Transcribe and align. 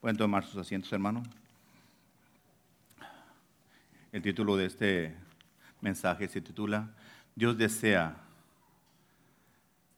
Pueden 0.00 0.16
tomar 0.16 0.44
sus 0.44 0.56
asientos, 0.56 0.90
hermano. 0.92 1.22
El 4.12 4.22
título 4.22 4.56
de 4.56 4.64
este 4.64 5.14
mensaje 5.80 6.26
se 6.26 6.40
titula 6.40 6.90
Dios 7.34 7.56
desea 7.58 8.16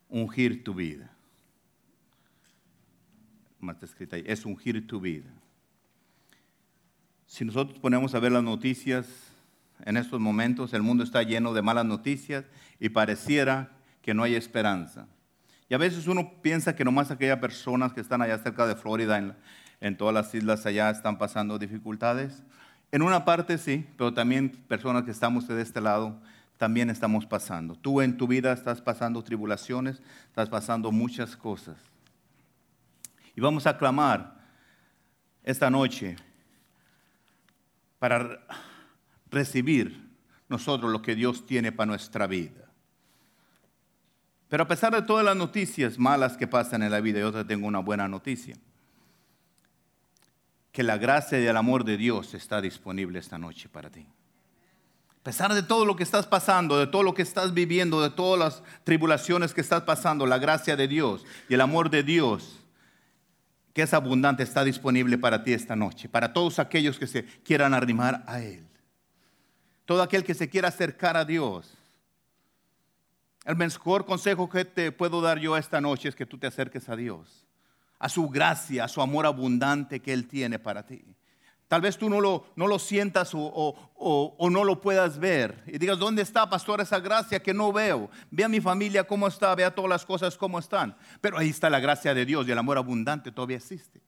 ungir 0.09 0.65
tu 0.65 0.75
vida. 0.75 1.11
Más 3.61 3.77
está 3.77 3.87
escrita 3.87 4.17
ahí, 4.17 4.25
es 4.27 4.45
ungir 4.45 4.87
tu 4.88 5.01
vida. 5.01 5.30
Si 7.27 7.45
nosotros 7.45 7.79
ponemos 7.79 8.14
a 8.14 8.19
ver 8.19 8.32
las 8.32 8.43
noticias 8.43 9.07
en 9.84 9.96
estos 9.96 10.21
momentos, 10.21 10.75
el 10.75 10.82
mundo 10.82 11.05
está 11.05 11.23
lleno 11.23 11.55
de 11.55 11.62
malas 11.62 11.87
noticias 11.87 12.45
y 12.80 12.89
pareciera 12.89 13.71
que 14.03 14.14
no 14.14 14.25
hay 14.25 14.34
esperanza. 14.34 15.07
Y 15.69 15.75
a 15.75 15.79
veces 15.79 16.09
uno 16.09 16.43
piensa 16.43 16.75
que 16.75 16.84
nomás 16.84 17.11
aquellas 17.11 17.39
personas 17.39 17.93
que 17.93 18.00
están 18.00 18.21
allá 18.21 18.37
cerca 18.39 18.66
de 18.66 18.77
Florida, 18.77 19.16
en, 19.16 19.34
en 19.83 19.96
todas 19.96 20.14
las 20.14 20.33
islas 20.33 20.64
allá, 20.64 20.91
están 20.91 21.19
pasando 21.19 21.59
dificultades. 21.59 22.45
En 22.93 23.03
una 23.03 23.25
parte 23.25 23.59
sí, 23.59 23.85
pero 23.99 24.14
también 24.14 24.50
personas 24.68 25.03
que 25.03 25.11
estamos 25.11 25.49
de 25.49 25.61
este 25.61 25.81
lado 25.81 26.17
también 26.57 26.89
estamos 26.89 27.27
pasando. 27.27 27.75
Tú 27.75 28.00
en 28.00 28.17
tu 28.17 28.29
vida 28.29 28.53
estás 28.53 28.81
pasando 28.81 29.25
tribulaciones, 29.25 30.00
estás 30.29 30.49
pasando 30.49 30.93
muchas 30.93 31.37
cosas. 31.37 31.76
Y 33.34 33.41
vamos 33.41 33.67
a 33.67 33.77
clamar 33.77 34.41
esta 35.42 35.69
noche 35.69 36.14
para 37.98 38.39
recibir 39.33 40.09
nosotros 40.48 40.92
lo 40.92 41.03
que 41.03 41.17
Dios 41.17 41.45
tiene 41.45 41.73
para 41.73 41.87
nuestra 41.87 42.28
vida. 42.28 42.69
Pero 44.48 44.62
a 44.62 44.69
pesar 44.69 44.92
de 44.92 45.03
todas 45.03 45.25
las 45.25 45.34
noticias 45.34 45.98
malas 45.98 46.37
que 46.37 46.47
pasan 46.47 46.84
en 46.84 46.92
la 46.92 47.01
vida, 47.01 47.19
yo 47.19 47.33
te 47.33 47.45
tengo 47.45 47.67
una 47.67 47.81
buena 47.81 48.06
noticia. 48.06 48.55
Que 50.72 50.83
la 50.83 50.97
gracia 50.97 51.41
y 51.41 51.47
el 51.47 51.56
amor 51.56 51.84
de 51.84 51.97
Dios 51.97 52.34
está 52.34 52.61
disponible 52.61 53.19
esta 53.19 53.39
noche 53.39 53.69
para 53.69 53.91
ti. 53.91 54.06
A 55.11 55.23
pesar 55.23 55.55
de 55.55 55.62
todo 55.62 55.84
lo 55.84 55.95
que 55.95 56.03
estás 56.03 56.27
pasando, 56.27 56.78
de 56.78 56.89
todo 56.89 57.05
lo 57.05 57.15
que 57.15 57.23
estás 57.23 57.55
viviendo, 57.55 58.03
de 58.03 58.11
todas 58.11 58.39
las 58.39 58.62
tribulaciones 58.83 59.55
que 59.55 59.61
estás 59.61 59.83
pasando, 59.83 60.27
la 60.27 60.39
gracia 60.39 60.75
de 60.75 60.89
Dios 60.89 61.25
y 61.48 61.55
el 61.55 61.61
amor 61.61 61.91
de 61.91 62.03
Dios, 62.03 62.59
que 63.73 63.83
es 63.83 63.95
abundante, 63.95 64.43
está 64.43 64.65
disponible 64.65 65.19
para 65.19 65.45
ti 65.45 65.53
esta 65.53 65.77
noche, 65.77 66.09
para 66.09 66.33
todos 66.33 66.59
aquellos 66.59 66.98
que 66.98 67.06
se 67.06 67.25
quieran 67.25 67.73
arrimar 67.73 68.25
a 68.27 68.41
Él. 68.41 68.67
Todo 69.84 70.03
aquel 70.03 70.25
que 70.25 70.34
se 70.34 70.48
quiera 70.48 70.69
acercar 70.69 71.17
a 71.17 71.25
Dios 71.25 71.73
el 73.45 73.56
mejor 73.56 74.05
consejo 74.05 74.48
que 74.48 74.65
te 74.65 74.93
puedo 74.93 75.20
dar 75.20 75.39
yo 75.39 75.56
esta 75.56 75.81
noche 75.81 76.09
es 76.09 76.15
que 76.15 76.27
tú 76.27 76.39
te 76.39 76.47
acerques 76.47 76.89
a 76.89 76.97
Dios, 76.97 77.45
a 78.03 78.08
su 78.08 78.28
gracia, 78.28 78.84
a 78.84 78.89
su 78.89 79.00
amor 79.00 79.27
abundante 79.27 80.00
que 80.00 80.12
Él 80.12 80.27
tiene 80.27 80.58
para 80.58 80.84
ti. 80.84 81.05
Tal 81.69 81.81
vez 81.81 81.97
tú 81.97 82.11
no 82.11 82.20
lo, 82.20 82.47
no 82.56 82.67
lo 82.67 82.81
sientas 82.81 83.31
o, 83.33 84.41
no 84.50 84.64
lo 84.64 84.81
puedas 84.81 85.20
ver. 85.20 85.62
Y 85.69 85.78
digas, 85.78 86.00
¿dónde 86.00 86.20
está, 86.20 86.50
pastor, 86.50 86.81
esa 86.81 86.98
gracia 86.98 87.41
que 87.41 87.55
no 87.55 87.72
veo? 87.72 88.11
Ve 88.28 88.42
a 88.42 88.48
mi 88.48 88.61
familia 88.61 89.05
cómo 89.05 89.28
está, 89.28 89.55
ve 89.55 89.64
a 89.64 89.72
todas 89.72 89.89
las 89.89 90.05
cosas 90.05 90.36
cómo 90.36 90.59
están. 90.59 90.97
Pero 91.20 91.39
ahí 91.39 91.50
está 91.50 91.70
la 91.70 91.78
gracia 91.78 92.12
de 92.12 92.27
Dios 92.27 92.47
y 92.48 92.50
el 92.50 92.59
amor 92.59 92.77
abundante 92.77 93.31
todavía 93.31 93.59
existe. 93.59 94.03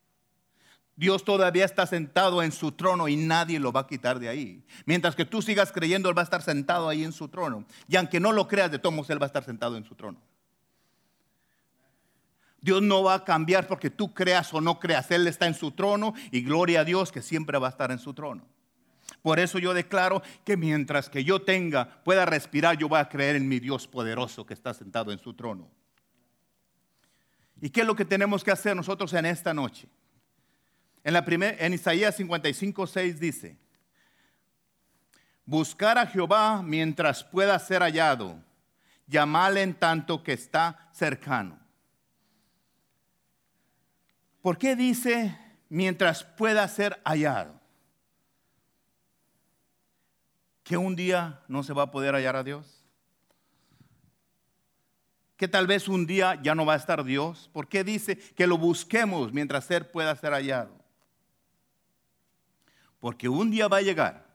Dios 0.96 1.24
todavía 1.24 1.64
está 1.64 1.86
sentado 1.86 2.42
en 2.42 2.50
su 2.50 2.72
trono 2.72 3.06
y 3.06 3.14
nadie 3.14 3.60
lo 3.60 3.70
va 3.70 3.80
a 3.80 3.86
quitar 3.86 4.18
de 4.18 4.28
ahí. 4.28 4.66
Mientras 4.86 5.14
que 5.14 5.24
tú 5.24 5.40
sigas 5.40 5.70
creyendo, 5.70 6.08
Él 6.08 6.18
va 6.18 6.22
a 6.22 6.24
estar 6.24 6.42
sentado 6.42 6.88
ahí 6.88 7.04
en 7.04 7.12
su 7.12 7.28
trono. 7.28 7.64
Y 7.86 7.94
aunque 7.94 8.18
no 8.18 8.32
lo 8.32 8.48
creas, 8.48 8.72
de 8.72 8.80
todos 8.80 9.08
Él 9.08 9.22
va 9.22 9.26
a 9.26 9.28
estar 9.28 9.44
sentado 9.44 9.76
en 9.76 9.84
su 9.84 9.94
trono. 9.94 10.20
Dios 12.64 12.80
no 12.80 13.02
va 13.02 13.12
a 13.12 13.24
cambiar 13.24 13.66
porque 13.66 13.90
tú 13.90 14.14
creas 14.14 14.54
o 14.54 14.60
no 14.62 14.80
creas. 14.80 15.10
Él 15.10 15.26
está 15.26 15.46
en 15.46 15.52
su 15.52 15.72
trono 15.72 16.14
y 16.30 16.40
gloria 16.40 16.80
a 16.80 16.84
Dios 16.84 17.12
que 17.12 17.20
siempre 17.20 17.58
va 17.58 17.66
a 17.66 17.70
estar 17.70 17.90
en 17.90 17.98
su 17.98 18.14
trono. 18.14 18.42
Por 19.20 19.38
eso 19.38 19.58
yo 19.58 19.74
declaro 19.74 20.22
que 20.46 20.56
mientras 20.56 21.10
que 21.10 21.24
yo 21.24 21.42
tenga, 21.42 22.02
pueda 22.04 22.24
respirar, 22.24 22.78
yo 22.78 22.88
voy 22.88 23.00
a 23.00 23.08
creer 23.10 23.36
en 23.36 23.46
mi 23.46 23.60
Dios 23.60 23.86
poderoso 23.86 24.46
que 24.46 24.54
está 24.54 24.72
sentado 24.72 25.12
en 25.12 25.18
su 25.18 25.34
trono. 25.34 25.68
¿Y 27.60 27.68
qué 27.68 27.82
es 27.82 27.86
lo 27.86 27.94
que 27.94 28.06
tenemos 28.06 28.42
que 28.42 28.50
hacer 28.50 28.74
nosotros 28.74 29.12
en 29.12 29.26
esta 29.26 29.52
noche? 29.52 29.86
En, 31.02 31.12
la 31.12 31.22
en 31.28 31.74
Isaías 31.74 32.16
55, 32.16 32.86
6 32.86 33.20
dice, 33.20 33.58
buscar 35.44 35.98
a 35.98 36.06
Jehová 36.06 36.62
mientras 36.62 37.24
pueda 37.24 37.58
ser 37.58 37.82
hallado, 37.82 38.42
llamarle 39.06 39.60
en 39.60 39.74
tanto 39.74 40.22
que 40.22 40.32
está 40.32 40.88
cercano. 40.94 41.63
¿Por 44.44 44.58
qué 44.58 44.76
dice 44.76 45.38
mientras 45.70 46.22
pueda 46.22 46.68
ser 46.68 47.00
hallado? 47.02 47.58
¿Que 50.62 50.76
un 50.76 50.94
día 50.94 51.40
no 51.48 51.62
se 51.62 51.72
va 51.72 51.84
a 51.84 51.90
poder 51.90 52.14
hallar 52.14 52.36
a 52.36 52.44
Dios? 52.44 52.86
que 55.38 55.48
tal 55.48 55.66
vez 55.66 55.88
un 55.88 56.06
día 56.06 56.38
ya 56.42 56.54
no 56.54 56.66
va 56.66 56.74
a 56.74 56.76
estar 56.76 57.02
Dios? 57.04 57.48
¿Por 57.54 57.68
qué 57.68 57.84
dice 57.84 58.18
que 58.18 58.46
lo 58.46 58.58
busquemos 58.58 59.32
mientras 59.32 59.70
Él 59.70 59.86
pueda 59.86 60.14
ser 60.14 60.32
hallado? 60.32 60.78
Porque 63.00 63.30
un 63.30 63.50
día 63.50 63.66
va 63.66 63.78
a 63.78 63.82
llegar, 63.82 64.26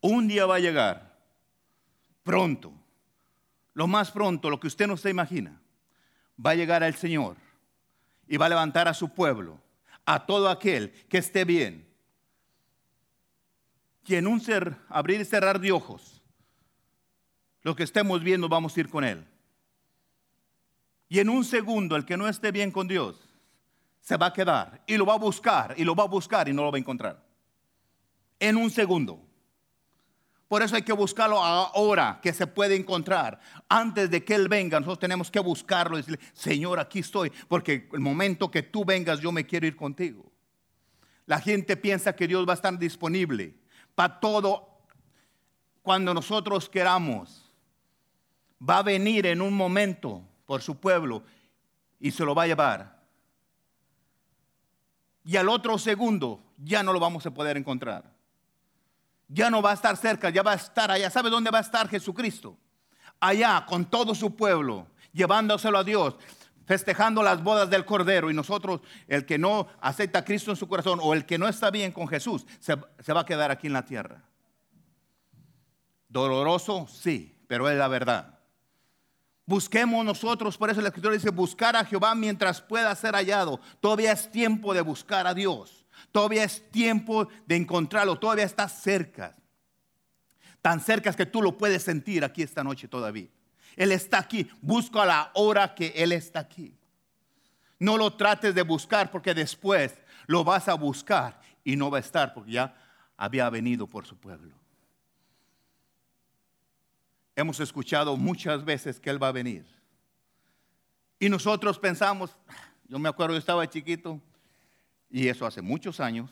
un 0.00 0.26
día 0.26 0.46
va 0.46 0.56
a 0.56 0.60
llegar, 0.60 1.16
pronto, 2.24 2.72
lo 3.72 3.86
más 3.86 4.10
pronto, 4.10 4.50
lo 4.50 4.58
que 4.58 4.66
usted 4.66 4.88
no 4.88 4.96
se 4.96 5.10
imagina, 5.10 5.62
va 6.44 6.50
a 6.50 6.56
llegar 6.56 6.82
el 6.82 6.96
Señor 6.96 7.36
y 8.30 8.36
va 8.36 8.46
a 8.46 8.50
levantar 8.50 8.86
a 8.86 8.94
su 8.94 9.08
pueblo, 9.08 9.60
a 10.06 10.24
todo 10.24 10.48
aquel 10.48 10.92
que 11.08 11.18
esté 11.18 11.44
bien. 11.44 11.86
Y 14.06 14.14
en 14.14 14.28
un 14.28 14.40
ser, 14.40 14.76
abrir 14.88 15.20
y 15.20 15.24
cerrar 15.24 15.60
de 15.60 15.72
ojos, 15.72 16.22
lo 17.62 17.74
que 17.74 17.82
estemos 17.82 18.22
viendo 18.22 18.48
vamos 18.48 18.76
a 18.76 18.80
ir 18.80 18.88
con 18.88 19.04
Él. 19.04 19.26
Y 21.08 21.18
en 21.18 21.28
un 21.28 21.44
segundo, 21.44 21.96
el 21.96 22.06
que 22.06 22.16
no 22.16 22.28
esté 22.28 22.52
bien 22.52 22.70
con 22.70 22.86
Dios, 22.86 23.16
se 24.00 24.16
va 24.16 24.26
a 24.26 24.32
quedar 24.32 24.80
y 24.86 24.96
lo 24.96 25.04
va 25.04 25.14
a 25.14 25.18
buscar 25.18 25.74
y 25.76 25.82
lo 25.82 25.96
va 25.96 26.04
a 26.04 26.08
buscar 26.08 26.48
y 26.48 26.52
no 26.52 26.62
lo 26.62 26.70
va 26.70 26.76
a 26.76 26.80
encontrar 26.80 27.30
en 28.38 28.56
un 28.56 28.70
segundo. 28.70 29.20
Por 30.50 30.64
eso 30.64 30.74
hay 30.74 30.82
que 30.82 30.92
buscarlo 30.92 31.40
ahora, 31.40 32.18
que 32.20 32.32
se 32.32 32.44
puede 32.44 32.74
encontrar. 32.74 33.38
Antes 33.68 34.10
de 34.10 34.24
que 34.24 34.34
Él 34.34 34.48
venga, 34.48 34.80
nosotros 34.80 34.98
tenemos 34.98 35.30
que 35.30 35.38
buscarlo 35.38 35.96
y 35.96 36.00
decirle, 36.00 36.18
Señor, 36.32 36.80
aquí 36.80 36.98
estoy, 36.98 37.30
porque 37.46 37.88
el 37.92 38.00
momento 38.00 38.50
que 38.50 38.64
tú 38.64 38.84
vengas, 38.84 39.20
yo 39.20 39.30
me 39.30 39.46
quiero 39.46 39.68
ir 39.68 39.76
contigo. 39.76 40.28
La 41.26 41.38
gente 41.38 41.76
piensa 41.76 42.16
que 42.16 42.26
Dios 42.26 42.48
va 42.48 42.54
a 42.54 42.56
estar 42.56 42.76
disponible 42.76 43.60
para 43.94 44.18
todo 44.18 44.80
cuando 45.82 46.12
nosotros 46.12 46.68
queramos. 46.68 47.48
Va 48.60 48.78
a 48.78 48.82
venir 48.82 49.26
en 49.26 49.42
un 49.42 49.54
momento 49.54 50.20
por 50.46 50.62
su 50.62 50.80
pueblo 50.80 51.22
y 52.00 52.10
se 52.10 52.24
lo 52.24 52.34
va 52.34 52.42
a 52.42 52.48
llevar. 52.48 53.04
Y 55.22 55.36
al 55.36 55.48
otro 55.48 55.78
segundo 55.78 56.42
ya 56.58 56.82
no 56.82 56.92
lo 56.92 56.98
vamos 56.98 57.24
a 57.24 57.30
poder 57.32 57.56
encontrar 57.56 58.18
ya 59.32 59.48
no 59.48 59.62
va 59.62 59.70
a 59.70 59.74
estar 59.74 59.96
cerca, 59.96 60.28
ya 60.30 60.42
va 60.42 60.52
a 60.52 60.56
estar 60.56 60.90
allá. 60.90 61.08
¿Sabe 61.08 61.30
dónde 61.30 61.50
va 61.50 61.58
a 61.58 61.62
estar 61.62 61.88
Jesucristo? 61.88 62.58
Allá 63.20 63.64
con 63.66 63.84
todo 63.84 64.14
su 64.14 64.34
pueblo, 64.34 64.88
llevándoselo 65.12 65.78
a 65.78 65.84
Dios, 65.84 66.16
festejando 66.66 67.22
las 67.22 67.42
bodas 67.42 67.70
del 67.70 67.84
Cordero. 67.84 68.30
Y 68.30 68.34
nosotros, 68.34 68.80
el 69.06 69.24
que 69.24 69.38
no 69.38 69.68
acepta 69.80 70.20
a 70.20 70.24
Cristo 70.24 70.50
en 70.50 70.56
su 70.56 70.66
corazón 70.66 70.98
o 71.00 71.14
el 71.14 71.24
que 71.26 71.38
no 71.38 71.46
está 71.46 71.70
bien 71.70 71.92
con 71.92 72.08
Jesús, 72.08 72.44
se, 72.58 72.76
se 72.98 73.12
va 73.12 73.20
a 73.20 73.24
quedar 73.24 73.52
aquí 73.52 73.68
en 73.68 73.72
la 73.72 73.84
tierra. 73.84 74.24
Doloroso, 76.08 76.88
sí, 76.88 77.38
pero 77.46 77.68
es 77.68 77.78
la 77.78 77.86
verdad. 77.86 78.40
Busquemos 79.46 80.04
nosotros, 80.04 80.58
por 80.58 80.70
eso 80.70 80.80
la 80.80 80.88
escritura 80.88 81.14
dice, 81.14 81.30
buscar 81.30 81.76
a 81.76 81.84
Jehová 81.84 82.14
mientras 82.16 82.60
pueda 82.60 82.94
ser 82.96 83.14
hallado. 83.14 83.60
Todavía 83.80 84.12
es 84.12 84.30
tiempo 84.30 84.74
de 84.74 84.80
buscar 84.80 85.26
a 85.28 85.34
Dios. 85.34 85.79
Todavía 86.12 86.44
es 86.44 86.70
tiempo 86.70 87.28
de 87.46 87.56
encontrarlo, 87.56 88.18
todavía 88.18 88.44
está 88.44 88.68
cerca. 88.68 89.36
Tan 90.60 90.80
cerca 90.80 91.12
que 91.12 91.26
tú 91.26 91.40
lo 91.40 91.56
puedes 91.56 91.82
sentir 91.82 92.24
aquí 92.24 92.42
esta 92.42 92.64
noche 92.64 92.88
todavía. 92.88 93.28
Él 93.76 93.92
está 93.92 94.18
aquí, 94.18 94.50
busca 94.60 95.04
la 95.04 95.30
hora 95.34 95.74
que 95.74 95.92
Él 95.96 96.12
está 96.12 96.40
aquí. 96.40 96.76
No 97.78 97.96
lo 97.96 98.14
trates 98.14 98.54
de 98.54 98.62
buscar 98.62 99.10
porque 99.10 99.32
después 99.32 99.98
lo 100.26 100.44
vas 100.44 100.68
a 100.68 100.74
buscar 100.74 101.40
y 101.64 101.76
no 101.76 101.90
va 101.90 101.98
a 101.98 102.00
estar 102.00 102.34
porque 102.34 102.52
ya 102.52 102.74
había 103.16 103.48
venido 103.48 103.86
por 103.86 104.04
su 104.04 104.16
pueblo. 104.16 104.54
Hemos 107.36 107.58
escuchado 107.60 108.16
muchas 108.16 108.64
veces 108.64 109.00
que 109.00 109.08
Él 109.08 109.22
va 109.22 109.28
a 109.28 109.32
venir. 109.32 109.64
Y 111.18 111.28
nosotros 111.28 111.78
pensamos, 111.78 112.36
yo 112.88 112.98
me 112.98 113.08
acuerdo, 113.08 113.34
yo 113.34 113.38
estaba 113.38 113.68
chiquito, 113.68 114.20
y 115.10 115.28
eso 115.28 115.44
hace 115.44 115.60
muchos 115.60 115.98
años, 116.00 116.30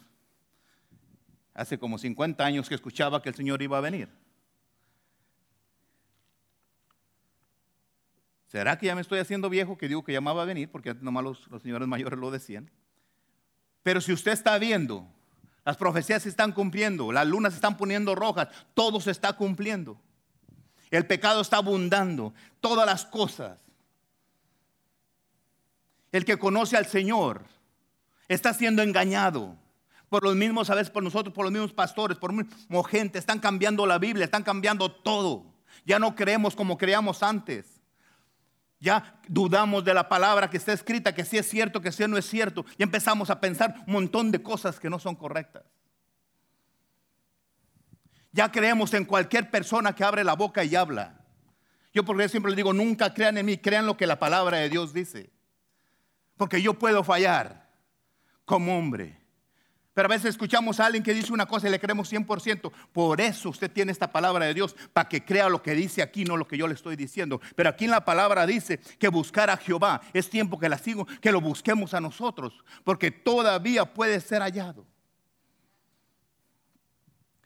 hace 1.52 1.78
como 1.78 1.98
50 1.98 2.44
años 2.44 2.68
que 2.68 2.76
escuchaba 2.76 3.20
que 3.20 3.28
el 3.28 3.34
Señor 3.34 3.60
iba 3.60 3.76
a 3.76 3.80
venir. 3.80 4.08
¿Será 8.46 8.78
que 8.78 8.86
ya 8.86 8.94
me 8.94 9.02
estoy 9.02 9.18
haciendo 9.18 9.50
viejo 9.50 9.76
que 9.76 9.88
digo 9.88 10.04
que 10.04 10.12
llamaba 10.12 10.42
a 10.42 10.46
venir? 10.46 10.70
Porque 10.70 10.94
nomás 10.94 11.24
los, 11.24 11.48
los 11.48 11.60
señores 11.62 11.86
mayores 11.86 12.18
lo 12.18 12.30
decían. 12.30 12.70
Pero 13.82 14.00
si 14.00 14.12
usted 14.12 14.32
está 14.32 14.56
viendo, 14.58 15.06
las 15.64 15.76
profecías 15.76 16.22
se 16.22 16.30
están 16.30 16.52
cumpliendo, 16.52 17.12
las 17.12 17.26
lunas 17.26 17.52
se 17.52 17.56
están 17.56 17.76
poniendo 17.76 18.14
rojas, 18.14 18.48
todo 18.72 19.00
se 19.00 19.10
está 19.10 19.34
cumpliendo. 19.34 20.00
El 20.90 21.06
pecado 21.06 21.42
está 21.42 21.58
abundando, 21.58 22.32
todas 22.60 22.86
las 22.86 23.04
cosas. 23.04 23.60
El 26.10 26.24
que 26.24 26.38
conoce 26.38 26.76
al 26.76 26.86
Señor 26.86 27.44
está 28.28 28.52
siendo 28.52 28.82
engañado 28.82 29.56
por 30.08 30.22
los 30.22 30.36
mismos, 30.36 30.68
veces 30.68 30.90
por 30.90 31.02
nosotros, 31.02 31.34
por 31.34 31.44
los 31.44 31.52
mismos 31.52 31.72
pastores, 31.72 32.18
por 32.18 32.32
mismo 32.32 32.82
gente. 32.82 33.18
Están 33.18 33.40
cambiando 33.40 33.86
la 33.86 33.98
Biblia, 33.98 34.24
están 34.24 34.42
cambiando 34.42 34.90
todo. 34.90 35.54
Ya 35.84 35.98
no 35.98 36.14
creemos 36.14 36.54
como 36.54 36.78
creíamos 36.78 37.22
antes. 37.22 37.80
Ya 38.80 39.20
dudamos 39.26 39.84
de 39.84 39.92
la 39.92 40.08
palabra 40.08 40.48
que 40.48 40.56
está 40.56 40.72
escrita, 40.72 41.14
que 41.14 41.24
sí 41.24 41.36
es 41.36 41.48
cierto, 41.48 41.80
que 41.80 41.90
sí 41.90 42.04
no 42.06 42.16
es 42.16 42.26
cierto. 42.26 42.64
Y 42.76 42.82
empezamos 42.82 43.28
a 43.28 43.40
pensar 43.40 43.82
un 43.86 43.92
montón 43.94 44.30
de 44.30 44.42
cosas 44.42 44.78
que 44.78 44.88
no 44.88 44.98
son 44.98 45.16
correctas. 45.16 45.64
Ya 48.30 48.52
creemos 48.52 48.94
en 48.94 49.04
cualquier 49.04 49.50
persona 49.50 49.94
que 49.94 50.04
abre 50.04 50.22
la 50.22 50.34
boca 50.34 50.62
y 50.62 50.76
habla. 50.76 51.18
Yo 51.92 52.04
porque 52.04 52.28
siempre 52.28 52.50
les 52.50 52.56
digo, 52.56 52.72
nunca 52.72 53.12
crean 53.12 53.36
en 53.38 53.46
mí, 53.46 53.58
crean 53.58 53.86
lo 53.86 53.96
que 53.96 54.06
la 54.06 54.18
palabra 54.18 54.58
de 54.58 54.68
Dios 54.68 54.92
dice. 54.92 55.30
Porque 56.36 56.62
yo 56.62 56.74
puedo 56.74 57.02
fallar 57.02 57.67
como 58.48 58.76
hombre. 58.76 59.14
Pero 59.92 60.06
a 60.06 60.08
veces 60.08 60.30
escuchamos 60.30 60.80
a 60.80 60.86
alguien 60.86 61.02
que 61.02 61.12
dice 61.12 61.32
una 61.32 61.46
cosa 61.46 61.68
y 61.68 61.70
le 61.70 61.78
creemos 61.78 62.10
100%. 62.10 62.72
Por 62.92 63.20
eso 63.20 63.50
usted 63.50 63.70
tiene 63.70 63.92
esta 63.92 64.10
palabra 64.10 64.46
de 64.46 64.54
Dios, 64.54 64.74
para 64.92 65.08
que 65.08 65.24
crea 65.24 65.48
lo 65.48 65.62
que 65.62 65.74
dice 65.74 66.02
aquí, 66.02 66.24
no 66.24 66.36
lo 66.36 66.48
que 66.48 66.56
yo 66.56 66.66
le 66.66 66.74
estoy 66.74 66.96
diciendo. 66.96 67.40
Pero 67.54 67.68
aquí 67.68 67.84
en 67.84 67.90
la 67.90 68.04
palabra 68.04 68.46
dice 68.46 68.78
que 68.98 69.08
buscar 69.08 69.50
a 69.50 69.56
Jehová 69.56 70.00
es 70.14 70.30
tiempo 70.30 70.58
que 70.58 70.68
la 70.68 70.78
sigo, 70.78 71.06
que 71.20 71.30
lo 71.30 71.40
busquemos 71.40 71.94
a 71.94 72.00
nosotros, 72.00 72.64
porque 72.84 73.10
todavía 73.10 73.92
puede 73.92 74.20
ser 74.20 74.40
hallado. 74.40 74.86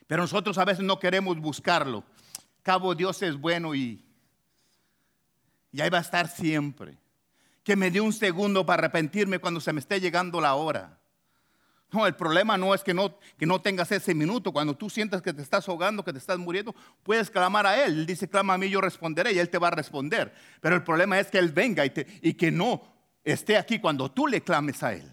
Pero 0.06 0.22
nosotros 0.22 0.56
a 0.58 0.64
veces 0.64 0.84
no 0.84 0.98
queremos 0.98 1.38
buscarlo. 1.38 2.04
Cabo 2.62 2.94
Dios 2.94 3.22
es 3.22 3.36
bueno 3.36 3.74
y, 3.74 4.04
y 5.72 5.80
ahí 5.80 5.90
va 5.90 5.98
a 5.98 6.02
estar 6.02 6.28
siempre. 6.28 7.01
Que 7.62 7.76
me 7.76 7.90
dé 7.90 8.00
un 8.00 8.12
segundo 8.12 8.66
para 8.66 8.80
arrepentirme 8.80 9.38
cuando 9.38 9.60
se 9.60 9.72
me 9.72 9.80
esté 9.80 10.00
llegando 10.00 10.40
la 10.40 10.54
hora. 10.54 10.98
No, 11.92 12.06
el 12.06 12.14
problema 12.14 12.56
no 12.56 12.74
es 12.74 12.82
que 12.82 12.94
no, 12.94 13.18
que 13.38 13.44
no 13.44 13.60
tengas 13.60 13.92
ese 13.92 14.14
minuto. 14.14 14.50
Cuando 14.50 14.74
tú 14.74 14.88
sientas 14.88 15.20
que 15.20 15.34
te 15.34 15.42
estás 15.42 15.68
ahogando, 15.68 16.02
que 16.02 16.12
te 16.12 16.18
estás 16.18 16.38
muriendo, 16.38 16.74
puedes 17.02 17.30
clamar 17.30 17.66
a 17.66 17.84
Él. 17.84 18.00
Él 18.00 18.06
dice, 18.06 18.28
clama 18.28 18.54
a 18.54 18.58
mí, 18.58 18.70
yo 18.70 18.80
responderé 18.80 19.32
y 19.32 19.38
Él 19.38 19.50
te 19.50 19.58
va 19.58 19.68
a 19.68 19.72
responder. 19.72 20.32
Pero 20.62 20.74
el 20.74 20.82
problema 20.82 21.20
es 21.20 21.28
que 21.28 21.38
Él 21.38 21.50
venga 21.52 21.84
y, 21.84 21.92
y 22.22 22.34
que 22.34 22.50
no 22.50 22.82
esté 23.22 23.58
aquí 23.58 23.78
cuando 23.78 24.10
tú 24.10 24.26
le 24.26 24.40
clames 24.40 24.82
a 24.82 24.94
Él. 24.94 25.12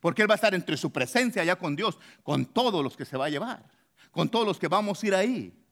Porque 0.00 0.22
Él 0.22 0.30
va 0.30 0.34
a 0.34 0.36
estar 0.36 0.54
entre 0.54 0.78
su 0.78 0.90
presencia 0.90 1.42
allá 1.42 1.56
con 1.56 1.76
Dios, 1.76 1.98
con 2.22 2.46
todos 2.46 2.82
los 2.82 2.96
que 2.96 3.04
se 3.04 3.18
va 3.18 3.26
a 3.26 3.30
llevar, 3.30 3.62
con 4.10 4.30
todos 4.30 4.46
los 4.46 4.58
que 4.58 4.68
vamos 4.68 5.02
a 5.02 5.06
ir 5.06 5.14
ahí. 5.14 5.64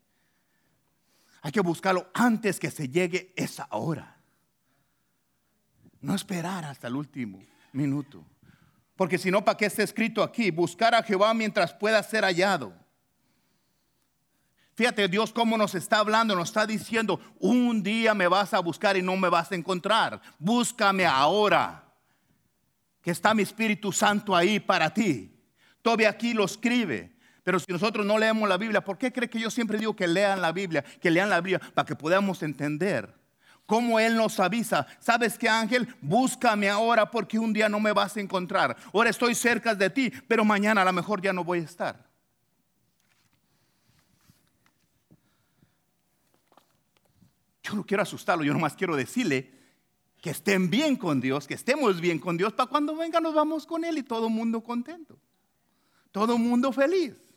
Hay 1.41 1.51
que 1.51 1.61
buscarlo 1.61 2.09
antes 2.13 2.61
que 2.61 2.71
se 2.71 2.89
llegue 2.89 3.33
esa 3.37 3.69
hora. 3.71 4.22
No 6.03 6.15
esperar 6.15 6.65
hasta 6.65 6.89
el 6.89 6.97
último 6.97 7.41
minuto. 7.73 8.25
Porque 8.97 9.19
si 9.19 9.31
no, 9.31 9.45
¿para 9.45 9.57
qué 9.57 9.67
está 9.67 9.83
escrito 9.83 10.23
aquí? 10.23 10.51
Buscar 10.51 10.95
a 10.95 11.03
Jehová 11.03 11.33
mientras 11.33 11.73
pueda 11.73 12.03
ser 12.03 12.25
hallado. 12.25 12.75
Fíjate 14.75 15.07
Dios 15.07 15.33
cómo 15.33 15.57
nos 15.57 15.75
está 15.75 15.99
hablando, 15.99 16.35
nos 16.35 16.49
está 16.49 16.67
diciendo, 16.67 17.21
un 17.39 17.83
día 17.83 18.15
me 18.15 18.27
vas 18.27 18.53
a 18.53 18.59
buscar 18.59 18.97
y 18.97 19.03
no 19.03 19.17
me 19.17 19.29
vas 19.29 19.53
a 19.53 19.55
encontrar. 19.55 20.21
Búscame 20.39 21.07
ahora, 21.07 21.85
que 23.01 23.11
está 23.11 23.33
mi 23.33 23.43
Espíritu 23.43 23.93
Santo 23.93 24.35
ahí 24.35 24.59
para 24.59 24.93
ti. 24.93 25.39
Todavía 25.83 26.11
aquí 26.11 26.35
lo 26.35 26.45
escribe. 26.45 27.17
Pero 27.45 27.59
si 27.61 27.71
nosotros 27.73 28.07
no 28.07 28.19
leemos 28.19 28.49
la 28.49 28.57
Biblia, 28.57 28.83
¿por 28.83 28.99
qué 28.99 29.13
cree 29.13 29.29
que 29.29 29.41
yo 29.41 29.51
siempre 29.51 29.79
digo 29.79 29.95
que 29.95 30.07
lean 30.07 30.41
la 30.41 30.53
Biblia? 30.53 30.83
Que 30.83 31.11
lean 31.11 31.29
la 31.29 31.41
Biblia 31.41 31.61
para 31.75 31.87
que 31.87 31.97
podamos 31.97 32.43
entender 32.43 33.22
cómo 33.67 33.99
Él 33.99 34.17
nos 34.17 34.38
avisa. 34.41 34.87
¿Sabes 35.00 35.38
qué, 35.38 35.49
ángel? 35.49 35.94
Búscame 36.00 36.69
ahora 36.69 37.11
porque 37.11 37.38
un 37.38 37.53
día 37.53 37.69
no 37.69 37.81
me 37.81 37.93
vas 37.93 38.17
a 38.17 38.20
encontrar. 38.20 38.76
Ahora 38.93 39.11
estoy 39.11 39.35
cerca 39.35 39.75
de 39.75 39.91
ti, 39.91 40.12
pero 40.29 40.44
mañana 40.44 40.82
a 40.82 40.85
lo 40.85 40.93
mejor 40.93 41.23
ya 41.23 41.32
no 41.32 41.44
voy 41.44 41.61
a 41.61 41.62
estar. 41.62 42.12
Yo 47.62 47.75
no 47.75 47.87
quiero 47.87 48.03
asustarlo, 48.03 48.44
yo 48.44 48.53
nomás 48.53 48.75
quiero 48.75 48.97
decirle 48.97 49.50
que 50.20 50.31
estén 50.31 50.70
bien 50.70 50.97
con 50.97 51.20
Dios, 51.20 51.47
que 51.47 51.55
estemos 51.55 52.00
bien 52.00 52.19
con 52.19 52.37
Dios, 52.37 52.53
para 52.53 52.69
cuando 52.69 52.97
venga 52.97 53.20
nos 53.20 53.35
vamos 53.35 53.67
con 53.67 53.85
Él 53.85 53.99
y 53.99 54.03
todo 54.03 54.26
el 54.26 54.32
mundo 54.32 54.62
contento, 54.62 55.19
todo 56.11 56.35
el 56.35 56.41
mundo 56.41 56.73
feliz. 56.73 57.31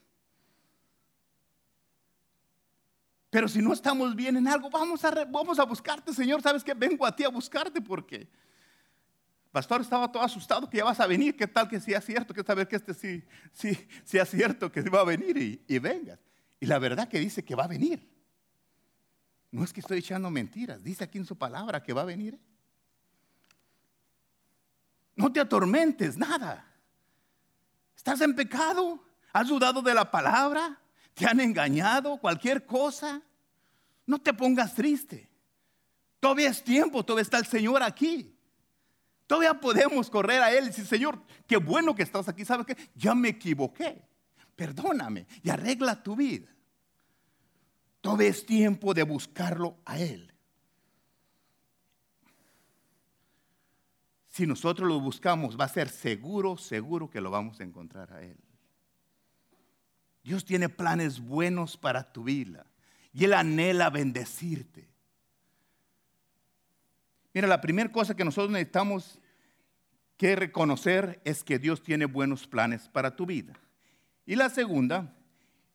Pero 3.36 3.50
si 3.50 3.62
no 3.62 3.74
estamos 3.74 4.16
bien 4.16 4.38
en 4.38 4.48
algo, 4.48 4.70
vamos 4.70 5.04
a, 5.04 5.26
vamos 5.26 5.60
a 5.60 5.66
buscarte, 5.66 6.14
Señor. 6.14 6.42
¿Sabes 6.42 6.64
qué? 6.64 6.74
Vengo 6.74 7.06
a 7.06 7.14
ti 7.14 7.26
a 7.26 7.28
buscarte 7.28 7.82
porque 7.82 8.16
el 8.16 8.30
pastor 9.52 9.82
estaba 9.82 10.10
todo 10.10 10.24
asustado 10.24 10.70
que 10.70 10.78
ya 10.78 10.86
vas 10.86 11.02
a 11.02 11.06
venir. 11.06 11.36
¿Qué 11.36 11.46
tal 11.46 11.68
que 11.68 11.82
sea 11.82 12.00
cierto? 12.00 12.34
Que 12.34 12.44
saber 12.44 12.66
que 12.66 12.78
este 12.78 12.94
sí, 12.94 13.26
sí, 13.52 13.78
sea 14.06 14.26
cierto 14.26 14.72
que 14.72 14.82
va 14.84 15.02
a 15.02 15.04
venir 15.04 15.36
y, 15.36 15.62
y 15.68 15.80
vengas. 15.80 16.18
Y 16.62 16.66
la 16.66 16.80
verdad 16.80 17.10
que 17.10 17.20
dice 17.20 17.44
que 17.44 17.56
va 17.56 17.66
a 17.66 17.68
venir. 17.68 18.10
No 19.52 19.66
es 19.66 19.74
que 19.74 19.82
estoy 19.82 19.98
echando 19.98 20.30
mentiras. 20.30 20.82
Dice 20.82 21.04
aquí 21.04 21.18
en 21.18 21.26
su 21.26 21.38
palabra 21.38 21.84
que 21.84 21.92
va 21.92 22.04
a 22.04 22.06
venir. 22.06 22.40
No 25.14 25.30
te 25.30 25.42
atormentes, 25.42 26.18
nada. 26.18 26.66
Estás 27.98 28.22
en 28.22 28.34
pecado. 28.34 29.04
Has 29.34 29.50
dudado 29.50 29.82
de 29.82 29.94
la 29.94 30.10
palabra 30.10 30.80
te 31.16 31.26
han 31.26 31.40
engañado, 31.40 32.18
cualquier 32.18 32.66
cosa, 32.66 33.22
no 34.06 34.20
te 34.22 34.34
pongas 34.34 34.76
triste. 34.76 35.30
Todavía 36.20 36.50
es 36.50 36.64
tiempo, 36.64 37.04
todavía 37.04 37.24
está 37.24 37.40
el 37.40 37.46
Señor 37.46 37.82
aquí. 37.82 38.38
Todavía 39.26 39.60
podemos 39.60 40.10
correr 40.10 40.42
a 40.42 40.52
Él 40.52 40.66
y 40.66 40.68
decir, 40.68 40.86
Señor, 40.86 41.24
qué 41.48 41.58
bueno 41.58 41.96
que 41.96 42.04
estás 42.04 42.28
aquí. 42.28 42.46
¿Sabes 42.46 42.68
qué? 42.68 42.78
Ya 42.94 43.16
me 43.16 43.30
equivoqué. 43.30 44.04
Perdóname 44.56 45.26
y 45.42 45.50
arregla 45.50 46.04
tu 46.04 46.16
vida. 46.16 46.54
Todavía 48.02 48.30
es 48.30 48.46
tiempo 48.46 48.94
de 48.94 49.04
buscarlo 49.04 49.78
a 49.86 49.98
Él. 49.98 50.32
Si 54.28 54.46
nosotros 54.46 54.88
lo 54.88 55.00
buscamos, 55.00 55.58
va 55.58 55.64
a 55.64 55.70
ser 55.70 55.88
seguro, 55.88 56.58
seguro 56.58 57.10
que 57.10 57.22
lo 57.22 57.32
vamos 57.32 57.62
a 57.62 57.64
encontrar 57.64 58.12
a 58.12 58.22
Él. 58.22 58.38
Dios 60.26 60.44
tiene 60.44 60.70
planes 60.70 61.20
buenos 61.20 61.78
para 61.78 62.12
tu 62.12 62.24
vida 62.24 62.66
y 63.14 63.26
Él 63.26 63.34
anhela 63.34 63.92
bendecirte. 63.92 64.90
Mira, 67.32 67.48
la 67.48 67.62
primera 67.62 67.92
cosa 67.92 68.16
que 68.16 68.26
nosotros 68.26 68.50
necesitamos 68.50 69.22
que 70.18 70.36
reconocer 70.36 71.22
es 71.26 71.44
que 71.44 71.60
Dios 71.60 71.84
tiene 71.84 72.06
buenos 72.06 72.48
planes 72.48 72.90
para 72.90 73.16
tu 73.16 73.28
vida. 73.28 73.54
Y 74.26 74.36
la 74.36 74.50
segunda 74.50 75.14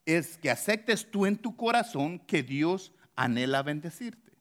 es 0.04 0.37
que 0.37 0.50
aceptes 0.50 1.09
tú 1.09 1.26
en 1.26 1.37
tu 1.37 1.54
corazón 1.54 2.19
que 2.19 2.42
Dios 2.42 2.92
anhela 3.14 3.62
bendecirte. 3.62 4.33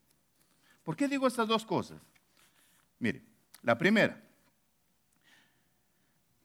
¿Por 0.81 0.95
qué 0.95 1.07
digo 1.07 1.27
estas 1.27 1.47
dos 1.47 1.67
cosas? 1.67 2.01
Mire, 2.97 3.21
la 3.61 3.77
primera, 3.77 4.19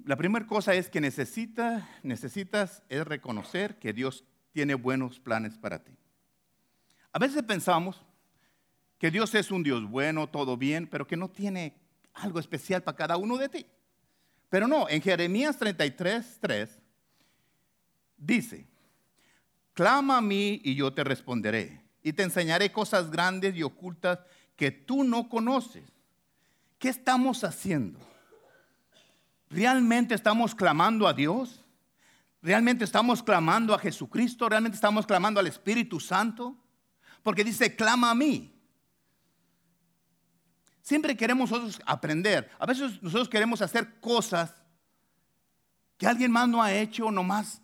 la 0.04 0.16
primera 0.16 0.46
cosa 0.46 0.74
es 0.74 0.90
que 0.90 1.00
necesita, 1.00 1.88
necesitas 2.02 2.82
es 2.88 3.06
reconocer 3.06 3.78
que 3.78 3.92
Dios 3.92 4.24
tiene 4.52 4.74
buenos 4.74 5.18
planes 5.18 5.56
para 5.56 5.82
ti. 5.82 5.92
A 7.12 7.18
veces 7.18 7.42
pensamos 7.42 8.04
que 8.98 9.10
Dios 9.10 9.34
es 9.34 9.50
un 9.50 9.62
Dios 9.62 9.88
bueno, 9.88 10.28
todo 10.28 10.56
bien, 10.56 10.86
pero 10.86 11.06
que 11.06 11.16
no 11.16 11.30
tiene 11.30 11.76
algo 12.12 12.38
especial 12.38 12.82
para 12.82 12.96
cada 12.96 13.16
uno 13.16 13.38
de 13.38 13.48
ti. 13.48 13.66
Pero 14.50 14.68
no, 14.68 14.88
en 14.88 15.00
Jeremías 15.00 15.56
33, 15.58 16.38
3 16.40 16.78
dice, 18.16 18.66
clama 19.72 20.18
a 20.18 20.22
mí 20.22 20.60
y 20.64 20.74
yo 20.74 20.92
te 20.92 21.02
responderé, 21.02 21.80
y 22.02 22.12
te 22.12 22.22
enseñaré 22.22 22.70
cosas 22.70 23.10
grandes 23.10 23.56
y 23.56 23.62
ocultas 23.62 24.20
que 24.54 24.70
tú 24.70 25.02
no 25.02 25.28
conoces. 25.28 25.84
¿Qué 26.78 26.90
estamos 26.90 27.42
haciendo? 27.42 27.98
¿Realmente 29.50 30.14
estamos 30.14 30.54
clamando 30.54 31.06
a 31.06 31.12
Dios? 31.12 31.64
¿Realmente 32.42 32.84
estamos 32.84 33.22
clamando 33.22 33.74
a 33.74 33.78
Jesucristo? 33.78 34.48
¿Realmente 34.48 34.74
estamos 34.74 35.06
clamando 35.06 35.40
al 35.40 35.46
Espíritu 35.46 35.98
Santo? 36.00 36.56
Porque 37.22 37.44
dice, 37.44 37.74
clama 37.74 38.10
a 38.10 38.14
mí. 38.14 38.54
Siempre 40.82 41.16
queremos 41.16 41.50
nosotros 41.50 41.80
aprender. 41.86 42.50
A 42.58 42.66
veces 42.66 43.02
nosotros 43.02 43.30
queremos 43.30 43.62
hacer 43.62 43.98
cosas 44.00 44.52
que 45.96 46.06
alguien 46.06 46.30
más 46.30 46.46
no 46.48 46.62
ha 46.62 46.74
hecho 46.74 47.10
nomás 47.10 47.62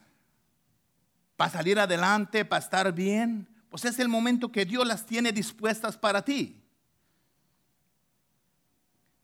para 1.37 1.51
salir 1.51 1.79
adelante, 1.79 2.47
para 2.47 2.63
estar 2.63 2.93
bien. 2.95 3.47
Pues 3.69 3.85
es 3.85 3.99
el 3.99 4.09
momento 4.09 4.51
que 4.51 4.65
Dios 4.65 4.87
las 4.87 5.05
tiene 5.05 5.33
dispuestas 5.33 5.99
para 5.99 6.25
ti. 6.25 6.63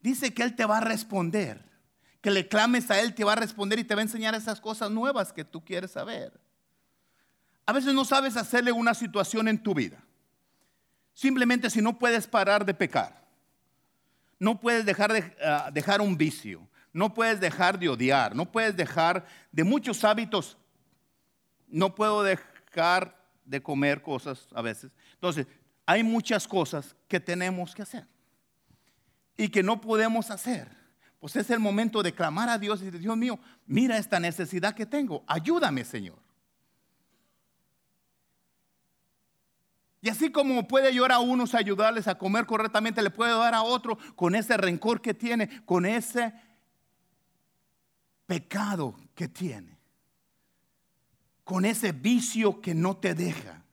Dice 0.03 0.35
que 0.35 0.43
Él 0.43 0.55
te 0.55 0.67
va 0.67 0.79
a 0.79 0.83
responder 0.83 1.65
que 2.21 2.31
le 2.31 2.49
clames 2.49 2.91
a 2.91 3.01
Él, 3.01 3.15
te 3.15 3.25
va 3.25 3.33
a 3.33 3.37
responder 3.37 3.79
y 3.79 3.85
te 3.85 3.95
va 3.95 4.01
a 4.01 4.05
enseñar 4.05 4.35
esas 4.35 4.61
cosas 4.61 4.91
nuevas 4.91 5.33
que 5.33 5.45
tú 5.45 5.65
quieres 5.65 5.93
saber. 5.93 6.33
A 7.65 7.73
veces 7.73 7.95
no 7.95 8.05
sabes 8.05 8.37
hacerle 8.37 8.73
una 8.73 8.95
situación 8.95 9.49
en 9.49 9.63
tu 9.63 9.75
vida. 9.75 10.03
Simplemente 11.15 11.71
si 11.71 11.81
no 11.81 11.99
puedes 11.99 12.27
parar 12.27 12.65
de 12.65 12.75
pecar, 12.75 13.25
no 14.39 14.61
puedes 14.61 14.85
dejar, 14.85 15.13
de, 15.13 15.37
ah, 15.43 15.71
dejar 15.73 16.01
un 16.01 16.17
vicio, 16.17 16.69
no 16.93 17.13
puedes 17.13 17.41
dejar 17.41 17.79
de 17.79 17.89
odiar, 17.89 18.37
no 18.37 18.51
puedes 18.51 18.77
dejar 18.77 19.27
de 19.51 19.65
muchos 19.65 20.05
hábitos, 20.05 20.57
no 21.69 21.95
puedo 21.95 22.23
dejar 22.23 23.17
de 23.45 23.63
comer 23.63 24.03
cosas 24.03 24.49
a 24.55 24.63
veces. 24.63 24.93
Entonces, 25.15 25.47
hay 25.87 26.03
muchas 26.03 26.47
cosas 26.47 26.95
que 27.09 27.21
tenemos 27.21 27.75
que 27.75 27.83
hacer 27.83 28.07
y 29.37 29.49
que 29.49 29.63
no 29.63 29.81
podemos 29.81 30.31
hacer. 30.31 30.69
Pues 31.21 31.37
es 31.37 31.51
el 31.51 31.59
momento 31.59 32.03
de 32.03 32.13
clamar 32.13 32.49
a 32.49 32.59
Dios 32.59 32.81
y 32.83 32.87
decir, 32.87 33.01
Dios 33.01 33.17
mío, 33.17 33.39
mira 33.67 33.97
esta 33.97 34.21
necesidad 34.21 34.75
que 34.75 34.87
tengo, 34.87 35.25
ayúdame 35.27 35.85
Señor. 35.85 36.19
Y 40.03 40.09
así 40.09 40.31
como 40.31 40.69
puede 40.69 40.89
ayudar 40.89 41.13
a 41.13 41.19
unos 41.19 41.55
ayudarles 41.55 42.07
a 42.07 42.17
comer 42.17 42.47
correctamente, 42.47 43.03
le 43.03 43.11
puede 43.11 43.33
dar 43.33 43.55
a 43.55 43.63
otro 43.63 43.99
con 44.15 44.37
ese 44.37 44.57
rencor 44.57 45.01
que 45.01 45.15
tiene, 45.15 45.65
con 45.65 45.85
ese 45.85 46.33
pecado 48.27 48.95
que 49.15 49.27
tiene, 49.27 49.79
con 51.43 51.65
ese 51.65 51.91
vicio 51.93 52.61
que 52.61 52.73
no 52.75 52.97
te 52.97 53.15
deja. 53.15 53.65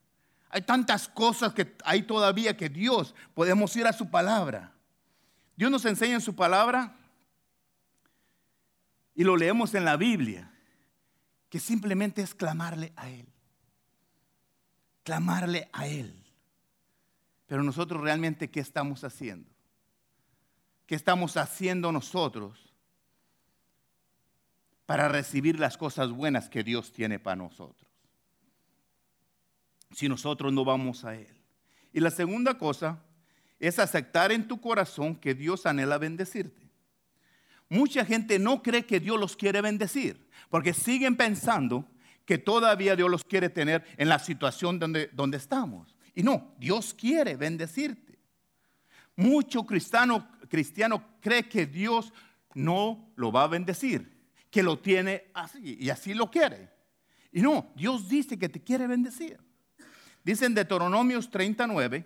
Hay 0.48 0.62
tantas 0.62 1.08
cosas 1.08 1.52
que 1.52 1.76
hay 1.84 2.02
todavía 2.02 2.56
que 2.56 2.68
Dios 2.68 3.14
podemos 3.34 3.76
ir 3.76 3.86
a 3.86 3.92
su 3.92 4.10
palabra. 4.10 4.72
Dios 5.56 5.70
nos 5.70 5.84
enseña 5.84 6.14
en 6.14 6.20
su 6.20 6.34
palabra 6.34 6.96
y 9.14 9.24
lo 9.24 9.36
leemos 9.36 9.74
en 9.74 9.84
la 9.84 9.96
Biblia, 9.96 10.50
que 11.48 11.60
simplemente 11.60 12.20
es 12.22 12.34
clamarle 12.34 12.92
a 12.96 13.08
Él. 13.08 13.28
Clamarle 15.04 15.68
a 15.72 15.86
Él. 15.86 16.24
Pero 17.46 17.62
nosotros 17.62 18.00
realmente, 18.00 18.50
¿qué 18.50 18.60
estamos 18.60 19.04
haciendo? 19.04 19.50
¿Qué 20.86 20.94
estamos 20.94 21.36
haciendo 21.36 21.92
nosotros 21.92 22.74
para 24.86 25.08
recibir 25.08 25.60
las 25.60 25.76
cosas 25.76 26.10
buenas 26.10 26.48
que 26.48 26.64
Dios 26.64 26.92
tiene 26.92 27.18
para 27.18 27.36
nosotros? 27.36 27.88
Si 29.92 30.08
nosotros 30.08 30.52
no 30.52 30.64
vamos 30.64 31.04
a 31.04 31.14
Él. 31.14 31.40
Y 31.92 32.00
la 32.00 32.10
segunda 32.10 32.58
cosa 32.58 32.98
es 33.60 33.78
aceptar 33.78 34.32
en 34.32 34.48
tu 34.48 34.60
corazón 34.60 35.14
que 35.14 35.34
Dios 35.34 35.66
anhela 35.66 35.98
bendecirte. 35.98 36.63
Mucha 37.74 38.04
gente 38.04 38.38
no 38.38 38.62
cree 38.62 38.86
que 38.86 39.00
Dios 39.00 39.18
los 39.18 39.36
quiere 39.36 39.60
bendecir, 39.60 40.28
porque 40.48 40.72
siguen 40.72 41.16
pensando 41.16 41.84
que 42.24 42.38
todavía 42.38 42.94
Dios 42.94 43.10
los 43.10 43.24
quiere 43.24 43.48
tener 43.48 43.84
en 43.96 44.08
la 44.08 44.20
situación 44.20 44.78
donde, 44.78 45.10
donde 45.12 45.38
estamos. 45.38 45.96
Y 46.14 46.22
no, 46.22 46.54
Dios 46.56 46.94
quiere 46.94 47.34
bendecirte. 47.34 48.16
Mucho 49.16 49.66
cristiano, 49.66 50.28
cristiano 50.48 51.04
cree 51.20 51.48
que 51.48 51.66
Dios 51.66 52.12
no 52.54 53.10
lo 53.16 53.32
va 53.32 53.42
a 53.42 53.48
bendecir, 53.48 54.28
que 54.52 54.62
lo 54.62 54.78
tiene 54.78 55.24
así 55.34 55.76
y 55.80 55.90
así 55.90 56.14
lo 56.14 56.30
quiere. 56.30 56.70
Y 57.32 57.42
no, 57.42 57.72
Dios 57.74 58.08
dice 58.08 58.38
que 58.38 58.48
te 58.48 58.62
quiere 58.62 58.86
bendecir. 58.86 59.40
Dice 60.22 60.46
en 60.46 60.54
Deuteronomios 60.54 61.28
39, 61.28 62.04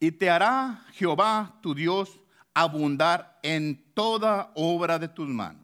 y 0.00 0.12
te 0.12 0.30
hará 0.30 0.86
Jehová 0.92 1.58
tu 1.60 1.74
Dios 1.74 2.20
abundar 2.54 3.38
en 3.42 3.84
toda 3.92 4.52
obra 4.54 4.98
de 4.98 5.08
tus 5.08 5.28
manos. 5.28 5.62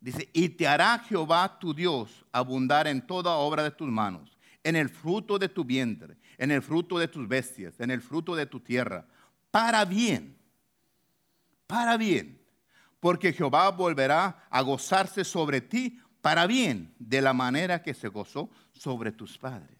Dice, 0.00 0.28
y 0.32 0.48
te 0.48 0.66
hará 0.66 0.98
Jehová 1.00 1.58
tu 1.58 1.74
Dios 1.74 2.24
abundar 2.32 2.86
en 2.86 3.06
toda 3.06 3.32
obra 3.32 3.62
de 3.62 3.70
tus 3.70 3.88
manos, 3.88 4.36
en 4.64 4.76
el 4.76 4.88
fruto 4.88 5.38
de 5.38 5.48
tu 5.48 5.64
vientre, 5.64 6.16
en 6.38 6.50
el 6.50 6.62
fruto 6.62 6.98
de 6.98 7.08
tus 7.08 7.28
bestias, 7.28 7.78
en 7.78 7.90
el 7.90 8.00
fruto 8.00 8.34
de 8.34 8.46
tu 8.46 8.58
tierra, 8.58 9.06
para 9.50 9.84
bien, 9.84 10.36
para 11.66 11.96
bien, 11.96 12.40
porque 12.98 13.32
Jehová 13.32 13.70
volverá 13.70 14.44
a 14.50 14.60
gozarse 14.62 15.24
sobre 15.24 15.60
ti 15.60 16.00
para 16.20 16.46
bien, 16.46 16.94
de 16.98 17.20
la 17.20 17.32
manera 17.32 17.82
que 17.82 17.94
se 17.94 18.08
gozó 18.08 18.48
sobre 18.72 19.12
tus 19.12 19.36
padres. 19.38 19.78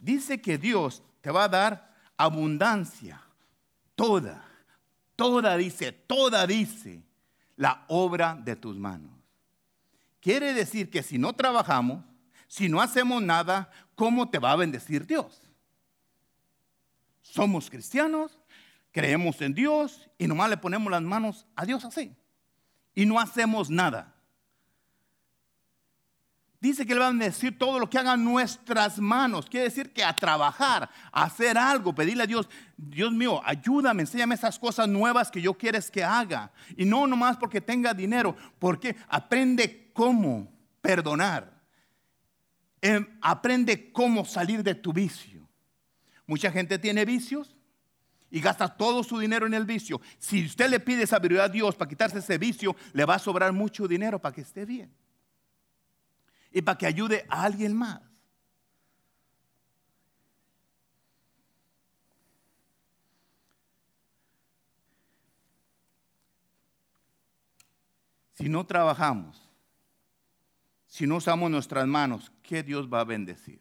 Dice 0.00 0.40
que 0.40 0.58
Dios 0.58 1.02
te 1.22 1.30
va 1.30 1.44
a 1.44 1.48
dar 1.48 1.94
abundancia, 2.16 3.23
toda, 3.94 4.44
toda 5.16 5.56
dice, 5.56 5.92
toda 5.92 6.46
dice, 6.46 7.02
la 7.56 7.84
obra 7.88 8.34
de 8.34 8.56
tus 8.56 8.76
manos. 8.76 9.12
Quiere 10.20 10.54
decir 10.54 10.90
que 10.90 11.02
si 11.02 11.18
no 11.18 11.32
trabajamos, 11.34 12.04
si 12.48 12.68
no 12.68 12.80
hacemos 12.80 13.22
nada, 13.22 13.70
¿cómo 13.94 14.30
te 14.30 14.38
va 14.38 14.52
a 14.52 14.56
bendecir 14.56 15.06
Dios? 15.06 15.40
Somos 17.20 17.68
cristianos, 17.68 18.38
creemos 18.90 19.40
en 19.40 19.54
Dios 19.54 20.08
y 20.18 20.26
nomás 20.26 20.50
le 20.50 20.56
ponemos 20.56 20.90
las 20.90 21.02
manos 21.02 21.46
a 21.56 21.64
Dios 21.66 21.84
así. 21.84 22.14
Y 22.94 23.06
no 23.06 23.18
hacemos 23.18 23.70
nada. 23.70 24.13
Dice 26.64 26.86
que 26.86 26.94
le 26.94 27.00
van 27.00 27.20
a 27.20 27.26
decir 27.26 27.58
todo 27.58 27.78
lo 27.78 27.90
que 27.90 27.98
hagan 27.98 28.24
nuestras 28.24 28.98
manos. 28.98 29.44
Quiere 29.50 29.64
decir 29.64 29.92
que 29.92 30.02
a 30.02 30.16
trabajar, 30.16 30.88
a 31.12 31.24
hacer 31.24 31.58
algo, 31.58 31.94
pedirle 31.94 32.22
a 32.22 32.26
Dios, 32.26 32.48
Dios 32.74 33.12
mío, 33.12 33.42
ayúdame, 33.44 34.00
enséñame 34.00 34.34
esas 34.34 34.58
cosas 34.58 34.88
nuevas 34.88 35.30
que 35.30 35.42
yo 35.42 35.52
quieres 35.52 35.90
que 35.90 36.02
haga. 36.02 36.50
Y 36.74 36.86
no 36.86 37.06
nomás 37.06 37.36
porque 37.36 37.60
tenga 37.60 37.92
dinero, 37.92 38.34
porque 38.58 38.96
aprende 39.10 39.90
cómo 39.92 40.50
perdonar. 40.80 41.52
Em, 42.80 43.06
aprende 43.20 43.92
cómo 43.92 44.24
salir 44.24 44.62
de 44.62 44.74
tu 44.74 44.94
vicio. 44.94 45.46
Mucha 46.26 46.50
gente 46.50 46.78
tiene 46.78 47.04
vicios 47.04 47.54
y 48.30 48.40
gasta 48.40 48.74
todo 48.74 49.04
su 49.04 49.18
dinero 49.18 49.46
en 49.46 49.52
el 49.52 49.66
vicio. 49.66 50.00
Si 50.18 50.46
usted 50.46 50.70
le 50.70 50.80
pide 50.80 51.06
sabiduría 51.06 51.44
a 51.44 51.48
Dios 51.50 51.76
para 51.76 51.90
quitarse 51.90 52.20
ese 52.20 52.38
vicio, 52.38 52.74
le 52.94 53.04
va 53.04 53.16
a 53.16 53.18
sobrar 53.18 53.52
mucho 53.52 53.86
dinero 53.86 54.18
para 54.18 54.34
que 54.34 54.40
esté 54.40 54.64
bien 54.64 55.03
y 56.54 56.62
para 56.62 56.78
que 56.78 56.86
ayude 56.86 57.26
a 57.28 57.42
alguien 57.42 57.76
más. 57.76 58.00
Si 68.34 68.48
no 68.48 68.64
trabajamos, 68.64 69.50
si 70.86 71.08
no 71.08 71.16
usamos 71.16 71.50
nuestras 71.50 71.88
manos, 71.88 72.30
¿qué 72.42 72.62
Dios 72.62 72.88
va 72.92 73.00
a 73.00 73.04
bendecir? 73.04 73.60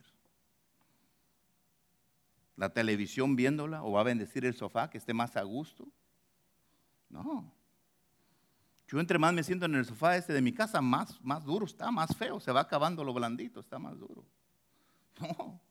¿La 2.55 2.69
televisión 2.69 3.35
viéndola 3.35 3.83
o 3.83 3.93
va 3.93 4.01
a 4.01 4.03
bendecir 4.03 4.45
el 4.45 4.53
sofá 4.53 4.91
que 4.91 4.99
esté 4.99 5.15
más 5.15 5.35
a 5.35 5.41
gusto? 5.41 5.87
No. 7.09 7.51
Yo 8.87 8.99
entre 8.99 9.17
más 9.17 9.33
me 9.33 9.43
siento 9.43 9.65
en 9.65 9.75
el 9.75 9.85
sofá 9.85 10.17
este 10.17 10.33
de 10.33 10.41
mi 10.41 10.53
casa, 10.53 10.81
más, 10.81 11.19
más 11.21 11.43
duro 11.43 11.65
está, 11.65 11.89
más 11.91 12.15
feo, 12.15 12.39
se 12.39 12.51
va 12.51 12.61
acabando 12.61 13.03
lo 13.03 13.13
blandito, 13.13 13.59
está 13.59 13.79
más 13.79 13.97
duro. 13.97 14.25
No. 15.19 15.61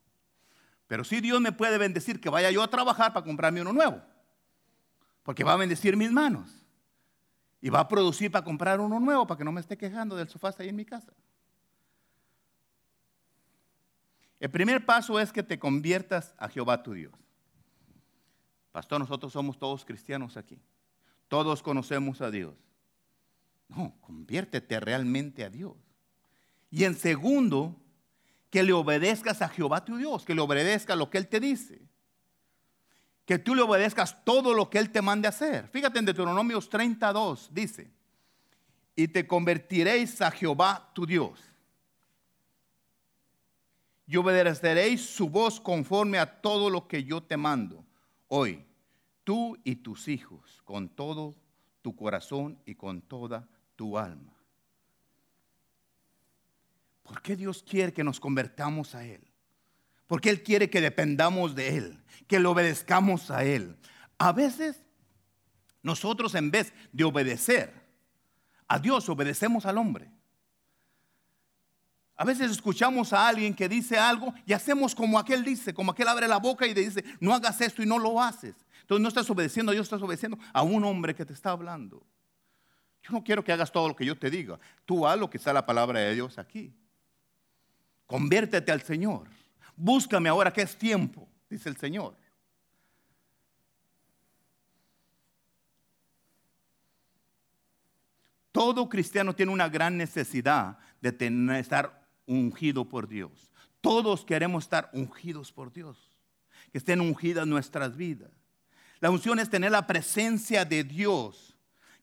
Pero 0.87 1.03
sí 1.03 1.21
Dios 1.21 1.41
me 1.41 1.51
puede 1.51 1.77
bendecir 1.77 2.21
que 2.21 2.29
vaya 2.29 2.51
yo 2.51 2.61
a 2.61 2.69
trabajar 2.69 3.13
para 3.13 3.25
comprarme 3.25 3.61
uno 3.61 3.73
nuevo. 3.73 4.01
Porque 5.23 5.43
va 5.43 5.53
a 5.53 5.57
bendecir 5.57 5.97
mis 5.97 6.11
manos. 6.11 6.49
Y 7.61 7.69
va 7.69 7.79
a 7.79 7.87
producir 7.87 8.31
para 8.31 8.45
comprar 8.45 8.79
uno 8.79 8.99
nuevo 8.99 9.25
para 9.25 9.37
que 9.37 9.43
no 9.43 9.51
me 9.51 9.61
esté 9.61 9.77
quejando 9.77 10.15
del 10.15 10.29
sofá 10.29 10.53
ahí 10.59 10.69
en 10.69 10.75
mi 10.75 10.85
casa. 10.85 11.13
El 14.39 14.51
primer 14.51 14.85
paso 14.85 15.19
es 15.19 15.31
que 15.31 15.41
te 15.41 15.57
conviertas 15.57 16.35
a 16.37 16.49
Jehová 16.49 16.83
tu 16.83 16.93
Dios. 16.93 17.13
Pastor, 18.73 18.99
nosotros 18.99 19.31
somos 19.31 19.57
todos 19.57 19.85
cristianos 19.85 20.35
aquí. 20.35 20.59
Todos 21.27 21.63
conocemos 21.63 22.21
a 22.21 22.29
Dios. 22.29 22.53
No, 23.67 23.95
conviértete 24.01 24.79
realmente 24.79 25.43
a 25.43 25.49
Dios. 25.49 25.75
Y 26.69 26.83
en 26.83 26.95
segundo, 26.95 27.75
que 28.49 28.63
le 28.63 28.73
obedezcas 28.73 29.41
a 29.41 29.49
Jehová 29.49 29.83
tu 29.83 29.97
Dios, 29.97 30.25
que 30.25 30.35
le 30.35 30.41
obedezcas 30.41 30.95
lo 30.97 31.09
que 31.09 31.17
Él 31.17 31.27
te 31.27 31.39
dice. 31.39 31.81
Que 33.25 33.39
tú 33.39 33.55
le 33.55 33.63
obedezcas 33.63 34.23
todo 34.23 34.53
lo 34.53 34.69
que 34.69 34.77
Él 34.77 34.91
te 34.91 35.01
mande 35.01 35.27
hacer. 35.27 35.67
Fíjate 35.69 35.97
en 35.97 36.05
Deuteronomios 36.05 36.69
32, 36.69 37.49
dice, 37.51 37.89
y 38.95 39.07
te 39.07 39.25
convertiréis 39.25 40.21
a 40.21 40.29
Jehová 40.29 40.91
tu 40.93 41.05
Dios. 41.05 41.39
Y 44.05 44.17
obedeceréis 44.17 45.01
su 45.01 45.29
voz 45.29 45.59
conforme 45.59 46.19
a 46.19 46.41
todo 46.41 46.69
lo 46.69 46.87
que 46.87 47.03
yo 47.03 47.23
te 47.23 47.37
mando 47.37 47.83
hoy, 48.27 48.65
tú 49.23 49.57
y 49.63 49.77
tus 49.77 50.07
hijos, 50.07 50.61
con 50.63 50.89
todo 50.89 51.35
tu 51.81 51.95
corazón 51.95 52.59
y 52.65 52.75
con 52.75 53.01
toda 53.01 53.47
alma. 53.97 54.33
¿Por 57.03 57.21
qué 57.21 57.35
Dios 57.35 57.63
quiere 57.63 57.93
que 57.93 58.03
nos 58.03 58.19
convertamos 58.19 58.95
a 58.95 59.05
Él? 59.05 59.21
Porque 60.07 60.29
Él 60.29 60.41
quiere 60.41 60.69
que 60.69 60.81
dependamos 60.81 61.53
de 61.55 61.77
Él, 61.77 62.03
que 62.27 62.39
le 62.39 62.47
obedezcamos 62.47 63.29
a 63.29 63.43
Él. 63.43 63.77
A 64.17 64.31
veces 64.31 64.83
Nosotros 65.83 66.33
en 66.35 66.49
vez 66.49 66.73
de 66.93 67.03
obedecer 67.03 67.73
a 68.69 68.79
Dios, 68.79 69.09
obedecemos 69.09 69.65
al 69.65 69.77
hombre. 69.77 70.09
A 72.15 72.23
veces 72.23 72.51
escuchamos 72.51 73.11
a 73.11 73.27
alguien 73.27 73.53
que 73.53 73.67
dice 73.67 73.97
algo 73.97 74.33
y 74.45 74.53
hacemos 74.53 74.95
como 74.95 75.19
aquel 75.19 75.43
dice, 75.43 75.73
como 75.73 75.91
aquel 75.91 76.07
abre 76.07 76.27
la 76.27 76.37
boca 76.37 76.65
y 76.65 76.73
dice, 76.73 77.03
no 77.19 77.33
hagas 77.33 77.59
esto 77.59 77.83
y 77.83 77.85
no 77.85 77.99
lo 77.99 78.21
haces. 78.21 78.55
Entonces 78.81 79.01
no 79.01 79.09
estás 79.09 79.29
obedeciendo 79.29 79.71
a 79.71 79.73
Dios, 79.73 79.85
estás 79.85 80.01
obedeciendo 80.01 80.37
a 80.53 80.61
un 80.61 80.85
hombre 80.85 81.13
que 81.13 81.25
te 81.25 81.33
está 81.33 81.51
hablando. 81.51 82.05
Yo 83.03 83.11
no 83.11 83.23
quiero 83.23 83.43
que 83.43 83.51
hagas 83.51 83.71
todo 83.71 83.89
lo 83.89 83.95
que 83.95 84.05
yo 84.05 84.17
te 84.17 84.29
diga. 84.29 84.57
Tú 84.85 85.05
haz 85.05 85.19
lo 85.19 85.29
que 85.29 85.37
está 85.37 85.51
la 85.51 85.65
palabra 85.65 85.99
de 85.99 86.13
Dios 86.13 86.37
aquí. 86.37 86.73
Conviértete 88.07 88.71
al 88.71 88.81
Señor. 88.81 89.27
Búscame 89.75 90.29
ahora 90.29 90.53
que 90.53 90.61
es 90.61 90.77
tiempo, 90.77 91.27
dice 91.49 91.67
el 91.67 91.75
Señor. 91.75 92.15
Todo 98.53 98.87
cristiano 98.87 99.33
tiene 99.35 99.51
una 99.51 99.67
gran 99.67 99.97
necesidad 99.97 100.77
de 101.01 101.11
tener, 101.11 101.59
estar 101.59 102.07
ungido 102.25 102.87
por 102.87 103.07
Dios. 103.07 103.51
Todos 103.81 104.23
queremos 104.23 104.63
estar 104.63 104.89
ungidos 104.93 105.51
por 105.51 105.73
Dios, 105.73 106.17
que 106.71 106.77
estén 106.77 107.01
ungidas 107.01 107.47
nuestras 107.47 107.97
vidas. 107.97 108.31
La 109.01 109.09
unción 109.09 109.39
es 109.39 109.49
tener 109.49 109.71
la 109.71 109.87
presencia 109.87 110.63
de 110.63 110.85
Dios 110.85 111.52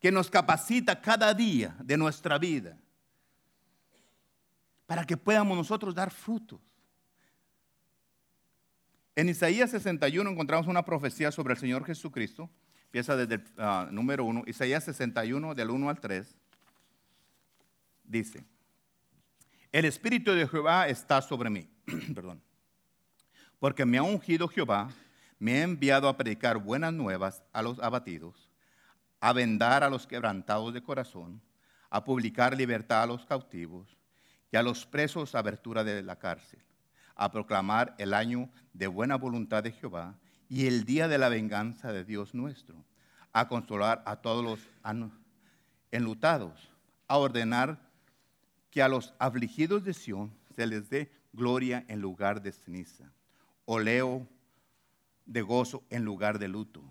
que 0.01 0.11
nos 0.11 0.31
capacita 0.31 1.01
cada 1.01 1.33
día 1.35 1.77
de 1.79 1.97
nuestra 1.97 2.39
vida 2.39 2.77
para 4.87 5.05
que 5.05 5.17
podamos 5.17 5.57
nosotros 5.57 5.95
dar 5.95 6.11
frutos. 6.11 6.61
En 9.15 9.29
Isaías 9.29 9.71
61 9.71 10.31
encontramos 10.31 10.67
una 10.67 10.85
profecía 10.85 11.31
sobre 11.31 11.53
el 11.53 11.61
Señor 11.61 11.85
Jesucristo. 11.85 12.51
Empieza 12.87 13.15
desde 13.15 13.35
el 13.35 13.45
ah, 13.59 13.89
número 13.93 14.25
1, 14.25 14.45
Isaías 14.47 14.83
61 14.85 15.55
del 15.55 15.71
1 15.71 15.91
al 15.91 16.01
3 16.01 16.37
dice, 18.11 18.45
el 19.71 19.85
Espíritu 19.85 20.33
de 20.33 20.49
Jehová 20.49 20.89
está 20.89 21.23
sobre 21.23 21.49
mí, 21.49 21.69
perdón, 22.15 22.43
porque 23.61 23.87
me 23.87 23.99
ha 23.99 24.03
ungido 24.03 24.49
Jehová, 24.49 24.91
me 25.39 25.59
ha 25.59 25.63
enviado 25.63 26.09
a 26.09 26.17
predicar 26.17 26.59
buenas 26.59 26.93
nuevas 26.93 27.45
a 27.53 27.63
los 27.63 27.79
abatidos, 27.79 28.50
a 29.21 29.33
vendar 29.33 29.85
a 29.85 29.91
los 29.91 30.07
quebrantados 30.07 30.73
de 30.73 30.83
corazón, 30.83 31.41
a 31.91 32.05
publicar 32.05 32.57
libertad 32.57 33.03
a 33.03 33.07
los 33.07 33.27
cautivos 33.27 33.97
y 34.51 34.57
a 34.57 34.63
los 34.63 34.87
presos 34.87 35.35
abertura 35.35 35.85
de 35.85 36.03
la 36.03 36.19
cárcel, 36.19 36.61
a 37.15 37.31
proclamar 37.31 37.95
el 37.99 38.15
año 38.15 38.49
de 38.73 38.87
buena 38.87 39.17
voluntad 39.17 39.63
de 39.63 39.73
Jehová 39.73 40.19
y 40.49 40.67
el 40.67 40.85
día 40.85 41.07
de 41.07 41.19
la 41.19 41.29
venganza 41.29 41.93
de 41.93 42.05
Dios 42.05 42.35
nuestro, 42.35 42.85
a 43.33 43.47
consolar 43.47 44.03
a 44.07 44.17
todos 44.17 44.45
los 44.45 44.61
enlutados, 45.93 46.71
a 47.07 47.19
ordenar 47.19 47.79
que 48.71 48.83
a 48.83 48.89
los 48.89 49.15
afligidos 49.19 49.85
de 49.85 49.95
Sión 49.95 50.33
se 50.55 50.67
les 50.67 50.89
dé 50.89 51.13
gloria 51.33 51.85
en 51.89 52.01
lugar 52.01 52.43
de 52.43 52.53
ceniza, 52.53 53.13
oleo 53.65 54.27
de 55.27 55.43
gozo 55.43 55.85
en 55.91 56.05
lugar 56.05 56.39
de 56.39 56.49
luto, 56.49 56.83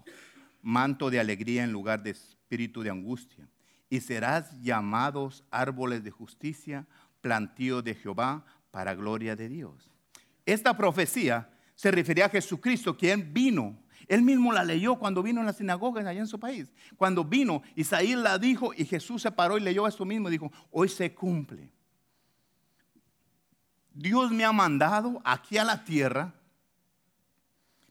manto 0.62 1.10
de 1.10 1.20
alegría 1.20 1.64
en 1.64 1.72
lugar 1.72 2.04
de 2.04 2.12
espíritu 2.12 2.82
de 2.82 2.90
angustia, 2.90 3.48
y 3.90 4.02
serás 4.02 4.60
llamados 4.62 5.44
árboles 5.52 6.04
de 6.04 6.12
justicia, 6.12 6.88
plantío 7.22 7.82
de 7.82 7.96
Jehová 7.96 8.46
para 8.72 8.94
gloria 8.94 9.36
de 9.36 9.50
Dios. 9.50 9.92
Esta 10.46 10.76
profecía 10.76 11.50
se 11.76 11.92
refería 11.92 12.26
a 12.26 12.30
Jesucristo, 12.30 12.98
quien 12.98 13.34
vino. 13.34 13.78
Él 14.08 14.22
mismo 14.22 14.52
la 14.52 14.64
leyó 14.64 14.96
cuando 14.96 15.22
vino 15.22 15.40
en 15.40 15.46
la 15.46 15.54
sinagoga 15.54 16.02
allá 16.02 16.20
en 16.20 16.28
su 16.28 16.40
país. 16.40 16.74
Cuando 16.98 17.24
vino, 17.24 17.62
Isaías 17.76 18.20
la 18.20 18.38
dijo 18.38 18.74
y 18.76 18.86
Jesús 18.86 19.22
se 19.22 19.32
paró 19.32 19.58
y 19.58 19.62
leyó 19.62 19.88
esto 19.88 20.06
mismo 20.06 20.28
y 20.28 20.32
dijo, 20.32 20.52
hoy 20.72 20.90
se 20.90 21.14
cumple. 21.14 21.72
Dios 23.94 24.32
me 24.32 24.46
ha 24.46 24.52
mandado 24.52 25.22
aquí 25.24 25.58
a 25.58 25.64
la 25.64 25.84
tierra. 25.84 26.34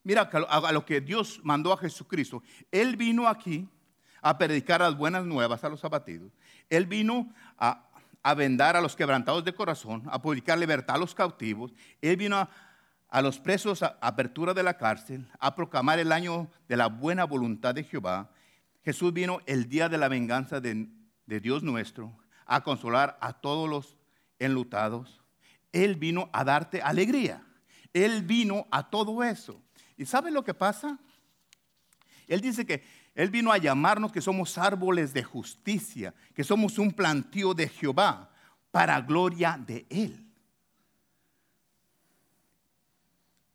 Mira 0.08 0.22
a 0.22 0.72
lo 0.72 0.86
que 0.86 1.02
Dios 1.02 1.38
mandó 1.42 1.70
a 1.70 1.76
Jesucristo. 1.76 2.42
Él 2.72 2.96
vino 2.96 3.28
aquí 3.28 3.68
a 4.22 4.38
predicar 4.38 4.80
las 4.80 4.96
buenas 4.96 5.26
nuevas 5.26 5.62
a 5.64 5.68
los 5.68 5.84
abatidos. 5.84 6.32
Él 6.70 6.86
vino 6.86 7.30
a, 7.58 7.84
vendar 8.34 8.74
a 8.74 8.80
los 8.80 8.96
quebrantados 8.96 9.44
de 9.44 9.52
corazón, 9.52 10.04
a 10.06 10.22
publicar 10.22 10.58
libertad 10.58 10.96
a 10.96 10.98
los 10.98 11.14
cautivos. 11.14 11.74
Él 12.00 12.16
vino 12.16 12.48
a, 13.10 13.20
los 13.20 13.38
presos 13.38 13.82
a 13.82 13.98
apertura 14.00 14.54
de 14.54 14.62
la 14.62 14.78
cárcel, 14.78 15.28
a 15.40 15.54
proclamar 15.54 15.98
el 15.98 16.10
año 16.10 16.48
de 16.68 16.78
la 16.78 16.86
buena 16.86 17.24
voluntad 17.24 17.74
de 17.74 17.84
Jehová. 17.84 18.30
Jesús 18.86 19.12
vino 19.12 19.40
el 19.44 19.68
día 19.68 19.90
de 19.90 19.98
la 19.98 20.08
venganza 20.08 20.58
de 20.58 20.88
Dios 21.26 21.62
nuestro, 21.62 22.16
a 22.46 22.62
consolar 22.62 23.18
a 23.20 23.34
todos 23.34 23.68
los 23.68 23.98
enlutados. 24.38 25.22
Él 25.70 25.96
vino 25.96 26.30
a 26.32 26.44
darte 26.44 26.80
alegría. 26.80 27.44
Él 27.92 28.22
vino 28.22 28.66
a 28.70 28.88
todo 28.88 29.22
eso. 29.22 29.62
¿Y 29.98 30.06
sabe 30.06 30.30
lo 30.30 30.44
que 30.44 30.54
pasa? 30.54 30.98
Él 32.28 32.40
dice 32.40 32.64
que 32.64 32.84
Él 33.14 33.30
vino 33.30 33.52
a 33.52 33.58
llamarnos 33.58 34.12
que 34.12 34.20
somos 34.20 34.56
árboles 34.56 35.12
de 35.12 35.24
justicia, 35.24 36.14
que 36.34 36.44
somos 36.44 36.78
un 36.78 36.92
plantío 36.92 37.52
de 37.52 37.68
Jehová 37.68 38.30
para 38.70 39.00
gloria 39.00 39.58
de 39.58 39.86
Él. 39.90 40.24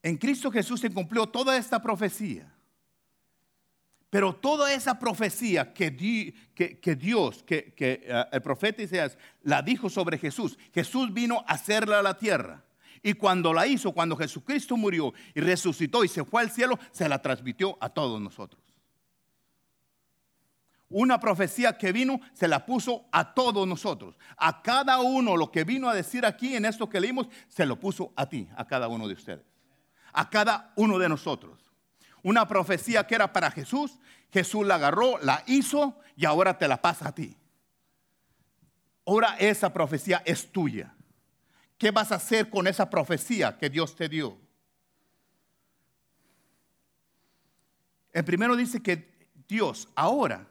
En 0.02 0.18
Cristo 0.18 0.52
Jesús 0.52 0.82
se 0.82 0.92
cumplió 0.92 1.26
toda 1.28 1.56
esta 1.56 1.82
profecía. 1.82 2.54
Pero 4.10 4.36
toda 4.36 4.72
esa 4.72 5.00
profecía 5.00 5.74
que, 5.74 5.90
Dios, 5.90 7.42
que, 7.44 7.74
eh, 7.80 8.26
el 8.32 8.42
profeta 8.44 8.84
Isaías 8.84 9.18
la 9.42 9.64
dijo 9.64 9.90
sobre 9.90 10.20
Jesús, 10.20 10.60
Jesús 10.72 11.12
vino 11.12 11.44
a 11.48 11.54
hacerla 11.54 11.98
a 12.00 12.04
la 12.04 12.18
tierra. 12.18 12.64
Y 13.04 13.14
cuando 13.14 13.54
la 13.54 13.68
hizo, 13.68 13.92
cuando 13.92 14.16
Jesucristo 14.16 14.78
murió 14.78 15.14
y 15.36 15.42
resucitó 15.42 16.04
y 16.04 16.08
se 16.08 16.24
fue 16.24 16.42
al 16.42 16.50
cielo, 16.50 16.80
se 16.92 17.08
la 17.08 17.22
transmitió 17.22 17.78
a 17.82 17.90
todos 17.90 18.20
nosotros. 18.20 18.64
Una 20.90 21.20
profecía 21.20 21.78
que 21.78 21.92
vino, 21.92 22.22
se 22.34 22.48
la 22.48 22.66
puso 22.66 23.06
a 23.12 23.34
todos 23.34 23.68
nosotros. 23.68 24.16
A 24.38 24.62
cada 24.62 25.02
uno 25.02 25.36
lo 25.36 25.52
que 25.52 25.64
vino 25.64 25.90
a 25.90 25.94
decir 25.94 26.26
aquí 26.26 26.56
en 26.56 26.66
esto 26.66 26.90
que 26.90 27.02
leímos, 27.02 27.28
se 27.50 27.66
lo 27.66 27.80
puso 27.80 28.14
a 28.16 28.28
ti, 28.28 28.48
a 28.56 28.66
cada 28.66 28.88
uno 28.88 29.08
de 29.08 29.16
ustedes 29.16 29.54
a 30.14 30.30
cada 30.30 30.72
uno 30.76 30.98
de 31.00 31.10
nosotros. 31.10 31.60
Una 32.22 32.48
profecía 32.48 33.06
que 33.06 33.16
era 33.16 33.34
para 33.34 33.52
Jesús, 33.52 34.00
Jesús 34.32 34.66
la 34.66 34.76
agarró, 34.76 35.18
la 35.20 35.44
hizo 35.48 36.00
y 36.16 36.26
ahora 36.26 36.58
te 36.58 36.68
la 36.68 36.82
pasa 36.82 37.10
a 37.10 37.16
ti. 37.16 37.36
Ahora 39.06 39.36
esa 39.38 39.74
profecía 39.74 40.22
es 40.26 40.50
tuya. 40.52 40.96
¿Qué 41.84 41.92
vas 41.92 42.14
a 42.14 42.16
hacer 42.16 42.50
con 42.50 42.66
esa 42.66 42.90
profecía 42.90 43.58
que 43.58 43.70
Dios 43.70 43.94
te 43.94 44.08
dio? 44.08 44.38
El 48.14 48.24
primero 48.24 48.56
dice 48.56 48.82
que 48.82 49.28
Dios 49.50 49.90
ahora 49.94 50.48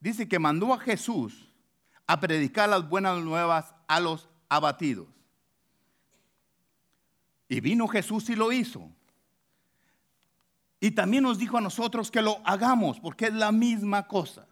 dice 0.00 0.28
que 0.28 0.38
mandó 0.38 0.74
a 0.74 0.78
Jesús 0.78 1.48
a 2.06 2.20
predicar 2.20 2.68
las 2.68 2.86
buenas 2.90 3.22
nuevas 3.22 3.72
a 3.88 4.00
los 4.00 4.28
abatidos. 4.50 5.08
Y 7.48 7.60
vino 7.60 7.88
Jesús 7.88 8.28
y 8.28 8.36
lo 8.36 8.52
hizo. 8.52 8.86
Y 10.78 10.90
también 10.90 11.22
nos 11.22 11.38
dijo 11.38 11.56
a 11.56 11.62
nosotros 11.62 12.10
que 12.10 12.20
lo 12.20 12.42
hagamos, 12.44 13.00
porque 13.00 13.28
es 13.28 13.32
la 13.32 13.50
misma 13.50 14.06
cosa. 14.06 14.46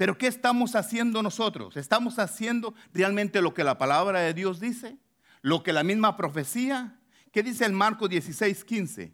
Pero 0.00 0.16
¿qué 0.16 0.28
estamos 0.28 0.76
haciendo 0.76 1.22
nosotros? 1.22 1.76
¿Estamos 1.76 2.18
haciendo 2.18 2.74
realmente 2.94 3.42
lo 3.42 3.52
que 3.52 3.62
la 3.62 3.76
palabra 3.76 4.20
de 4.20 4.32
Dios 4.32 4.58
dice? 4.58 4.96
¿Lo 5.42 5.62
que 5.62 5.74
la 5.74 5.84
misma 5.84 6.16
profecía? 6.16 6.98
¿Qué 7.30 7.42
dice 7.42 7.66
el 7.66 7.74
Marco 7.74 8.08
16, 8.08 8.64
15? 8.64 9.12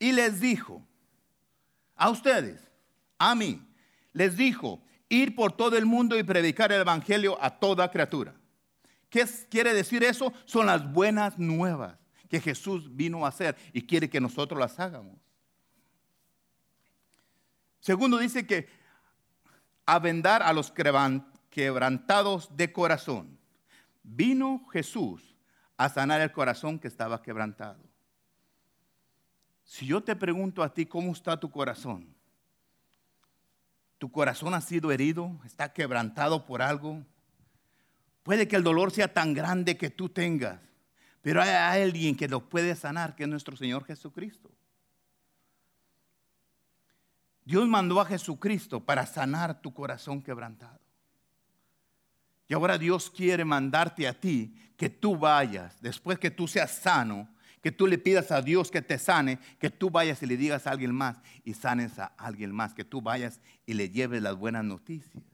Y 0.00 0.10
les 0.10 0.40
dijo, 0.40 0.84
a 1.94 2.10
ustedes, 2.10 2.60
a 3.18 3.36
mí, 3.36 3.64
les 4.12 4.36
dijo, 4.36 4.82
ir 5.08 5.36
por 5.36 5.52
todo 5.52 5.76
el 5.78 5.86
mundo 5.86 6.18
y 6.18 6.24
predicar 6.24 6.72
el 6.72 6.80
Evangelio 6.80 7.38
a 7.40 7.60
toda 7.60 7.88
criatura. 7.88 8.34
¿Qué 9.10 9.24
quiere 9.48 9.72
decir 9.72 10.02
eso? 10.02 10.32
Son 10.44 10.66
las 10.66 10.92
buenas 10.92 11.38
nuevas 11.38 11.96
que 12.28 12.40
Jesús 12.40 12.96
vino 12.96 13.24
a 13.24 13.28
hacer 13.28 13.56
y 13.72 13.82
quiere 13.82 14.10
que 14.10 14.20
nosotros 14.20 14.58
las 14.58 14.76
hagamos. 14.80 15.20
Segundo, 17.78 18.18
dice 18.18 18.44
que 18.44 18.79
a 19.94 19.98
vendar 19.98 20.42
a 20.42 20.52
los 20.52 20.72
quebrantados 21.50 22.56
de 22.56 22.72
corazón. 22.72 23.38
Vino 24.02 24.66
Jesús 24.72 25.36
a 25.76 25.88
sanar 25.88 26.20
el 26.20 26.32
corazón 26.32 26.78
que 26.78 26.88
estaba 26.88 27.22
quebrantado. 27.22 27.82
Si 29.64 29.86
yo 29.86 30.02
te 30.02 30.16
pregunto 30.16 30.62
a 30.62 30.72
ti 30.72 30.86
cómo 30.86 31.12
está 31.12 31.38
tu 31.38 31.50
corazón, 31.50 32.14
tu 33.98 34.10
corazón 34.10 34.54
ha 34.54 34.60
sido 34.60 34.90
herido, 34.92 35.38
está 35.44 35.72
quebrantado 35.72 36.44
por 36.44 36.62
algo, 36.62 37.04
Puede 38.22 38.46
que 38.46 38.56
el 38.56 38.62
dolor 38.62 38.90
sea 38.90 39.12
tan 39.12 39.34
grande 39.34 39.76
que 39.76 39.90
tú 39.90 40.08
tengas, 40.08 40.60
pero 41.22 41.42
hay 41.42 41.82
alguien 41.82 42.16
que 42.16 42.28
lo 42.28 42.48
puede 42.48 42.76
sanar, 42.76 43.16
que 43.16 43.24
es 43.24 43.28
nuestro 43.28 43.56
Señor 43.56 43.84
Jesucristo. 43.84 44.50
Dios 47.50 47.66
mandó 47.66 48.00
a 48.00 48.06
Jesucristo 48.06 48.78
para 48.78 49.04
sanar 49.06 49.60
tu 49.60 49.74
corazón 49.74 50.22
quebrantado. 50.22 50.78
Y 52.46 52.54
ahora 52.54 52.78
Dios 52.78 53.10
quiere 53.10 53.44
mandarte 53.44 54.06
a 54.06 54.14
ti 54.14 54.54
que 54.76 54.88
tú 54.88 55.16
vayas, 55.16 55.82
después 55.82 56.20
que 56.20 56.30
tú 56.30 56.46
seas 56.46 56.70
sano, 56.70 57.28
que 57.60 57.72
tú 57.72 57.88
le 57.88 57.98
pidas 57.98 58.30
a 58.30 58.40
Dios 58.40 58.70
que 58.70 58.82
te 58.82 59.00
sane, 59.00 59.40
que 59.58 59.68
tú 59.68 59.90
vayas 59.90 60.22
y 60.22 60.26
le 60.26 60.36
digas 60.36 60.68
a 60.68 60.70
alguien 60.70 60.94
más 60.94 61.16
y 61.44 61.54
sanes 61.54 61.98
a 61.98 62.12
alguien 62.18 62.52
más, 62.52 62.72
que 62.72 62.84
tú 62.84 63.02
vayas 63.02 63.40
y 63.66 63.74
le 63.74 63.90
lleves 63.90 64.22
las 64.22 64.36
buenas 64.36 64.62
noticias. 64.62 65.24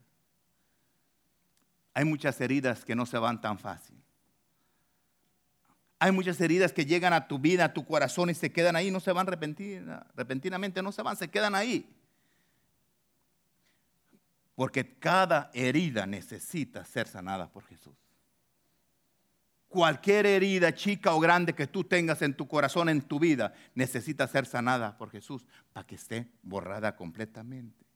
Hay 1.93 2.07
muchas 2.07 2.41
heridas 2.41 2.87
que 2.87 2.97
no 2.97 3.05
se 3.05 3.19
van 3.19 3.43
tan 3.43 3.59
fácil. 3.59 4.03
Hay 5.99 6.13
muchas 6.13 6.41
heridas 6.41 6.73
que 6.73 6.87
llegan 6.87 7.13
a 7.13 7.29
tu 7.29 7.39
vida, 7.39 7.67
a 7.67 7.75
tu 7.75 7.85
corazón 7.85 8.31
y 8.31 8.35
se 8.35 8.51
quedan 8.51 8.75
ahí, 8.75 8.91
no 8.91 9.01
se 9.01 9.13
van 9.13 9.27
repentinamente, 9.27 10.83
no 10.83 10.93
se 10.93 11.03
van, 11.03 11.19
se 11.19 11.29
quedan 11.29 11.55
ahí. 11.55 11.87
Porque 14.57 14.99
cada 14.99 15.51
herida 15.55 16.07
necesita 16.07 16.85
ser 16.85 17.07
sanada 17.07 17.49
por 17.53 17.63
Jesús. 17.65 17.95
Cualquier 19.69 20.27
herida, 20.27 20.75
chica 20.75 21.15
o 21.15 21.21
grande 21.21 21.55
que 21.55 21.67
tú 21.67 21.85
tengas 21.85 22.23
en 22.23 22.35
tu 22.35 22.49
corazón, 22.49 22.89
en 22.89 23.03
tu 23.03 23.21
vida, 23.21 23.53
necesita 23.75 24.27
ser 24.27 24.47
sanada 24.47 24.97
por 24.97 25.11
Jesús 25.11 25.47
para 25.73 25.87
que 25.87 25.97
esté 25.97 26.29
borrada 26.43 26.97
completamente. 26.97 27.87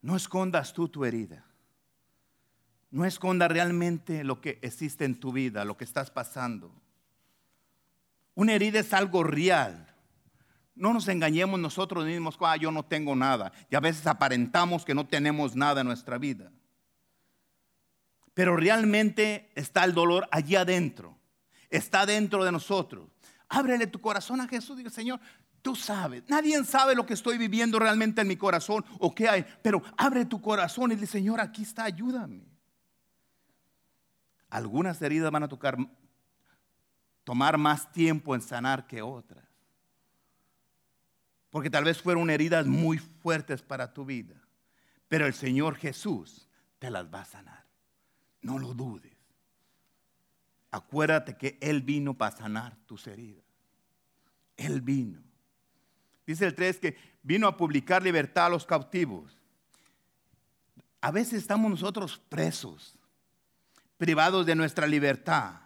No 0.00 0.16
escondas 0.16 0.72
tú 0.72 0.88
tu 0.88 1.04
herida. 1.04 1.44
No 2.90 3.04
esconda 3.04 3.48
realmente 3.48 4.24
lo 4.24 4.40
que 4.40 4.58
existe 4.62 5.04
en 5.04 5.18
tu 5.18 5.32
vida, 5.32 5.64
lo 5.64 5.76
que 5.76 5.84
estás 5.84 6.10
pasando. 6.10 6.74
Una 8.34 8.54
herida 8.54 8.80
es 8.80 8.92
algo 8.92 9.22
real. 9.24 9.91
No 10.74 10.92
nos 10.92 11.08
engañemos 11.08 11.60
nosotros 11.60 12.04
mismos, 12.04 12.36
ah, 12.40 12.56
yo 12.56 12.70
no 12.70 12.84
tengo 12.84 13.14
nada. 13.14 13.52
Y 13.70 13.76
a 13.76 13.80
veces 13.80 14.06
aparentamos 14.06 14.84
que 14.84 14.94
no 14.94 15.06
tenemos 15.06 15.54
nada 15.54 15.82
en 15.82 15.86
nuestra 15.86 16.18
vida. 16.18 16.50
Pero 18.34 18.56
realmente 18.56 19.50
está 19.54 19.84
el 19.84 19.92
dolor 19.92 20.28
allí 20.30 20.56
adentro. 20.56 21.18
Está 21.68 22.06
dentro 22.06 22.44
de 22.44 22.52
nosotros. 22.52 23.08
Ábrele 23.48 23.86
tu 23.86 24.00
corazón 24.00 24.40
a 24.40 24.48
Jesús. 24.48 24.76
Diga, 24.76 24.90
Señor, 24.90 25.20
tú 25.60 25.76
sabes. 25.76 26.24
Nadie 26.28 26.62
sabe 26.64 26.94
lo 26.94 27.04
que 27.04 27.14
estoy 27.14 27.36
viviendo 27.36 27.78
realmente 27.78 28.22
en 28.22 28.28
mi 28.28 28.36
corazón 28.36 28.84
o 28.98 29.14
qué 29.14 29.28
hay. 29.28 29.44
Pero 29.62 29.82
abre 29.96 30.24
tu 30.24 30.40
corazón 30.40 30.92
y 30.92 30.94
dile, 30.94 31.06
Señor, 31.06 31.40
aquí 31.40 31.62
está, 31.62 31.84
ayúdame. 31.84 32.46
Algunas 34.48 35.00
heridas 35.00 35.30
van 35.30 35.44
a 35.44 35.48
tocar, 35.48 35.76
tomar 37.24 37.56
más 37.58 37.90
tiempo 37.92 38.34
en 38.34 38.42
sanar 38.42 38.86
que 38.86 39.02
otras. 39.02 39.41
Porque 41.52 41.68
tal 41.68 41.84
vez 41.84 42.00
fueron 42.00 42.30
heridas 42.30 42.66
muy 42.66 42.96
fuertes 42.96 43.60
para 43.60 43.92
tu 43.92 44.06
vida. 44.06 44.34
Pero 45.06 45.26
el 45.26 45.34
Señor 45.34 45.76
Jesús 45.76 46.48
te 46.78 46.90
las 46.90 47.12
va 47.12 47.20
a 47.20 47.26
sanar. 47.26 47.66
No 48.40 48.58
lo 48.58 48.72
dudes. 48.72 49.12
Acuérdate 50.70 51.36
que 51.36 51.58
Él 51.60 51.82
vino 51.82 52.14
para 52.14 52.34
sanar 52.34 52.74
tus 52.86 53.06
heridas. 53.06 53.44
Él 54.56 54.80
vino. 54.80 55.20
Dice 56.26 56.46
el 56.46 56.54
3 56.54 56.78
que 56.78 56.96
vino 57.22 57.46
a 57.46 57.58
publicar 57.58 58.02
libertad 58.02 58.46
a 58.46 58.48
los 58.48 58.64
cautivos. 58.64 59.38
A 61.02 61.10
veces 61.10 61.34
estamos 61.34 61.70
nosotros 61.70 62.18
presos, 62.30 62.98
privados 63.98 64.46
de 64.46 64.54
nuestra 64.54 64.86
libertad. 64.86 65.60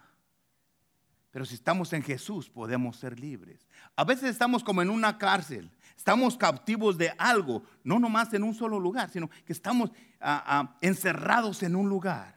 Pero 1.31 1.45
si 1.45 1.55
estamos 1.55 1.93
en 1.93 2.03
Jesús 2.03 2.49
podemos 2.49 2.97
ser 2.97 3.17
libres. 3.17 3.65
A 3.95 4.03
veces 4.03 4.31
estamos 4.31 4.63
como 4.63 4.81
en 4.81 4.89
una 4.89 5.17
cárcel, 5.17 5.71
estamos 5.97 6.37
cautivos 6.37 6.97
de 6.97 7.13
algo, 7.17 7.63
no 7.83 7.99
nomás 7.99 8.33
en 8.33 8.43
un 8.43 8.53
solo 8.53 8.79
lugar, 8.79 9.09
sino 9.09 9.29
que 9.45 9.51
estamos 9.51 9.91
ah, 10.21 10.43
ah, 10.45 10.77
encerrados 10.81 11.63
en 11.63 11.75
un 11.75 11.89
lugar. 11.89 12.35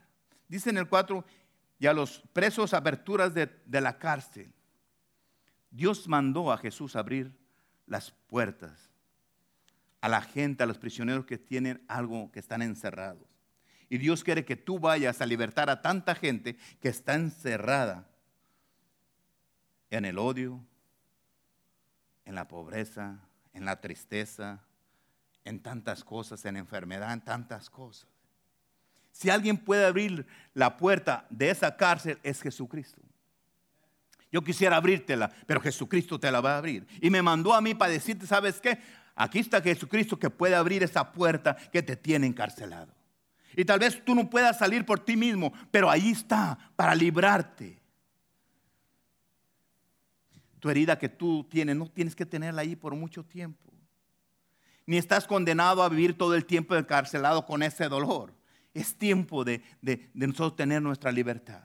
Dice 0.48 0.70
en 0.70 0.78
el 0.78 0.88
4, 0.88 1.24
y 1.78 1.86
a 1.86 1.92
los 1.92 2.22
presos 2.32 2.74
aberturas 2.74 3.32
de, 3.34 3.46
de 3.66 3.80
la 3.80 3.98
cárcel. 3.98 4.52
Dios 5.70 6.08
mandó 6.08 6.50
a 6.52 6.58
Jesús 6.58 6.96
abrir 6.96 7.32
las 7.86 8.10
puertas 8.10 8.90
a 10.00 10.08
la 10.08 10.22
gente, 10.22 10.62
a 10.62 10.66
los 10.66 10.78
prisioneros 10.78 11.26
que 11.26 11.38
tienen 11.38 11.84
algo, 11.86 12.32
que 12.32 12.40
están 12.40 12.62
encerrados. 12.62 13.28
Y 13.88 13.98
Dios 13.98 14.24
quiere 14.24 14.44
que 14.44 14.56
tú 14.56 14.78
vayas 14.78 15.20
a 15.20 15.26
libertar 15.26 15.68
a 15.68 15.82
tanta 15.82 16.14
gente 16.14 16.56
que 16.80 16.88
está 16.88 17.14
encerrada 17.14 18.08
en 19.90 20.04
el 20.04 20.18
odio, 20.18 20.64
en 22.24 22.34
la 22.34 22.48
pobreza, 22.48 23.20
en 23.52 23.64
la 23.64 23.80
tristeza, 23.80 24.60
en 25.44 25.60
tantas 25.60 26.04
cosas, 26.04 26.44
en 26.44 26.56
enfermedad, 26.56 27.12
en 27.12 27.20
tantas 27.20 27.70
cosas. 27.70 28.08
Si 29.12 29.30
alguien 29.30 29.56
puede 29.56 29.84
abrir 29.84 30.26
la 30.54 30.76
puerta 30.76 31.26
de 31.30 31.50
esa 31.50 31.76
cárcel, 31.76 32.18
es 32.22 32.40
Jesucristo. 32.40 33.00
Yo 34.32 34.42
quisiera 34.42 34.76
abrírtela, 34.76 35.30
pero 35.46 35.60
Jesucristo 35.60 36.18
te 36.20 36.30
la 36.30 36.40
va 36.40 36.54
a 36.54 36.58
abrir. 36.58 36.86
Y 37.00 37.10
me 37.10 37.20
mandó 37.20 37.52
a 37.52 37.60
mí 37.60 37.74
para 37.74 37.92
decirte, 37.92 38.26
¿sabes 38.26 38.60
qué? 38.60 38.78
Aquí 39.16 39.40
está 39.40 39.60
Jesucristo 39.60 40.18
que 40.18 40.30
puede 40.30 40.54
abrir 40.54 40.82
esa 40.82 41.12
puerta 41.12 41.56
que 41.56 41.82
te 41.82 41.96
tiene 41.96 42.26
encarcelado. 42.26 42.94
Y 43.56 43.64
tal 43.64 43.80
vez 43.80 44.04
tú 44.04 44.14
no 44.14 44.30
puedas 44.30 44.58
salir 44.58 44.86
por 44.86 45.00
ti 45.00 45.16
mismo, 45.16 45.52
pero 45.72 45.90
ahí 45.90 46.10
está 46.10 46.56
para 46.76 46.94
librarte 46.94 47.79
tu 50.60 50.70
herida 50.70 50.98
que 50.98 51.08
tú 51.08 51.44
tienes, 51.50 51.74
no 51.74 51.86
tienes 51.90 52.14
que 52.14 52.26
tenerla 52.26 52.62
ahí 52.62 52.76
por 52.76 52.94
mucho 52.94 53.24
tiempo. 53.24 53.72
Ni 54.86 54.98
estás 54.98 55.26
condenado 55.26 55.82
a 55.82 55.88
vivir 55.88 56.16
todo 56.16 56.34
el 56.34 56.44
tiempo 56.44 56.76
encarcelado 56.76 57.46
con 57.46 57.62
ese 57.62 57.88
dolor. 57.88 58.34
Es 58.74 58.96
tiempo 58.96 59.44
de, 59.44 59.62
de, 59.80 60.10
de 60.12 60.26
nosotros 60.26 60.56
tener 60.56 60.82
nuestra 60.82 61.10
libertad. 61.10 61.64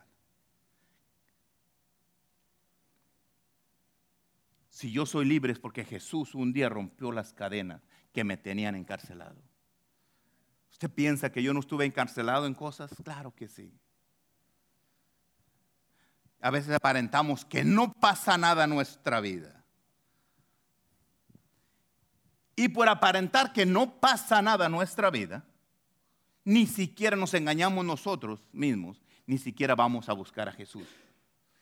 Si 4.70 4.92
yo 4.92 5.06
soy 5.06 5.26
libre 5.26 5.54
es 5.54 5.60
porque 5.60 5.86
Jesús 5.86 6.36
un 6.36 6.52
día 6.52 6.70
rompió 6.70 7.12
las 7.12 7.34
cadenas 7.34 7.82
que 8.12 8.24
me 8.24 8.38
tenían 8.38 8.76
encarcelado. 8.76 9.42
¿Usted 10.72 10.90
piensa 10.90 11.32
que 11.32 11.42
yo 11.42 11.54
no 11.54 11.62
estuve 11.62 11.86
encarcelado 11.86 12.46
en 12.46 12.54
cosas? 12.54 12.94
Claro 13.04 13.34
que 13.34 13.48
sí 13.48 13.72
a 16.46 16.52
veces 16.52 16.76
aparentamos 16.76 17.44
que 17.44 17.64
no 17.64 17.92
pasa 17.92 18.38
nada 18.38 18.66
en 18.66 18.70
nuestra 18.70 19.20
vida. 19.20 19.66
Y 22.56 22.70
por 22.70 22.88
aparentar 22.88 23.52
que 23.52 23.66
no 23.66 24.00
pasa 24.00 24.44
nada 24.44 24.68
en 24.68 24.72
nuestra 24.72 25.10
vida, 25.10 25.44
ni 26.44 26.68
siquiera 26.68 27.18
nos 27.18 27.34
engañamos 27.34 27.84
nosotros 27.84 28.48
mismos, 28.54 29.02
ni 29.26 29.40
siquiera 29.40 29.74
vamos 29.74 30.08
a 30.08 30.14
buscar 30.14 30.48
a 30.48 30.52
Jesús. 30.52 30.88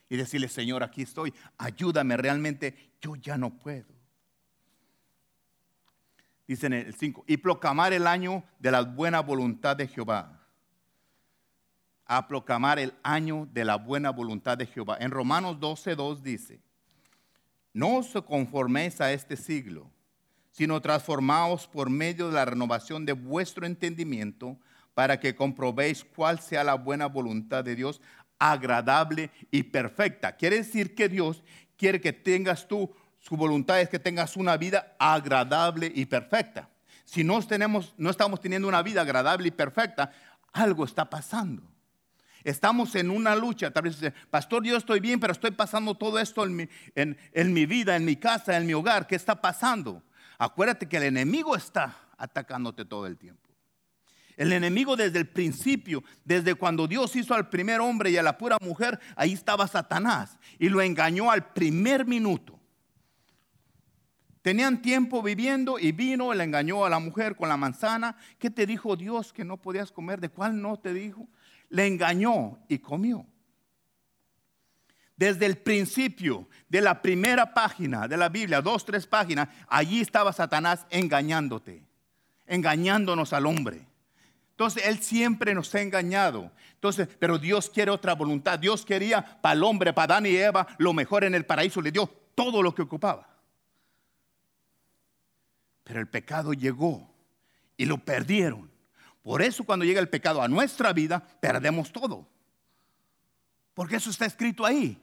Y 0.10 0.18
decirle, 0.18 0.50
Señor, 0.50 0.84
aquí 0.84 1.04
estoy, 1.04 1.34
ayúdame 1.58 2.18
realmente, 2.18 2.92
yo 3.00 3.16
ya 3.16 3.38
no 3.38 3.52
puedo. 3.52 3.88
Dice 6.46 6.66
en 6.66 6.74
el 6.74 6.94
5, 6.94 7.24
y 7.26 7.38
proclamar 7.38 7.94
el 7.94 8.06
año 8.06 8.44
de 8.60 8.72
la 8.72 8.82
buena 8.82 9.22
voluntad 9.22 9.78
de 9.78 9.88
Jehová 9.88 10.43
a 12.18 12.28
proclamar 12.28 12.80
el 12.80 12.94
año 13.02 13.48
de 13.52 13.66
la 13.66 13.78
buena 13.78 14.12
voluntad 14.12 14.58
de 14.58 14.68
Jehová. 14.68 14.98
En 15.00 15.12
Romanos 15.12 15.58
12.2 15.58 16.22
dice, 16.22 16.60
no 17.74 17.98
os 17.98 18.14
conforméis 18.26 19.02
a 19.02 19.12
este 19.12 19.36
siglo, 19.36 19.90
sino 20.52 20.80
transformaos 20.80 21.68
por 21.68 21.90
medio 21.90 22.28
de 22.28 22.34
la 22.34 22.46
renovación 22.46 23.06
de 23.06 23.14
vuestro 23.14 23.66
entendimiento 23.66 24.60
para 24.94 25.20
que 25.20 25.36
comprobéis 25.36 26.04
cuál 26.04 26.40
sea 26.40 26.64
la 26.64 26.76
buena 26.76 27.08
voluntad 27.08 27.64
de 27.64 27.76
Dios, 27.76 28.00
agradable 28.38 29.32
y 29.50 29.64
perfecta. 29.64 30.36
Quiere 30.36 30.58
decir 30.58 30.94
que 30.94 31.10
Dios 31.10 31.44
quiere 31.78 32.00
que 32.00 32.14
tengas 32.14 32.68
tú, 32.68 32.94
su 33.18 33.36
voluntad 33.36 33.82
es 33.82 33.90
que 33.90 33.98
tengas 33.98 34.38
una 34.38 34.56
vida 34.56 34.96
agradable 35.00 35.92
y 35.96 36.06
perfecta. 36.06 36.70
Si 37.06 37.24
no, 37.24 37.42
tenemos, 37.42 37.96
no 37.98 38.12
estamos 38.12 38.40
teniendo 38.40 38.68
una 38.68 38.84
vida 38.84 39.02
agradable 39.02 39.48
y 39.48 39.52
perfecta, 39.52 40.12
algo 40.52 40.86
está 40.86 41.10
pasando. 41.10 41.73
Estamos 42.44 42.96
en 42.96 43.10
una 43.10 43.36
lucha. 43.36 43.72
Tal 43.72 43.84
vez 43.84 44.00
dice, 44.00 44.14
pastor, 44.30 44.64
yo 44.64 44.78
estoy 44.78 45.00
bien, 45.00 45.20
pero 45.20 45.34
estoy 45.34 45.52
pasando 45.52 45.96
todo 45.96 46.20
esto 46.20 46.44
en 46.44 46.56
mi, 46.56 46.70
en 46.96 47.54
mi 47.54 47.66
vida, 47.66 47.96
en 47.96 48.06
mi 48.06 48.16
casa, 48.16 48.58
en 48.58 48.66
mi 48.66 48.74
hogar. 48.74 49.08
¿Qué 49.08 49.16
está 49.16 49.42
pasando? 49.42 50.04
Acuérdate 50.38 50.88
que 50.88 50.98
el 50.98 51.04
enemigo 51.04 51.56
está 51.56 51.96
atacándote 52.18 52.86
todo 52.86 53.08
el 53.08 53.18
tiempo. 53.18 53.44
El 54.36 54.52
enemigo 54.52 54.96
desde 54.96 55.20
el 55.20 55.28
principio, 55.28 56.04
desde 56.26 56.56
cuando 56.56 56.88
Dios 56.88 57.16
hizo 57.16 57.34
al 57.34 57.50
primer 57.50 57.80
hombre 57.82 58.10
y 58.10 58.18
a 58.18 58.24
la 58.24 58.38
pura 58.38 58.58
mujer, 58.62 59.00
ahí 59.16 59.34
estaba 59.34 59.68
Satanás 59.68 60.40
y 60.58 60.70
lo 60.70 60.82
engañó 60.82 61.30
al 61.30 61.54
primer 61.54 62.06
minuto. 62.06 62.60
Tenían 64.42 64.82
tiempo 64.82 65.22
viviendo 65.22 65.80
y 65.80 65.92
vino, 65.94 66.34
le 66.34 66.44
engañó 66.44 66.84
a 66.84 66.90
la 66.90 67.00
mujer 67.00 67.36
con 67.36 67.48
la 67.48 67.56
manzana. 67.56 68.18
¿Qué 68.40 68.50
te 68.50 68.66
dijo 68.66 68.96
Dios 68.98 69.32
que 69.32 69.46
no 69.46 69.58
podías 69.58 69.92
comer? 69.92 70.20
¿De 70.20 70.30
cuál 70.30 70.62
no 70.62 70.78
te 70.78 70.94
dijo? 70.94 71.30
Le 71.74 71.88
engañó 71.88 72.60
y 72.68 72.78
comió. 72.78 73.26
Desde 75.16 75.48
el 75.48 75.58
principio 75.58 76.48
de 76.70 76.82
la 76.82 77.02
primera 77.02 77.52
página 77.52 78.08
de 78.08 78.16
la 78.16 78.30
Biblia, 78.30 78.62
dos, 78.62 78.86
tres 78.86 79.08
páginas, 79.08 79.50
allí 79.68 80.00
estaba 80.00 80.32
Satanás 80.34 80.86
engañándote, 80.92 81.84
engañándonos 82.46 83.34
al 83.34 83.48
hombre. 83.48 83.88
Entonces 84.52 84.86
Él 84.86 85.00
siempre 85.00 85.56
nos 85.56 85.74
ha 85.74 85.82
engañado. 85.82 86.52
Entonces, 86.76 87.08
pero 87.18 87.40
Dios 87.40 87.72
quiere 87.72 87.90
otra 87.90 88.14
voluntad. 88.14 88.60
Dios 88.60 88.86
quería 88.86 89.42
para 89.42 89.54
el 89.54 89.64
hombre, 89.64 89.94
para 89.94 90.14
Adán 90.14 90.28
y 90.28 90.36
Eva, 90.36 90.68
lo 90.78 90.94
mejor 90.94 91.24
en 91.24 91.34
el 91.34 91.44
paraíso. 91.44 91.82
Le 91.82 91.92
dio 91.92 92.06
todo 92.36 92.62
lo 92.62 92.76
que 92.76 92.84
ocupaba. 92.84 93.28
Pero 95.84 96.00
el 96.00 96.08
pecado 96.08 96.54
llegó 96.54 97.12
y 97.78 97.86
lo 97.86 97.98
perdieron. 97.98 98.73
Por 99.24 99.42
eso 99.42 99.64
cuando 99.64 99.86
llega 99.86 100.02
el 100.02 100.10
pecado 100.10 100.42
a 100.42 100.48
nuestra 100.50 100.92
vida, 100.92 101.26
perdemos 101.40 101.92
todo. 101.92 102.28
Porque 103.74 103.96
eso 103.96 104.10
está 104.10 104.26
escrito 104.26 104.66
ahí. 104.66 105.02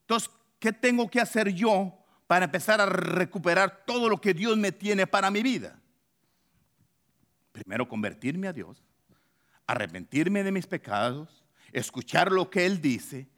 Entonces, 0.00 0.30
¿qué 0.58 0.72
tengo 0.72 1.08
que 1.08 1.20
hacer 1.20 1.50
yo 1.50 1.96
para 2.26 2.46
empezar 2.46 2.80
a 2.80 2.86
recuperar 2.86 3.84
todo 3.86 4.08
lo 4.08 4.20
que 4.20 4.32
Dios 4.32 4.56
me 4.56 4.72
tiene 4.72 5.06
para 5.06 5.30
mi 5.30 5.42
vida? 5.42 5.78
Primero 7.52 7.86
convertirme 7.86 8.48
a 8.48 8.52
Dios, 8.52 8.82
arrepentirme 9.66 10.42
de 10.42 10.50
mis 10.50 10.66
pecados, 10.66 11.44
escuchar 11.70 12.32
lo 12.32 12.48
que 12.48 12.64
Él 12.64 12.80
dice 12.80 13.28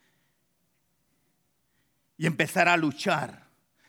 y 2.17 2.27
empezar 2.27 2.69
a 2.69 2.77
luchar. 2.77 3.44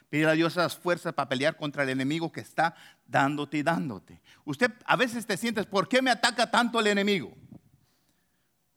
Pedir 0.10 0.28
a 0.28 0.34
Dios 0.34 0.54
esas 0.54 0.76
fuerzas 0.76 1.14
para 1.14 1.30
pelear 1.30 1.58
contra 1.58 1.84
el 1.84 1.90
enemigo 1.90 2.32
que 2.32 2.42
está 2.42 2.76
dándote 3.06 3.58
y 3.58 3.64
dándote. 3.64 4.22
Usted 4.46 4.72
a 4.86 4.96
veces 4.96 5.26
te 5.26 5.38
sientes, 5.38 5.66
¿por 5.66 5.88
qué 5.88 6.02
me 6.02 6.12
ataca 6.12 6.50
tanto 6.50 6.80
el 6.80 6.88
enemigo? 6.88 7.36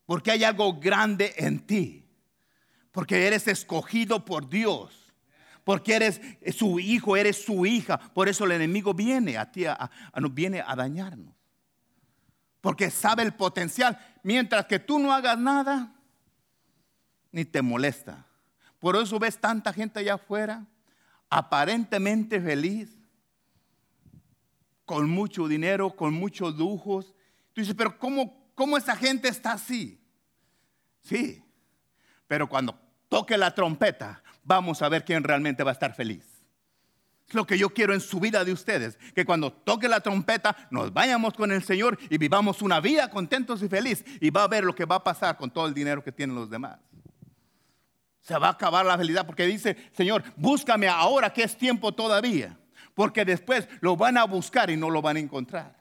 Porque 0.07 0.31
hay 0.31 0.43
algo 0.45 0.81
grande 0.81 1.35
en 1.37 1.61
ti. 1.67 2.09
Porque 2.93 3.27
eres 3.27 3.47
escogido 3.47 4.25
por 4.25 4.49
Dios. 4.49 5.13
Porque 5.65 5.97
eres 5.97 6.21
su 6.57 6.81
hijo, 6.81 7.15
eres 7.15 7.45
su 7.45 7.67
hija. 7.67 7.99
Por 7.99 8.27
eso 8.27 8.47
el 8.47 8.53
enemigo 8.53 8.95
viene 8.95 9.37
a 9.37 9.53
ti, 9.53 9.67
a, 9.67 9.91
viene 10.31 10.65
a 10.67 10.75
dañarnos. 10.75 11.35
Porque 12.63 12.91
sabe 12.91 13.23
el 13.23 13.35
potencial. 13.35 13.99
Mientras 14.23 14.65
que 14.65 14.79
tú 14.79 14.99
no 14.99 15.13
hagas 15.13 15.39
nada, 15.39 15.93
ni 17.31 17.45
te 17.45 17.61
molesta. 17.61 18.27
Por 18.79 18.97
eso 18.97 19.19
ves 19.19 19.39
tanta 19.39 19.73
gente 19.73 20.01
allá 20.01 20.15
afuera, 20.15 20.65
aparentemente 21.31 22.41
feliz, 22.41 22.99
con 24.85 25.09
mucho 25.09 25.47
dinero, 25.49 25.95
con 25.95 26.15
muchos 26.15 26.57
lujos. 26.57 27.15
Tú 27.53 27.61
dices, 27.61 27.75
pero 27.77 27.99
¿cómo, 27.99 28.51
cómo 28.55 28.77
esa 28.77 28.97
gente 28.97 29.29
está 29.29 29.53
así? 29.53 30.01
Sí, 31.03 31.43
pero 32.27 32.49
cuando 32.49 32.79
toque 33.09 33.37
la 33.37 33.55
trompeta, 33.55 34.23
vamos 34.43 34.81
a 34.83 34.89
ver 34.89 35.05
quién 35.05 35.23
realmente 35.25 35.63
va 35.63 35.71
a 35.71 35.75
estar 35.75 35.95
feliz. 35.95 36.25
Es 37.29 37.35
lo 37.35 37.47
que 37.47 37.59
yo 37.59 37.69
quiero 37.69 37.93
en 37.93 38.01
su 38.01 38.19
vida 38.21 38.43
de 38.43 38.53
ustedes, 38.53 38.99
que 39.15 39.27
cuando 39.27 39.53
toque 39.53 39.87
la 39.87 40.01
trompeta 40.01 40.57
nos 40.71 40.93
vayamos 40.95 41.35
con 41.35 41.53
el 41.53 41.63
Señor 41.63 41.99
y 42.09 42.17
vivamos 42.17 42.63
una 42.63 42.81
vida 42.81 43.11
contentos 43.11 43.63
y 43.63 43.69
feliz 43.69 44.03
y 44.21 44.31
va 44.31 44.45
a 44.45 44.49
ver 44.49 44.65
lo 44.65 44.75
que 44.75 44.87
va 44.87 44.97
a 44.97 45.05
pasar 45.05 45.37
con 45.37 45.51
todo 45.51 45.67
el 45.67 45.75
dinero 45.75 46.03
que 46.03 46.13
tienen 46.13 46.35
los 46.35 46.49
demás. 46.49 46.79
Se 48.29 48.39
va 48.39 48.49
a 48.49 48.51
acabar 48.51 48.85
la 48.85 48.99
felicidad 48.99 49.27
porque 49.27 49.47
dice, 49.47 49.75
Señor, 49.93 50.23
búscame 50.37 50.87
ahora 50.87 51.33
que 51.33 51.43
es 51.43 51.57
tiempo 51.57 51.93
todavía 51.93 52.57
porque 52.99 53.25
después 53.25 53.69
lo 53.81 53.97
van 53.97 54.19
a 54.19 54.25
buscar 54.25 54.71
y 54.71 54.77
no 54.77 54.91
lo 54.91 55.01
van 55.01 55.17
a 55.17 55.21
encontrar. 55.21 55.73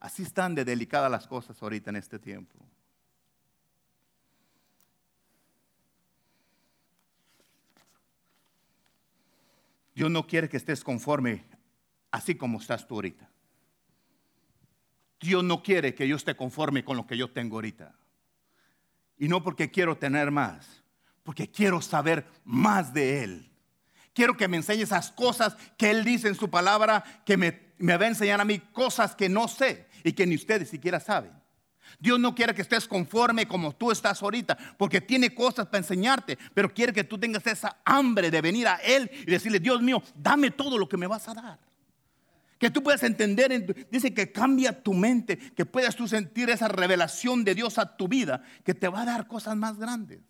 Así 0.00 0.24
están 0.24 0.52
de 0.52 0.64
delicadas 0.64 1.08
las 1.08 1.28
cosas 1.28 1.62
ahorita 1.62 1.90
en 1.90 1.96
este 1.96 2.18
tiempo. 2.18 2.58
Dios 9.94 10.10
no 10.10 10.26
quiere 10.26 10.48
que 10.48 10.56
estés 10.56 10.82
conforme 10.82 11.44
así 12.10 12.34
como 12.34 12.58
estás 12.58 12.84
tú 12.84 12.96
ahorita. 12.96 13.30
Dios 15.20 15.44
no 15.44 15.62
quiere 15.62 15.94
que 15.94 16.08
yo 16.08 16.16
esté 16.16 16.34
conforme 16.34 16.84
con 16.84 16.96
lo 16.96 17.06
que 17.06 17.16
yo 17.16 17.30
tengo 17.30 17.58
ahorita. 17.58 17.94
Y 19.18 19.28
no 19.28 19.40
porque 19.44 19.70
quiero 19.70 19.96
tener 19.96 20.32
más, 20.32 20.81
porque 21.22 21.50
quiero 21.50 21.80
saber 21.80 22.26
más 22.44 22.92
de 22.92 23.24
Él. 23.24 23.50
Quiero 24.12 24.36
que 24.36 24.48
me 24.48 24.58
enseñe 24.58 24.82
esas 24.82 25.10
cosas 25.10 25.56
que 25.76 25.90
Él 25.90 26.04
dice 26.04 26.28
en 26.28 26.34
su 26.34 26.50
palabra, 26.50 27.02
que 27.24 27.36
me, 27.36 27.50
va 27.80 28.04
a 28.04 28.08
enseñar 28.08 28.40
a 28.40 28.44
mí 28.44 28.58
cosas 28.58 29.14
que 29.14 29.28
no 29.28 29.48
sé 29.48 29.88
y 30.04 30.12
que 30.12 30.26
ni 30.26 30.34
ustedes 30.34 30.68
siquiera 30.68 31.00
saben. 31.00 31.32
Dios 31.98 32.18
no 32.18 32.34
quiere 32.34 32.54
que 32.54 32.62
estés 32.62 32.88
conforme 32.88 33.46
como 33.46 33.74
tú 33.74 33.90
estás 33.90 34.22
ahorita, 34.22 34.56
porque 34.76 35.00
tiene 35.00 35.34
cosas 35.34 35.66
para 35.66 35.78
enseñarte, 35.78 36.38
pero 36.54 36.72
quiere 36.72 36.92
que 36.92 37.04
tú 37.04 37.18
tengas 37.18 37.46
esa 37.46 37.76
hambre 37.84 38.30
de 38.30 38.40
venir 38.40 38.66
a 38.66 38.76
Él 38.76 39.10
y 39.26 39.30
decirle, 39.30 39.60
Dios 39.60 39.80
mío, 39.82 40.02
dame 40.14 40.50
todo 40.50 40.78
lo 40.78 40.88
que 40.88 40.96
me 40.96 41.06
vas 41.06 41.28
a 41.28 41.34
dar. 41.34 41.58
Que 42.58 42.70
tú 42.70 42.82
puedas 42.82 43.02
entender, 43.02 43.88
dice 43.90 44.14
que 44.14 44.30
cambia 44.30 44.82
tu 44.82 44.94
mente, 44.94 45.36
que 45.36 45.66
puedas 45.66 45.96
tú 45.96 46.06
sentir 46.06 46.48
esa 46.50 46.68
revelación 46.68 47.44
de 47.44 47.54
Dios 47.54 47.78
a 47.78 47.96
tu 47.96 48.08
vida, 48.08 48.42
que 48.64 48.74
te 48.74 48.88
va 48.88 49.02
a 49.02 49.06
dar 49.06 49.26
cosas 49.26 49.56
más 49.56 49.78
grandes 49.78 50.20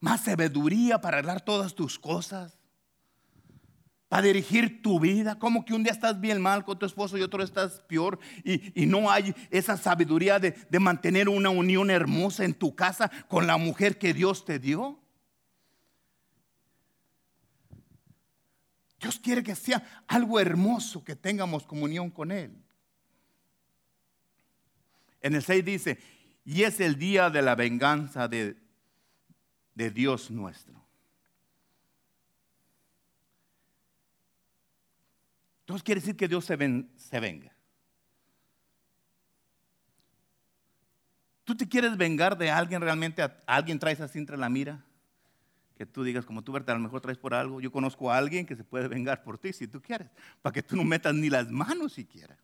más 0.00 0.22
sabiduría 0.24 1.00
para 1.00 1.18
arreglar 1.18 1.40
todas 1.40 1.74
tus 1.74 1.98
cosas, 1.98 2.58
para 4.08 4.22
dirigir 4.22 4.82
tu 4.82 5.00
vida. 5.00 5.38
Como 5.38 5.64
que 5.64 5.74
un 5.74 5.82
día 5.82 5.92
estás 5.92 6.20
bien 6.20 6.40
mal 6.40 6.64
con 6.64 6.78
tu 6.78 6.86
esposo 6.86 7.16
y 7.16 7.22
otro 7.22 7.42
estás 7.42 7.80
peor 7.82 8.18
y, 8.44 8.86
no 8.86 9.10
hay 9.10 9.34
esa 9.50 9.76
sabiduría 9.76 10.38
de, 10.38 10.52
de 10.52 10.78
mantener 10.78 11.28
una 11.28 11.50
unión 11.50 11.90
hermosa 11.90 12.44
en 12.44 12.54
tu 12.54 12.74
casa 12.74 13.10
con 13.28 13.46
la 13.46 13.56
mujer 13.56 13.98
que 13.98 14.14
Dios 14.14 14.44
te 14.44 14.58
dio. 14.58 15.00
Dios 19.00 19.18
quiere 19.18 19.42
que 19.42 19.54
sea 19.54 20.04
algo 20.06 20.40
hermoso 20.40 21.04
que 21.04 21.16
tengamos 21.16 21.64
comunión 21.64 22.10
con 22.10 22.32
Él. 22.32 22.56
En 25.20 25.34
el 25.34 25.42
6 25.42 25.64
dice, 25.64 25.98
y 26.44 26.62
es 26.62 26.80
el 26.80 26.96
día 26.96 27.28
de 27.28 27.42
la 27.42 27.56
venganza 27.56 28.28
de 28.28 28.56
de 29.76 29.90
Dios 29.90 30.30
nuestro. 30.30 30.74
Entonces 35.60 35.82
quiere 35.82 36.00
decir 36.00 36.16
que 36.16 36.26
Dios 36.26 36.44
se, 36.44 36.56
venga. 36.56 37.52
¿Tú 41.44 41.56
te 41.56 41.68
quieres 41.68 41.96
vengar 41.96 42.38
de 42.38 42.50
alguien 42.50 42.80
realmente? 42.80 43.22
alguien 43.46 43.78
traes 43.78 44.00
así 44.00 44.18
entre 44.18 44.36
la 44.36 44.48
mira? 44.48 44.82
Que 45.76 45.84
tú 45.84 46.02
digas, 46.02 46.24
como 46.24 46.42
tú, 46.42 46.52
Berta, 46.52 46.72
a 46.72 46.76
lo 46.76 46.80
mejor 46.80 47.02
traes 47.02 47.18
por 47.18 47.34
algo. 47.34 47.60
Yo 47.60 47.70
conozco 47.70 48.10
a 48.10 48.16
alguien 48.16 48.46
que 48.46 48.56
se 48.56 48.64
puede 48.64 48.88
vengar 48.88 49.22
por 49.22 49.36
ti 49.38 49.52
si 49.52 49.68
tú 49.68 49.82
quieres, 49.82 50.08
para 50.40 50.54
que 50.54 50.62
tú 50.62 50.74
no 50.74 50.84
metas 50.84 51.14
ni 51.14 51.28
las 51.28 51.50
manos 51.50 51.92
siquiera. 51.92 52.38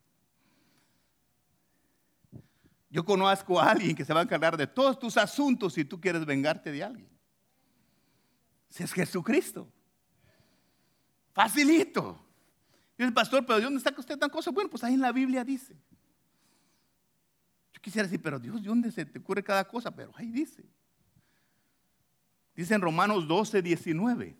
Yo 2.91 3.07
conozco 3.07 3.59
a 3.59 3.71
alguien 3.71 3.97
que 3.97 4.05
se 4.05 4.13
va 4.13 4.21
a 4.21 4.25
encargar 4.25 4.57
de 4.59 4.67
todos 4.67 4.99
tus 4.99 5.17
asuntos 5.17 5.73
si 5.73 5.85
tú 5.85 5.99
quieres 5.99 6.27
vengarte 6.27 6.71
de 6.71 6.85
alguien. 6.85 7.12
Si 8.73 8.83
es 8.83 8.93
Jesucristo. 8.95 9.71
Facilito. 11.35 12.19
El 12.97 13.13
pastor, 13.13 13.45
pero 13.45 13.59
¿de 13.59 13.65
dónde 13.65 13.81
saca 13.81 14.01
usted 14.01 14.19
tan 14.19 14.31
cosa? 14.31 14.51
Bueno, 14.51 14.71
pues 14.71 14.83
ahí 14.83 14.95
en 14.95 15.01
la 15.01 15.13
Biblia 15.13 15.45
dice. 15.45 15.77
Yo 17.75 17.83
quisiera 17.83 18.09
decir, 18.09 18.23
pero 18.23 18.39
Dios, 18.39 18.63
¿de 18.63 18.69
dónde 18.69 18.91
se 18.91 19.05
te 19.05 19.19
ocurre 19.19 19.45
cada 19.45 19.69
cosa? 19.69 19.95
Pero 19.95 20.13
ahí 20.15 20.31
dice. 20.31 20.65
Dice 22.55 22.75
en 22.75 22.81
Romanos 22.81 23.29
12, 23.29 23.61
19. 23.61 24.39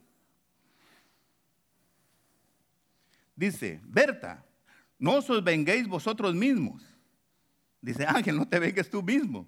Dice, 3.37 3.83
Berta, 3.85 4.47
no 4.99 5.17
os 5.17 5.45
venguéis 5.45 5.87
vosotros 5.87 6.35
mismos. 6.35 6.83
Dice, 7.83 8.07
Ángel, 8.07 8.39
no 8.39 8.49
te 8.49 8.59
vengues 8.59 8.89
tú 8.89 9.03
mismo. 9.03 9.47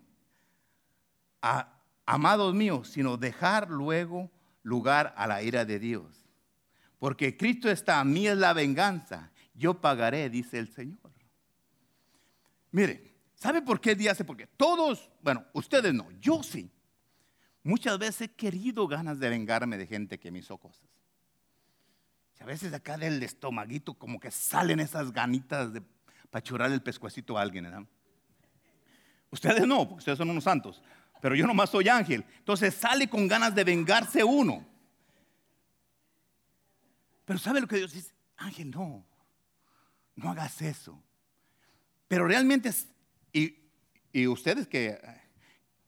amados 2.04 2.54
míos, 2.54 2.88
sino 2.88 3.16
dejar 3.16 3.70
luego 3.70 4.30
lugar 4.64 5.14
a 5.16 5.28
la 5.28 5.42
ira 5.42 5.64
de 5.64 5.78
Dios. 5.78 6.24
Porque 6.98 7.36
Cristo 7.36 7.70
está, 7.70 8.00
a 8.00 8.04
mí 8.04 8.26
es 8.26 8.36
la 8.36 8.52
venganza, 8.52 9.30
yo 9.54 9.80
pagaré, 9.80 10.28
dice 10.28 10.58
el 10.58 10.68
Señor. 10.72 10.98
Mire, 12.72 13.14
¿sabe 13.36 13.62
por 13.62 13.80
qué 13.80 13.94
dice? 13.94 14.24
Porque 14.24 14.48
todos, 14.48 15.10
bueno, 15.22 15.44
ustedes 15.52 15.94
no, 15.94 16.10
yo 16.18 16.42
sí. 16.42 16.68
Muchas 17.62 17.98
veces 17.98 18.22
he 18.22 18.32
querido 18.32 18.88
ganas 18.88 19.20
de 19.20 19.28
vengarme 19.28 19.78
de 19.78 19.86
gente 19.86 20.18
que 20.18 20.30
me 20.30 20.40
hizo 20.40 20.58
cosas. 20.58 20.88
Y 22.38 22.42
a 22.42 22.46
veces 22.46 22.72
acá 22.72 22.96
del 22.96 23.22
estomaguito 23.22 23.94
como 23.94 24.18
que 24.18 24.30
salen 24.30 24.80
esas 24.80 25.12
ganitas 25.12 25.72
de 25.72 25.82
pachurar 26.30 26.72
el 26.72 26.82
pescuecito 26.82 27.38
a 27.38 27.42
alguien, 27.42 27.64
¿verdad? 27.64 27.84
Ustedes 29.30 29.66
no, 29.66 29.88
porque 29.88 30.00
ustedes 30.00 30.18
son 30.18 30.30
unos 30.30 30.44
santos 30.44 30.82
pero 31.24 31.36
yo 31.36 31.46
nomás 31.46 31.70
soy 31.70 31.88
ángel. 31.88 32.22
Entonces 32.36 32.74
sale 32.74 33.08
con 33.08 33.26
ganas 33.26 33.54
de 33.54 33.64
vengarse 33.64 34.22
uno. 34.22 34.62
Pero 37.24 37.38
¿sabe 37.38 37.62
lo 37.62 37.66
que 37.66 37.78
Dios 37.78 37.94
dice? 37.94 38.12
Ángel, 38.36 38.70
no, 38.70 39.06
no 40.16 40.30
hagas 40.30 40.60
eso. 40.60 41.02
Pero 42.08 42.28
realmente, 42.28 42.70
y, 43.32 43.56
y 44.12 44.26
ustedes 44.26 44.66
que 44.66 45.00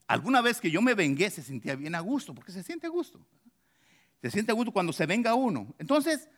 alguna 0.07 0.40
vez 0.40 0.59
que 0.59 0.70
yo 0.70 0.81
me 0.81 0.94
vengué 0.94 1.29
se 1.29 1.42
sentía 1.42 1.75
bien 1.77 1.94
a 1.94 2.01
gusto, 2.01 2.35
porque 2.35 2.51
se 2.51 2.62
siente 2.62 2.87
a 2.87 2.90
gusto. 2.90 3.20
Se 4.22 4.31
siente 4.31 4.53
a 4.53 4.55
gusto 4.55 4.72
cuando 4.72 4.94
se 4.94 5.05
venga 5.05 5.35
uno. 5.35 5.75
Entonces, 5.79 6.31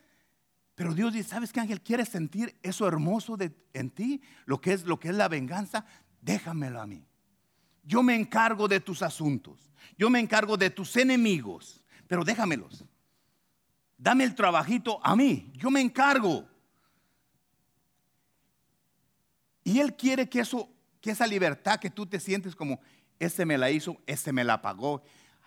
pero 0.74 0.92
Dios 0.92 1.12
dice, 1.12 1.28
¿sabes 1.28 1.52
qué 1.52 1.60
ángel? 1.60 1.82
¿Quieres 1.82 2.08
sentir 2.08 2.58
eso 2.64 2.84
hermoso 2.88 3.36
de, 3.36 3.54
en 3.74 3.90
ti? 3.90 4.22
Lo 4.44 4.60
que, 4.60 4.72
es, 4.72 4.82
lo 4.86 4.98
que 4.98 5.10
es 5.10 5.14
la 5.14 5.28
venganza, 5.28 5.86
déjamelo 6.20 6.80
a 6.80 6.86
mí. 6.88 7.07
Yo 7.88 8.02
me 8.02 8.14
encargo 8.14 8.68
de 8.68 8.80
tus 8.80 9.00
asuntos. 9.00 9.72
Yo 9.96 10.10
me 10.10 10.20
encargo 10.20 10.58
de 10.58 10.68
tus 10.68 10.94
enemigos. 10.96 11.82
Pero 12.06 12.22
déjamelos. 12.22 12.84
Dame 13.96 14.24
el 14.24 14.34
trabajito 14.34 15.00
a 15.02 15.16
mí. 15.16 15.50
Yo 15.54 15.70
me 15.70 15.80
encargo. 15.80 16.46
Y 19.64 19.80
Él 19.80 19.96
quiere 19.96 20.28
que 20.28 20.40
eso, 20.40 20.68
que 21.00 21.12
esa 21.12 21.26
libertad 21.26 21.80
que 21.80 21.88
tú 21.88 22.04
te 22.04 22.20
sientes 22.20 22.54
como, 22.54 22.78
ese 23.18 23.46
me 23.46 23.56
la 23.56 23.70
hizo, 23.70 23.96
ese 24.06 24.34
me 24.34 24.44
la 24.44 24.60
pagó. 24.60 25.02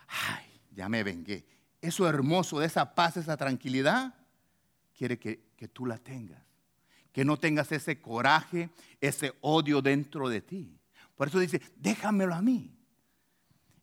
Ay, 0.08 0.44
ya 0.72 0.88
me 0.88 1.04
vengué. 1.04 1.46
Eso 1.80 2.08
hermoso, 2.08 2.58
de 2.58 2.66
esa 2.66 2.92
paz, 2.96 3.16
esa 3.16 3.36
tranquilidad, 3.36 4.14
quiere 4.98 5.16
que, 5.16 5.44
que 5.56 5.68
tú 5.68 5.86
la 5.86 5.98
tengas. 5.98 6.42
Que 7.12 7.24
no 7.24 7.36
tengas 7.36 7.70
ese 7.70 8.00
coraje, 8.00 8.68
ese 9.00 9.32
odio 9.42 9.80
dentro 9.80 10.28
de 10.28 10.40
ti. 10.40 10.81
Por 11.16 11.28
eso 11.28 11.38
dice, 11.38 11.60
déjamelo 11.76 12.34
a 12.34 12.42
mí. 12.42 12.76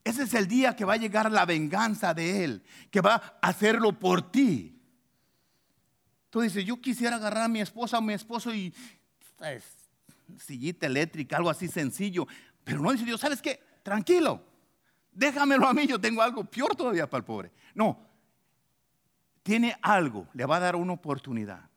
Ese 0.03 0.23
es 0.23 0.33
el 0.33 0.47
día 0.47 0.75
que 0.75 0.85
va 0.85 0.93
a 0.93 0.97
llegar 0.97 1.31
la 1.31 1.45
venganza 1.45 2.13
de 2.13 2.43
Él, 2.43 2.63
que 2.89 3.01
va 3.01 3.15
a 3.41 3.47
hacerlo 3.47 3.97
por 3.99 4.31
ti. 4.31 4.81
Tú 6.29 6.41
dices, 6.41 6.65
yo 6.65 6.79
quisiera 6.79 7.17
agarrar 7.17 7.43
a 7.43 7.47
mi 7.47 7.61
esposa 7.61 7.97
o 7.97 8.01
mi 8.01 8.13
esposo 8.13 8.53
y 8.53 8.73
sillita 10.37 10.85
eléctrica, 10.85 11.37
algo 11.37 11.49
así 11.49 11.67
sencillo. 11.67 12.27
Pero 12.63 12.81
no 12.81 12.91
dice 12.91 13.05
Dios, 13.05 13.21
¿sabes 13.21 13.41
qué? 13.41 13.59
Tranquilo, 13.83 14.43
déjamelo 15.11 15.67
a 15.67 15.73
mí, 15.73 15.87
yo 15.87 15.99
tengo 15.99 16.21
algo 16.21 16.43
peor 16.43 16.75
todavía 16.75 17.09
para 17.09 17.19
el 17.19 17.25
pobre. 17.25 17.51
No, 17.73 17.99
tiene 19.43 19.75
algo, 19.81 20.27
le 20.33 20.45
va 20.45 20.57
a 20.57 20.59
dar 20.59 20.75
una 20.75 20.93
oportunidad. 20.93 21.68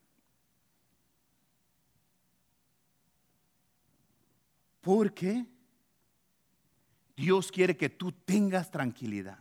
Porque 4.82 5.46
Dios 7.16 7.50
quiere 7.50 7.76
que 7.76 7.88
tú 7.88 8.12
tengas 8.12 8.70
tranquilidad. 8.70 9.38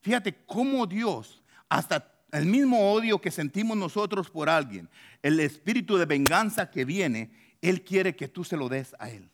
Fíjate 0.00 0.34
cómo 0.46 0.86
Dios, 0.86 1.42
hasta 1.68 2.12
el 2.32 2.46
mismo 2.46 2.92
odio 2.92 3.20
que 3.20 3.30
sentimos 3.30 3.76
nosotros 3.76 4.30
por 4.30 4.48
alguien, 4.48 4.88
el 5.22 5.38
espíritu 5.40 5.96
de 5.96 6.06
venganza 6.06 6.70
que 6.70 6.84
viene, 6.84 7.30
Él 7.60 7.84
quiere 7.84 8.16
que 8.16 8.28
tú 8.28 8.44
se 8.44 8.56
lo 8.56 8.68
des 8.68 8.96
a 8.98 9.10
Él. 9.10 9.30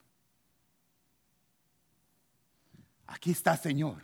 Aquí 3.07 3.31
está, 3.31 3.57
Señor. 3.57 4.03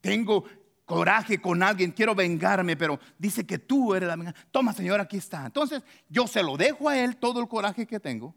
Tengo 0.00 0.44
coraje 0.86 1.40
con 1.40 1.62
alguien, 1.62 1.90
quiero 1.90 2.14
vengarme, 2.14 2.76
pero 2.76 2.98
dice 3.18 3.46
que 3.46 3.58
tú 3.58 3.94
eres 3.94 4.08
la 4.08 4.16
venganza. 4.16 4.40
Toma, 4.50 4.72
Señor, 4.72 4.98
aquí 5.00 5.18
está. 5.18 5.44
Entonces, 5.44 5.82
yo 6.08 6.26
se 6.26 6.42
lo 6.42 6.56
dejo 6.56 6.88
a 6.88 6.98
Él 6.98 7.16
todo 7.16 7.40
el 7.40 7.48
coraje 7.48 7.86
que 7.86 8.00
tengo. 8.00 8.34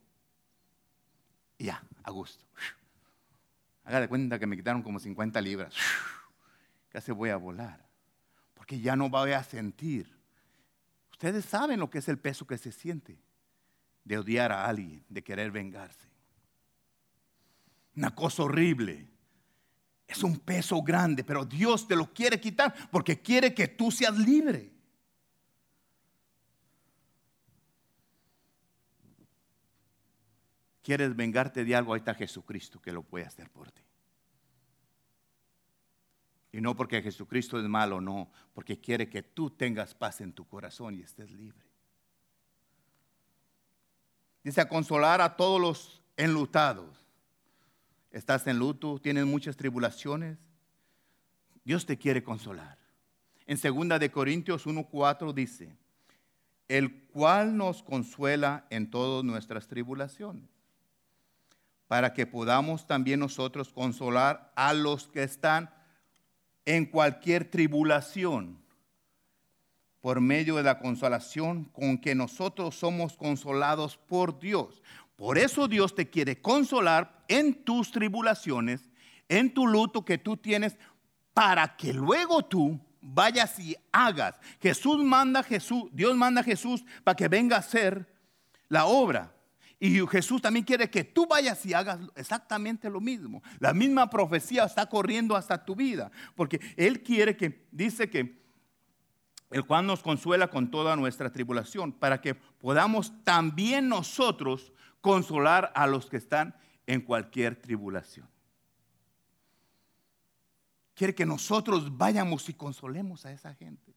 Ya, 1.58 1.84
a 2.10 2.12
gusto. 2.12 2.44
Haga 3.86 4.02
de 4.02 4.08
cuenta 4.08 4.38
que 4.38 4.46
me 4.46 4.58
quitaron 4.58 4.84
como 4.84 5.00
50 5.00 5.40
libras. 5.42 5.74
Casi 6.90 7.12
voy 7.12 7.30
a 7.30 7.38
volar. 7.38 7.86
Porque 8.54 8.80
ya 8.80 8.96
no 8.96 9.10
voy 9.10 9.32
a 9.32 9.44
sentir. 9.44 10.16
Ustedes 11.12 11.46
saben 11.46 11.80
lo 11.80 11.90
que 11.90 12.00
es 12.00 12.08
el 12.08 12.20
peso 12.20 12.46
que 12.46 12.58
se 12.58 12.72
siente 12.72 13.20
de 14.04 14.18
odiar 14.18 14.52
a 14.52 14.66
alguien, 14.66 15.04
de 15.10 15.24
querer 15.24 15.52
vengarse. 15.52 16.08
Una 17.96 18.14
cosa 18.14 18.44
horrible. 18.44 19.08
Es 20.08 20.24
un 20.24 20.40
peso 20.40 20.82
grande, 20.82 21.24
pero 21.24 21.46
Dios 21.46 21.88
te 21.88 21.96
lo 21.96 22.14
quiere 22.14 22.40
quitar 22.40 22.74
porque 22.90 23.22
quiere 23.22 23.54
que 23.54 23.68
tú 23.68 23.92
seas 23.92 24.18
libre. 24.18 24.79
¿Quieres 30.90 31.16
vengarte 31.16 31.64
de 31.64 31.76
algo? 31.76 31.94
Ahí 31.94 32.00
está 32.00 32.16
Jesucristo 32.16 32.82
que 32.82 32.92
lo 32.92 33.04
puede 33.04 33.24
hacer 33.24 33.48
por 33.52 33.72
ti. 33.72 33.84
Y 36.52 36.62
no 36.62 36.76
porque 36.76 37.00
Jesucristo 37.04 37.60
es 37.60 37.66
malo, 37.66 38.02
no, 38.02 38.32
porque 38.56 38.80
quiere 38.80 39.08
que 39.08 39.22
tú 39.22 39.52
tengas 39.52 39.94
paz 39.94 40.20
en 40.20 40.34
tu 40.34 40.48
corazón 40.48 40.96
y 40.96 41.02
estés 41.02 41.30
libre. 41.30 41.64
Dice 44.44 44.62
a 44.62 44.68
consolar 44.68 45.22
a 45.22 45.38
todos 45.38 45.62
los 45.62 46.02
enlutados 46.18 47.06
estás 48.10 48.48
en 48.48 48.58
luto, 48.58 48.98
tienes 48.98 49.28
muchas 49.28 49.56
tribulaciones, 49.56 50.40
Dios 51.64 51.86
te 51.86 52.00
quiere 52.00 52.24
consolar. 52.24 52.80
En 53.46 53.60
2 53.62 54.00
de 54.00 54.10
Corintios 54.10 54.66
1:4 54.66 55.34
dice, 55.34 55.78
el 56.68 57.04
cual 57.10 57.56
nos 57.56 57.84
consuela 57.84 58.66
en 58.72 58.90
todas 58.90 59.24
nuestras 59.24 59.68
tribulaciones, 59.68 60.59
para 61.90 62.14
que 62.14 62.28
podamos 62.28 62.86
también 62.86 63.20
nosotros 63.20 63.74
consolar 63.74 64.54
a 64.56 64.76
los 64.76 65.08
que 65.08 65.24
están 65.24 65.74
en 66.64 66.86
cualquier 66.86 67.50
tribulación, 67.50 68.64
por 70.00 70.22
medio 70.22 70.58
de 70.58 70.64
la 70.64 70.78
consolación 70.78 71.66
con 71.66 71.98
que 71.98 72.14
nosotros 72.14 72.76
somos 72.76 73.18
consolados 73.18 73.98
por 73.98 74.40
Dios. 74.40 74.84
Por 75.16 75.40
eso 75.40 75.68
Dios 75.68 75.96
te 75.96 76.08
quiere 76.08 76.40
consolar 76.40 77.24
en 77.28 77.56
tus 77.64 77.92
tribulaciones, 77.92 78.92
en 79.28 79.52
tu 79.52 79.66
luto 79.66 80.06
que 80.06 80.20
tú 80.20 80.38
tienes, 80.38 80.78
para 81.34 81.76
que 81.76 81.92
luego 81.92 82.46
tú 82.46 82.80
vayas 83.02 83.58
y 83.58 83.76
hagas. 83.92 84.40
Jesús 84.62 85.04
manda 85.04 85.42
Jesús, 85.42 85.86
Dios 85.92 86.16
manda 86.16 86.42
a 86.42 86.44
Jesús 86.44 86.86
para 87.04 87.16
que 87.16 87.28
venga 87.28 87.56
a 87.56 87.62
hacer 87.62 88.16
la 88.68 88.86
obra. 88.86 89.34
Y 89.80 90.06
Jesús 90.08 90.42
también 90.42 90.66
quiere 90.66 90.90
que 90.90 91.06
tú 91.06 91.26
vayas 91.26 91.66
y 91.66 91.74
hagas 91.74 92.00
exactamente 92.16 92.90
lo 92.90 93.00
mismo. 93.00 93.42
La 93.60 93.74
misma 93.74 94.10
profecía 94.10 94.66
está 94.66 94.88
corriendo 94.88 95.38
hasta 95.38 95.64
tu 95.64 95.74
vida. 95.74 96.12
Porque 96.36 96.60
Él 96.76 97.02
quiere 97.02 97.38
que, 97.38 97.66
dice 97.72 98.10
que, 98.10 98.38
el 99.52 99.66
cual 99.66 99.88
nos 99.88 100.04
consuela 100.04 100.50
con 100.50 100.70
toda 100.70 100.98
nuestra 100.98 101.32
tribulación, 101.32 101.94
para 101.94 102.20
que 102.20 102.36
podamos 102.36 103.14
también 103.24 103.88
nosotros 103.88 104.74
consolar 105.00 105.72
a 105.74 105.88
los 105.88 106.08
que 106.08 106.18
están 106.18 106.56
en 106.86 107.02
cualquier 107.02 107.56
tribulación. 107.56 108.28
Quiere 110.94 111.16
que 111.16 111.26
nosotros 111.26 111.98
vayamos 111.98 112.50
y 112.50 112.54
consolemos 112.54 113.26
a 113.26 113.32
esa 113.32 113.56
gente. 113.56 113.96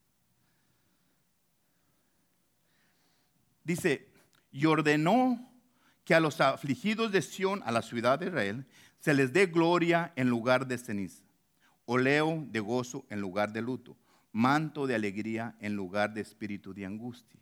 Dice, 3.65 4.09
y 4.53 4.65
ordenó 4.67 5.52
que 6.05 6.15
a 6.15 6.21
los 6.21 6.41
afligidos 6.41 7.13
de 7.13 7.23
Sión, 7.23 7.63
a 7.65 7.73
la 7.73 7.83
ciudad 7.83 8.19
de 8.19 8.27
Israel, 8.27 8.67
se 8.99 9.15
les 9.15 9.33
dé 9.33 9.47
gloria 9.47 10.13
en 10.17 10.29
lugar 10.29 10.67
de 10.67 10.79
ceniza, 10.79 11.25
oleo 11.87 12.45
de 12.49 12.61
gozo 12.61 13.05
en 13.11 13.21
lugar 13.21 13.53
de 13.53 13.63
luto, 13.63 13.97
manto 14.33 14.87
de 14.87 14.95
alegría 14.95 15.57
en 15.61 15.75
lugar 15.75 16.15
de 16.15 16.21
espíritu 16.21 16.73
de 16.73 16.87
angustia. 16.87 17.41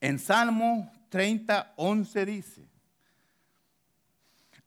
En 0.00 0.18
Salmo 0.18 0.92
30, 1.08 1.74
11 1.76 2.26
dice, 2.26 2.68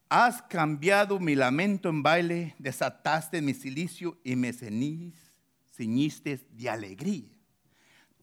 has 0.10 0.42
cambiado 0.42 1.20
mi 1.20 1.36
lamento 1.36 1.88
en 1.90 2.02
baile, 2.02 2.56
desataste 2.58 3.42
mi 3.42 3.54
silicio 3.54 4.18
y 4.24 4.36
me 4.36 4.52
ceñiste 4.54 6.48
de 6.52 6.70
alegría. 6.70 7.39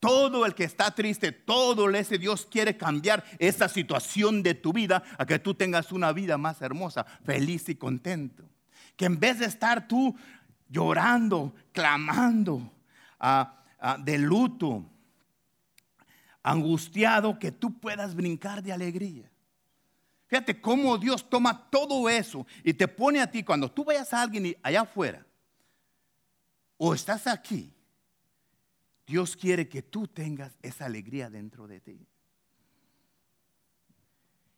Todo 0.06 0.46
el 0.46 0.54
que 0.54 0.62
está 0.62 0.94
triste, 0.94 1.32
todo 1.32 1.90
ese 1.90 2.16
Dios 2.16 2.46
quiere 2.48 2.76
cambiar 2.76 3.24
esa 3.40 3.68
situación 3.68 4.40
de 4.40 4.54
tu 4.54 4.72
vida 4.72 5.02
a 5.18 5.26
que 5.26 5.40
tú 5.40 5.52
tengas 5.52 5.90
una 5.90 6.12
vida 6.12 6.38
más 6.38 6.62
hermosa, 6.62 7.04
feliz 7.24 7.68
y 7.68 7.74
contento. 7.74 8.44
Que 8.96 9.06
en 9.06 9.18
vez 9.18 9.40
de 9.40 9.46
estar 9.46 9.88
tú 9.88 10.14
llorando, 10.68 11.52
clamando 11.72 12.72
ah, 13.18 13.64
ah, 13.80 13.98
de 13.98 14.16
luto, 14.18 14.84
angustiado, 16.40 17.36
que 17.40 17.50
tú 17.50 17.76
puedas 17.76 18.14
brincar 18.14 18.62
de 18.62 18.72
alegría. 18.72 19.28
Fíjate 20.28 20.60
cómo 20.60 20.98
Dios 20.98 21.28
toma 21.28 21.68
todo 21.68 22.08
eso 22.08 22.46
y 22.62 22.72
te 22.74 22.86
pone 22.86 23.20
a 23.20 23.28
ti 23.28 23.42
cuando 23.42 23.68
tú 23.68 23.84
vayas 23.84 24.12
a 24.12 24.22
alguien 24.22 24.56
allá 24.62 24.82
afuera 24.82 25.26
o 26.76 26.94
estás 26.94 27.26
aquí. 27.26 27.75
Dios 29.06 29.36
quiere 29.36 29.68
que 29.68 29.82
tú 29.82 30.08
tengas 30.08 30.58
esa 30.62 30.86
alegría 30.86 31.30
dentro 31.30 31.66
de 31.66 31.80
ti. 31.80 32.06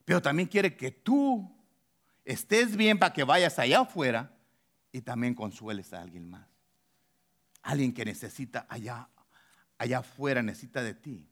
Pero 0.05 0.23
también 0.23 0.49
quiere 0.49 0.75
que 0.75 0.91
tú 0.91 1.55
estés 2.25 2.75
bien 2.75 2.99
para 2.99 3.13
que 3.13 3.25
vayas 3.25 3.59
allá 3.59 3.81
afuera 3.81 4.35
y 4.91 5.03
también 5.03 5.35
consueles 5.35 5.93
a 5.93 6.01
alguien 6.01 6.31
más. 6.31 6.49
Alguien 7.63 7.93
que 7.93 8.07
necesita 8.07 8.67
allá, 8.71 9.09
allá 9.77 9.99
afuera, 9.99 10.43
necesita 10.43 10.83
de 10.83 10.95
ti. 10.95 11.29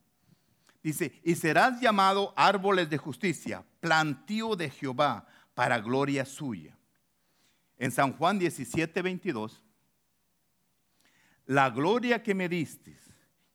Dice, 0.82 1.20
y 1.24 1.34
serás 1.34 1.80
llamado 1.80 2.34
árboles 2.36 2.90
de 2.90 2.98
justicia, 2.98 3.64
plantío 3.80 4.54
de 4.56 4.70
Jehová 4.70 5.26
para 5.54 5.80
gloria 5.80 6.24
suya. 6.24 6.76
En 7.78 7.90
San 7.90 8.12
Juan 8.12 8.38
17, 8.38 9.00
22, 9.02 9.62
la 11.46 11.70
gloria 11.70 12.22
que 12.22 12.34
me 12.34 12.48
diste, 12.48 12.96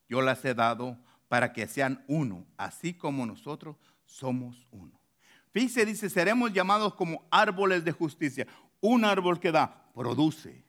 yo 0.10 0.22
las 0.22 0.44
he 0.44 0.54
dado 0.54 0.98
para 1.28 1.54
que 1.54 1.68
sean 1.68 2.04
uno, 2.08 2.46
así 2.58 2.94
como 2.94 3.26
nosotros 3.26 3.78
somos 4.06 4.68
uno. 4.72 5.00
Fíjese, 5.52 5.86
dice, 5.86 6.10
seremos 6.10 6.54
llamados 6.54 6.94
como 6.94 7.26
árboles 7.30 7.84
de 7.84 7.92
justicia. 7.92 8.48
Un 8.80 9.04
árbol 9.04 9.40
que 9.40 9.52
da, 9.52 9.92
produce. 9.94 10.64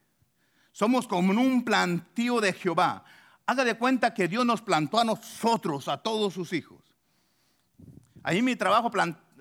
Somos 0.73 1.07
como 1.07 1.31
un 1.31 1.65
plantío 1.65 2.41
de 2.41 2.53
Jehová. 2.53 3.05
Haga 3.47 3.65
de 3.65 3.77
cuenta 3.77 4.15
que 4.15 4.29
Dios 4.29 4.45
nos 4.45 4.63
plantó 4.63 4.99
a 4.99 5.05
nosotros, 5.05 5.89
a 5.89 5.99
todos 5.99 6.35
sus 6.35 6.53
hijos. 6.53 6.81
Ahí 8.23 8.39
en 8.39 8.45
mi 8.45 8.57
trabajo 8.57 8.91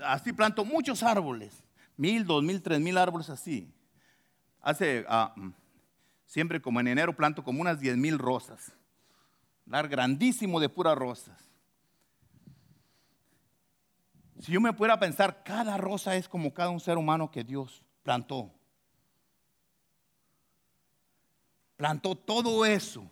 así 0.04 0.34
planto 0.34 0.66
muchos 0.66 1.04
árboles. 1.04 1.64
Mil, 1.98 2.26
dos 2.26 2.44
mil, 2.44 2.62
tres 2.62 2.80
mil 2.80 2.98
árboles 2.98 3.30
así. 3.30 3.72
Hace, 4.62 5.06
ah, 5.08 5.34
mm, 5.36 5.50
siempre 6.32 6.62
como 6.62 6.80
en 6.80 6.88
enero 6.88 7.14
planto 7.14 7.44
como 7.44 7.60
unas 7.60 7.82
diez 7.82 7.98
mil 7.98 8.18
rosas. 8.18 8.72
Dar 9.66 9.90
grandísimo 9.90 10.62
de 10.62 10.70
puras 10.70 10.98
rosas. 10.98 11.38
Si 14.40 14.54
yo 14.54 14.62
me 14.62 14.72
pudiera 14.72 14.98
pensar, 14.98 15.44
cada 15.44 15.76
rosa 15.76 16.16
es 16.16 16.30
como 16.30 16.54
cada 16.54 16.70
un 16.70 16.80
ser 16.80 16.98
humano 16.98 17.30
que 17.30 17.44
Dios 17.44 17.84
plantó. 18.02 18.50
Plantó 21.76 22.16
todo 22.16 22.66
eso. 22.66 23.12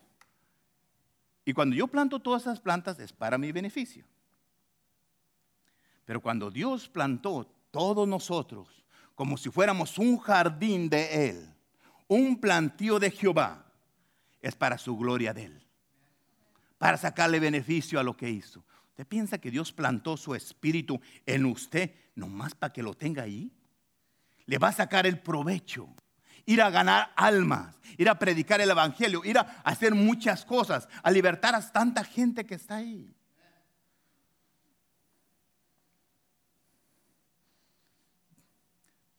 Y 1.43 1.51
cuando 1.51 1.75
yo 1.75 1.87
planto 1.87 2.21
todas 2.21 2.43
esas 2.43 2.61
plantas 2.61 2.99
es 2.99 3.11
para 3.11 3.37
mi 3.37 3.51
beneficio. 3.51 4.05
Pero 6.05 6.21
cuando 6.21 6.49
Dios 6.49 6.87
plantó 6.87 7.45
todos 7.69 8.07
nosotros 8.07 8.85
como 9.13 9.35
si 9.35 9.49
fuéramos 9.49 9.97
un 9.97 10.17
jardín 10.17 10.89
de 10.89 11.29
Él, 11.29 11.58
un 12.09 12.41
plantío 12.41 12.99
de 12.99 13.11
Jehová, 13.11 13.65
es 14.41 14.55
para 14.55 14.77
su 14.77 14.97
gloria 14.97 15.33
de 15.33 15.45
Él, 15.45 15.67
para 16.77 16.97
sacarle 16.97 17.39
beneficio 17.39 17.99
a 17.99 18.03
lo 18.03 18.17
que 18.17 18.29
hizo. 18.29 18.65
¿Usted 18.89 19.07
piensa 19.07 19.37
que 19.37 19.51
Dios 19.51 19.71
plantó 19.71 20.17
su 20.17 20.35
espíritu 20.35 20.99
en 21.25 21.45
usted 21.45 21.91
nomás 22.15 22.55
para 22.55 22.73
que 22.73 22.83
lo 22.83 22.95
tenga 22.95 23.23
ahí? 23.23 23.51
Le 24.45 24.57
va 24.57 24.69
a 24.69 24.73
sacar 24.73 25.05
el 25.05 25.19
provecho, 25.19 25.87
ir 26.45 26.61
a 26.61 26.69
ganar 26.69 27.13
almas, 27.15 27.79
ir 27.97 28.09
a 28.09 28.17
predicar 28.17 28.59
el 28.59 28.71
evangelio, 28.71 29.23
ir 29.23 29.37
a 29.37 29.61
hacer 29.63 29.93
muchas 29.93 30.43
cosas, 30.43 30.89
a 31.03 31.11
libertar 31.11 31.53
a 31.53 31.71
tanta 31.71 32.03
gente 32.03 32.45
que 32.45 32.55
está 32.55 32.77
ahí. 32.77 33.13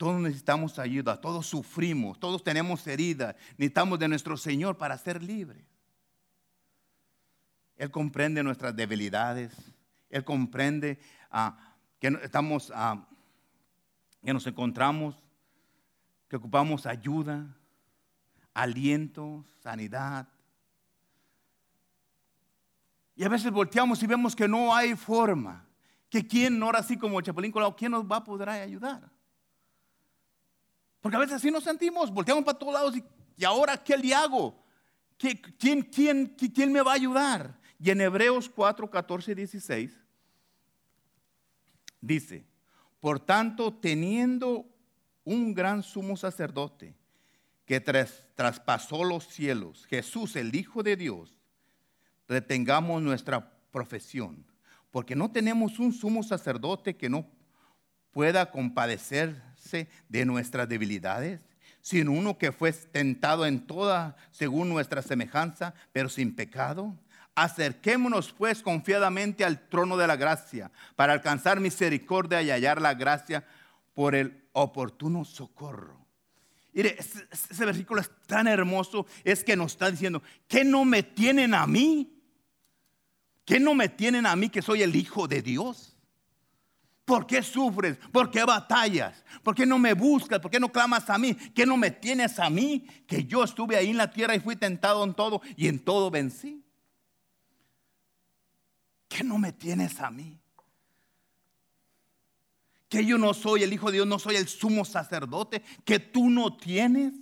Todos 0.00 0.18
necesitamos 0.18 0.78
ayuda, 0.78 1.20
todos 1.20 1.46
sufrimos, 1.46 2.18
todos 2.18 2.42
tenemos 2.42 2.86
heridas, 2.86 3.36
necesitamos 3.58 3.98
de 3.98 4.08
nuestro 4.08 4.34
Señor 4.38 4.78
para 4.78 4.96
ser 4.96 5.22
libres. 5.22 5.62
Él 7.76 7.90
comprende 7.90 8.42
nuestras 8.42 8.74
debilidades. 8.74 9.52
Él 10.08 10.24
comprende 10.24 10.98
ah, 11.30 11.76
que 11.98 12.18
estamos, 12.22 12.72
ah, 12.74 13.06
que 14.24 14.32
nos 14.32 14.46
encontramos, 14.46 15.22
que 16.30 16.36
ocupamos 16.36 16.86
ayuda, 16.86 17.54
aliento, 18.54 19.44
sanidad. 19.62 20.26
Y 23.16 23.22
a 23.24 23.28
veces 23.28 23.52
volteamos 23.52 24.02
y 24.02 24.06
vemos 24.06 24.34
que 24.34 24.48
no 24.48 24.74
hay 24.74 24.96
forma. 24.96 25.66
Que 26.08 26.26
quién, 26.26 26.62
ahora 26.62 26.78
así 26.78 26.96
como 26.96 27.20
Chapulín 27.20 27.52
Colado, 27.52 27.76
¿quién 27.76 27.92
nos 27.92 28.10
va 28.10 28.16
a 28.16 28.24
poder 28.24 28.48
ayudar? 28.48 29.19
Porque 31.00 31.16
a 31.16 31.20
veces 31.20 31.36
así 31.36 31.50
nos 31.50 31.64
sentimos, 31.64 32.12
volteamos 32.12 32.44
para 32.44 32.58
todos 32.58 32.74
lados 32.74 32.96
y, 32.96 33.04
¿y 33.36 33.44
ahora 33.44 33.76
qué 33.76 33.96
le 33.96 34.14
hago? 34.14 34.60
¿Quién, 35.16 35.82
quién, 35.82 36.26
quién 36.36 36.72
me 36.72 36.80
va 36.80 36.92
a 36.92 36.94
ayudar? 36.94 37.58
Y 37.78 37.90
en 37.90 38.00
Hebreos 38.00 38.48
4, 38.48 38.90
14 38.90 39.32
y 39.32 39.34
16 39.34 39.92
dice, 42.00 42.46
por 43.00 43.20
tanto, 43.20 43.72
teniendo 43.72 44.66
un 45.24 45.54
gran 45.54 45.82
sumo 45.82 46.16
sacerdote 46.16 46.94
que 47.64 47.80
traspasó 47.80 49.04
los 49.04 49.28
cielos, 49.28 49.86
Jesús, 49.86 50.36
el 50.36 50.54
Hijo 50.54 50.82
de 50.82 50.96
Dios, 50.96 51.34
retengamos 52.28 53.02
nuestra 53.02 53.52
profesión, 53.70 54.44
porque 54.90 55.14
no 55.14 55.30
tenemos 55.30 55.78
un 55.78 55.92
sumo 55.92 56.22
sacerdote 56.22 56.96
que 56.96 57.08
no 57.08 57.26
pueda 58.10 58.50
de 60.08 60.24
nuestras 60.24 60.68
debilidades, 60.68 61.40
sino 61.80 62.12
uno 62.12 62.38
que 62.38 62.52
fue 62.52 62.72
tentado 62.72 63.46
en 63.46 63.66
toda 63.66 64.16
según 64.30 64.68
nuestra 64.68 65.02
semejanza, 65.02 65.74
pero 65.92 66.08
sin 66.08 66.34
pecado. 66.34 66.94
Acerquémonos 67.34 68.32
pues 68.32 68.62
confiadamente 68.62 69.44
al 69.44 69.68
trono 69.68 69.96
de 69.96 70.06
la 70.06 70.16
gracia 70.16 70.70
para 70.96 71.12
alcanzar 71.12 71.60
misericordia 71.60 72.42
y 72.42 72.50
hallar 72.50 72.82
la 72.82 72.94
gracia 72.94 73.44
por 73.94 74.14
el 74.14 74.44
oportuno 74.52 75.24
socorro. 75.24 76.00
Mire, 76.72 76.96
ese, 76.98 77.64
versículo 77.64 78.00
es 78.00 78.10
tan 78.26 78.46
hermoso, 78.46 79.06
es 79.24 79.42
que 79.42 79.56
nos 79.56 79.72
está 79.72 79.90
diciendo, 79.90 80.22
¿qué 80.46 80.64
no 80.64 80.84
me 80.84 81.02
tienen 81.02 81.54
a 81.54 81.66
mí? 81.66 82.16
¿Qué 83.44 83.58
no 83.58 83.74
me 83.74 83.88
tienen 83.88 84.26
a 84.26 84.36
mí 84.36 84.48
que 84.48 84.62
soy 84.62 84.82
el 84.82 84.94
Hijo 84.94 85.26
de 85.26 85.42
Dios? 85.42 85.96
¿Por 87.04 87.26
qué 87.26 87.42
sufres? 87.42 87.98
¿Por 88.12 88.30
qué 88.30 88.44
batallas? 88.44 89.24
¿Por 89.42 89.54
qué 89.54 89.66
no 89.66 89.78
me 89.78 89.94
buscas? 89.94 90.38
¿Por 90.38 90.50
qué 90.50 90.60
no 90.60 90.70
clamas 90.70 91.10
a 91.10 91.18
mí? 91.18 91.34
¿Qué 91.34 91.66
no 91.66 91.76
me 91.76 91.90
tienes 91.90 92.38
a 92.38 92.48
mí? 92.48 92.86
Que 93.06 93.24
yo 93.24 93.42
estuve 93.42 93.76
ahí 93.76 93.90
en 93.90 93.96
la 93.96 94.10
tierra 94.10 94.34
y 94.34 94.40
fui 94.40 94.56
tentado 94.56 95.02
en 95.02 95.14
todo 95.14 95.40
y 95.56 95.66
en 95.66 95.80
todo 95.80 96.10
vencí. 96.10 96.64
¿Qué 99.08 99.24
no 99.24 99.38
me 99.38 99.52
tienes 99.52 99.98
a 100.00 100.10
mí? 100.10 100.38
Que 102.88 103.04
yo 103.04 103.18
no 103.18 103.34
soy 103.34 103.64
el 103.64 103.72
Hijo 103.72 103.86
de 103.86 103.94
Dios, 103.94 104.06
no 104.06 104.20
soy 104.20 104.36
el 104.36 104.46
sumo 104.46 104.84
sacerdote, 104.84 105.62
que 105.84 105.98
tú 105.98 106.30
no 106.30 106.56
tienes. 106.56 107.14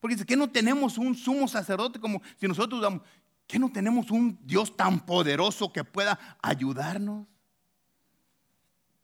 Porque 0.00 0.16
dice 0.16 0.26
que 0.26 0.36
no 0.36 0.50
tenemos 0.50 0.98
un 0.98 1.14
sumo 1.14 1.46
sacerdote 1.46 2.00
como 2.00 2.20
si 2.40 2.48
nosotros 2.48 2.80
damos, 2.80 3.02
que 3.46 3.58
no 3.58 3.70
tenemos 3.70 4.10
un 4.10 4.38
Dios 4.42 4.76
tan 4.76 5.06
poderoso 5.06 5.72
que 5.72 5.84
pueda 5.84 6.18
ayudarnos. 6.42 7.26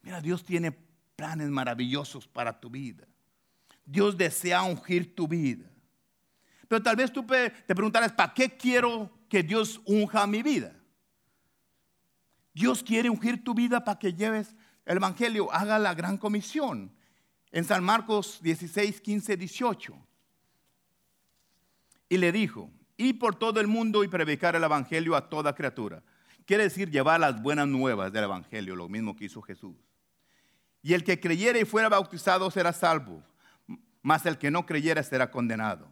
Mira, 0.07 0.20
Dios 0.20 0.44
tiene 0.44 0.70
planes 1.16 1.48
maravillosos 1.48 2.28
para 2.28 2.61
tu 2.61 2.70
vida. 2.70 3.09
Dios 3.84 4.16
desea 4.16 4.62
ungir 4.62 5.16
tu 5.16 5.26
vida. 5.26 5.68
Pero 6.68 6.80
tal 6.80 6.94
vez 6.94 7.12
tú 7.12 7.26
te 7.26 7.74
preguntarás, 7.74 8.12
¿para 8.12 8.32
qué 8.32 8.57
quiero 8.57 9.11
que 9.28 9.42
Dios 9.42 9.80
unja 9.84 10.24
mi 10.28 10.44
vida? 10.44 10.76
Dios 12.54 12.84
quiere 12.84 13.11
ungir 13.11 13.42
tu 13.42 13.52
vida 13.52 13.82
para 13.82 13.98
que 13.98 14.12
lleves 14.12 14.54
el 14.84 14.98
Evangelio, 14.98 15.52
haga 15.52 15.76
la 15.76 15.92
gran 15.92 16.18
comisión. 16.18 16.94
En 17.50 17.64
San 17.64 17.82
Marcos 17.82 18.38
16, 18.42 19.00
15, 19.00 19.36
18. 19.36 20.07
Y 22.11 22.18
le 22.18 22.30
dijo, 22.30 22.70
y 22.96 23.14
por 23.14 23.34
todo 23.34 23.59
el 23.59 23.66
mundo 23.66 24.04
y 24.04 24.09
predicar 24.09 24.54
el 24.54 24.62
Evangelio 24.62 25.16
a 25.16 25.28
toda 25.28 25.52
criatura. 25.52 26.00
Quiere 26.44 26.62
decir 26.62 26.92
llevar 26.92 27.18
las 27.18 27.42
buenas 27.42 27.66
nuevas 27.66 28.12
del 28.12 28.22
Evangelio, 28.22 28.76
lo 28.76 28.88
mismo 28.88 29.16
que 29.16 29.24
hizo 29.24 29.42
Jesús. 29.42 29.86
Y 30.87 30.95
el 30.95 31.03
que 31.03 31.18
creyere 31.18 31.59
y 31.59 31.64
fuera 31.64 31.89
bautizado 31.89 32.49
será 32.49 32.72
salvo, 32.72 33.20
mas 34.03 34.24
el 34.24 34.39
que 34.39 34.53
no 34.53 34.66
creyera 34.66 35.03
será 35.03 35.32
condenado. 35.32 35.89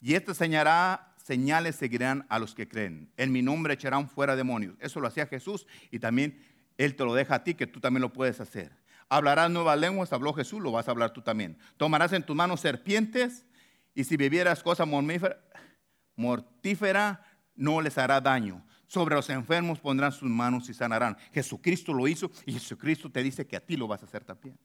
Y 0.00 0.14
esto 0.14 0.32
señalará 0.32 1.16
señales 1.16 1.74
seguirán 1.74 2.24
a 2.28 2.38
los 2.38 2.54
que 2.54 2.68
creen. 2.68 3.10
En 3.16 3.32
mi 3.32 3.42
nombre 3.42 3.74
echarán 3.74 4.08
fuera 4.08 4.36
demonios. 4.36 4.76
Eso 4.78 5.00
lo 5.00 5.08
hacía 5.08 5.26
Jesús 5.26 5.66
y 5.90 5.98
también 5.98 6.40
Él 6.76 6.94
te 6.94 7.04
lo 7.04 7.14
deja 7.14 7.34
a 7.34 7.42
ti, 7.42 7.54
que 7.54 7.66
tú 7.66 7.80
también 7.80 8.00
lo 8.00 8.12
puedes 8.12 8.38
hacer. 8.40 8.70
Hablarás 9.08 9.50
nuevas 9.50 9.76
lenguas, 9.76 10.12
habló 10.12 10.32
Jesús, 10.32 10.62
lo 10.62 10.70
vas 10.70 10.86
a 10.86 10.92
hablar 10.92 11.12
tú 11.12 11.20
también. 11.20 11.58
Tomarás 11.76 12.12
en 12.12 12.22
tus 12.22 12.36
manos 12.36 12.60
serpientes 12.60 13.44
y 13.92 14.04
si 14.04 14.16
bebieras 14.16 14.62
cosa 14.62 14.86
mortífera, 16.14 17.26
no 17.56 17.80
les 17.80 17.98
hará 17.98 18.20
daño. 18.20 18.64
Sobre 18.88 19.14
los 19.14 19.28
enfermos 19.28 19.78
pondrán 19.78 20.12
sus 20.12 20.28
manos 20.28 20.68
y 20.68 20.74
sanarán. 20.74 21.16
Jesucristo 21.32 21.92
lo 21.92 22.08
hizo 22.08 22.30
y 22.46 22.54
Jesucristo 22.54 23.10
te 23.10 23.22
dice 23.22 23.46
que 23.46 23.56
a 23.56 23.60
ti 23.60 23.76
lo 23.76 23.86
vas 23.86 24.02
a 24.02 24.06
hacer 24.06 24.24
también. 24.24 24.58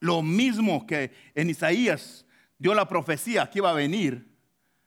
Lo 0.00 0.22
mismo 0.22 0.86
que 0.86 1.12
en 1.34 1.50
Isaías 1.50 2.24
dio 2.58 2.74
la 2.74 2.88
profecía 2.88 3.48
que 3.50 3.58
iba 3.58 3.70
a 3.70 3.74
venir 3.74 4.30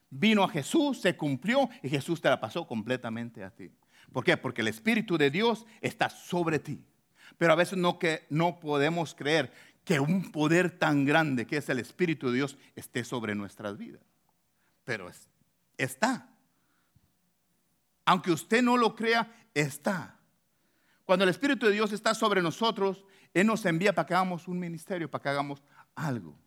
vino 0.09 0.43
a 0.43 0.49
Jesús, 0.49 1.01
se 1.01 1.16
cumplió 1.16 1.70
y 1.84 1.89
Jesús 1.89 2.20
te 2.20 2.30
la 2.30 2.39
pasó 2.39 2.68
completamente 2.68 3.43
a 3.43 3.51
ti. 3.51 3.72
¿Por 4.11 4.24
qué? 4.24 4.36
Porque 4.36 4.61
el 4.61 4.68
Espíritu 4.68 5.18
de 5.18 5.30
Dios 5.30 5.66
está 5.82 6.09
sobre 6.09 6.59
ti. 6.59 6.84
Pero 7.38 7.53
a 7.53 7.55
veces 7.55 7.78
no, 7.78 7.99
que, 7.99 8.26
no 8.30 8.59
podemos 8.59 9.14
creer 9.14 9.51
que 9.84 9.99
un 9.99 10.32
poder 10.32 10.78
tan 10.78 11.05
grande 11.05 11.45
que 11.45 11.57
es 11.57 11.70
el 11.70 11.80
Espíritu 11.80 12.28
de 12.28 12.38
Dios 12.38 12.57
esté 12.76 13.03
sobre 13.03 13.36
nuestras 13.36 13.78
vidas. 13.78 14.01
Pero 14.84 15.11
está. 15.78 16.32
Aunque 18.06 18.32
usted 18.32 18.62
no 18.62 18.78
lo 18.78 18.95
crea, 18.95 19.32
está. 19.54 20.20
Cuando 21.06 21.24
el 21.24 21.30
Espíritu 21.30 21.66
de 21.66 21.74
Dios 21.74 21.91
está 21.91 22.14
sobre 22.14 22.41
nosotros, 22.41 23.04
Él 23.34 23.47
nos 23.47 23.66
envía 23.66 23.93
para 23.93 24.06
que 24.06 24.14
hagamos 24.14 24.47
un 24.47 24.60
ministerio, 24.60 25.10
para 25.10 25.22
que 25.22 25.30
hagamos 25.30 25.62
algo. 25.95 26.38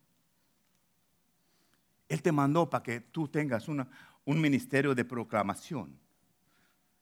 Él 2.09 2.21
te 2.21 2.31
mandó 2.31 2.69
para 2.69 2.83
que 2.83 2.99
tú 3.01 3.27
tengas 3.27 3.67
un 3.67 3.87
ministerio 4.25 4.95
de 4.95 5.03
proclamación, 5.03 5.99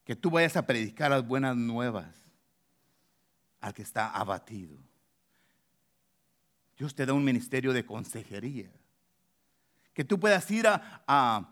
que 0.03 0.16
tú 0.16 0.32
vayas 0.32 0.58
a 0.58 0.66
predicar 0.66 1.12
las 1.12 1.26
buenas 1.26 1.56
nuevas 1.56 2.16
al 3.62 3.74
que 3.74 3.84
está 3.84 4.10
abatido. 4.10 4.78
Dios 6.78 6.93
te 6.93 7.06
da 7.06 7.14
un 7.14 7.24
ministerio 7.24 7.72
de 7.72 7.86
consejería, 7.86 8.72
que 9.93 10.03
tú 10.03 10.20
puedas 10.20 10.49
ir 10.51 10.68
a, 10.68 11.03
a, 11.08 11.49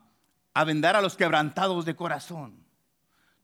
a 0.54 0.64
vendar 0.64 0.96
a 0.96 1.02
los 1.02 1.16
quebrantados 1.16 1.86
de 1.86 1.96
corazón. 1.96 2.63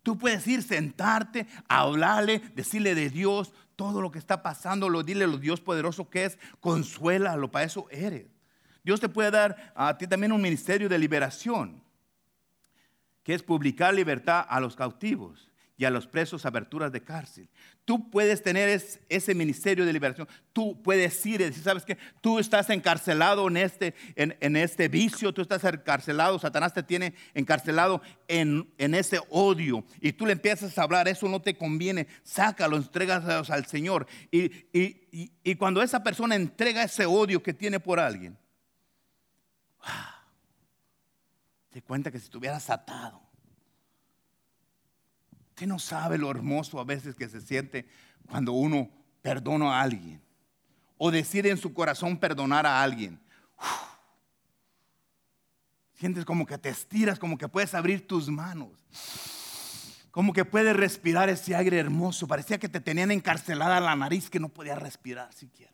Tú 0.09 0.17
puedes 0.17 0.47
ir, 0.47 0.63
sentarte, 0.63 1.45
hablarle, 1.67 2.39
decirle 2.55 2.95
de 2.95 3.11
Dios 3.11 3.53
todo 3.75 4.01
lo 4.01 4.09
que 4.09 4.17
está 4.17 4.41
pasando, 4.41 4.89
lo, 4.89 5.03
dile 5.03 5.27
lo 5.27 5.37
Dios 5.37 5.61
poderoso 5.61 6.09
que 6.09 6.25
es, 6.25 6.39
consuélalo, 6.61 7.51
para 7.51 7.65
eso 7.65 7.85
eres. 7.91 8.25
Dios 8.83 8.99
te 8.99 9.07
puede 9.07 9.29
dar 9.29 9.71
a 9.75 9.95
ti 9.99 10.07
también 10.07 10.31
un 10.31 10.41
ministerio 10.41 10.89
de 10.89 10.97
liberación, 10.97 11.83
que 13.21 13.35
es 13.35 13.43
publicar 13.43 13.93
libertad 13.93 14.43
a 14.49 14.59
los 14.59 14.75
cautivos 14.75 15.48
y 15.79 15.85
a 15.85 15.89
los 15.89 16.07
presos 16.07 16.45
aberturas 16.45 16.91
de 16.91 17.01
cárcel. 17.01 17.47
Tú 17.85 18.09
puedes 18.09 18.43
tener 18.43 18.67
ese 19.07 19.33
ministerio 19.33 19.85
de 19.85 19.93
liberación. 19.93 20.27
Tú 20.51 20.83
puedes 20.83 21.25
ir 21.25 21.39
y 21.39 21.45
decir, 21.45 21.63
¿sabes 21.63 21.85
qué? 21.85 21.97
Tú 22.19 22.37
estás 22.37 22.69
encarcelado 22.69 23.47
en 23.47 23.55
este, 23.55 23.95
en, 24.17 24.57
este 24.57 24.89
vicio, 24.89 25.33
tú 25.33 25.41
estás 25.41 25.63
encarcelado, 25.63 26.37
Satanás 26.37 26.73
te 26.73 26.83
tiene 26.83 27.13
encarcelado 27.33 28.01
en, 28.27 28.69
en 28.77 28.93
ese 28.93 29.21
odio. 29.29 29.85
Y 30.01 30.11
tú 30.11 30.25
le 30.25 30.33
empiezas 30.33 30.77
a 30.77 30.83
hablar, 30.83 31.07
eso 31.07 31.29
no 31.29 31.41
te 31.41 31.55
conviene, 31.55 32.07
sácalo, 32.23 32.75
entregas 32.75 33.49
al 33.49 33.65
Señor. 33.65 34.05
Y, 34.31 34.51
y, 35.41 35.55
cuando 35.55 35.81
esa 35.81 36.03
persona 36.03 36.35
entrega 36.35 36.83
ese 36.83 37.05
odio 37.05 37.41
que 37.41 37.53
tiene 37.53 37.79
por 37.79 38.01
alguien, 38.01 38.37
te 41.69 41.81
cuenta 41.81 42.11
que 42.11 42.19
si 42.19 42.25
estuvieras 42.25 42.69
atado 42.69 43.28
Usted 45.59 45.67
no 45.67 45.77
sabe 45.77 46.17
lo 46.17 46.31
hermoso 46.31 46.79
a 46.79 46.85
veces 46.85 47.15
que 47.15 47.27
se 47.27 47.41
siente 47.41 47.85
cuando 48.29 48.53
uno 48.53 48.89
perdona 49.21 49.77
a 49.77 49.81
alguien 49.81 50.21
o 50.97 51.11
decide 51.11 51.49
en 51.49 51.57
su 51.57 51.73
corazón 51.73 52.17
perdonar 52.17 52.65
a 52.65 52.81
alguien. 52.81 53.19
Sientes 55.95 56.23
como 56.23 56.45
que 56.45 56.57
te 56.57 56.69
estiras, 56.69 57.19
como 57.19 57.37
que 57.37 57.49
puedes 57.49 57.73
abrir 57.73 58.07
tus 58.07 58.29
manos, 58.29 58.69
como 60.11 60.31
que 60.31 60.45
puedes 60.45 60.73
respirar 60.77 61.27
ese 61.27 61.53
aire 61.57 61.77
hermoso. 61.77 62.25
Parecía 62.25 62.57
que 62.57 62.69
te 62.69 62.79
tenían 62.79 63.11
encarcelada 63.11 63.81
la 63.81 63.97
nariz 63.97 64.29
que 64.29 64.39
no 64.39 64.47
podías 64.47 64.79
respirar 64.79 65.33
siquiera. 65.33 65.73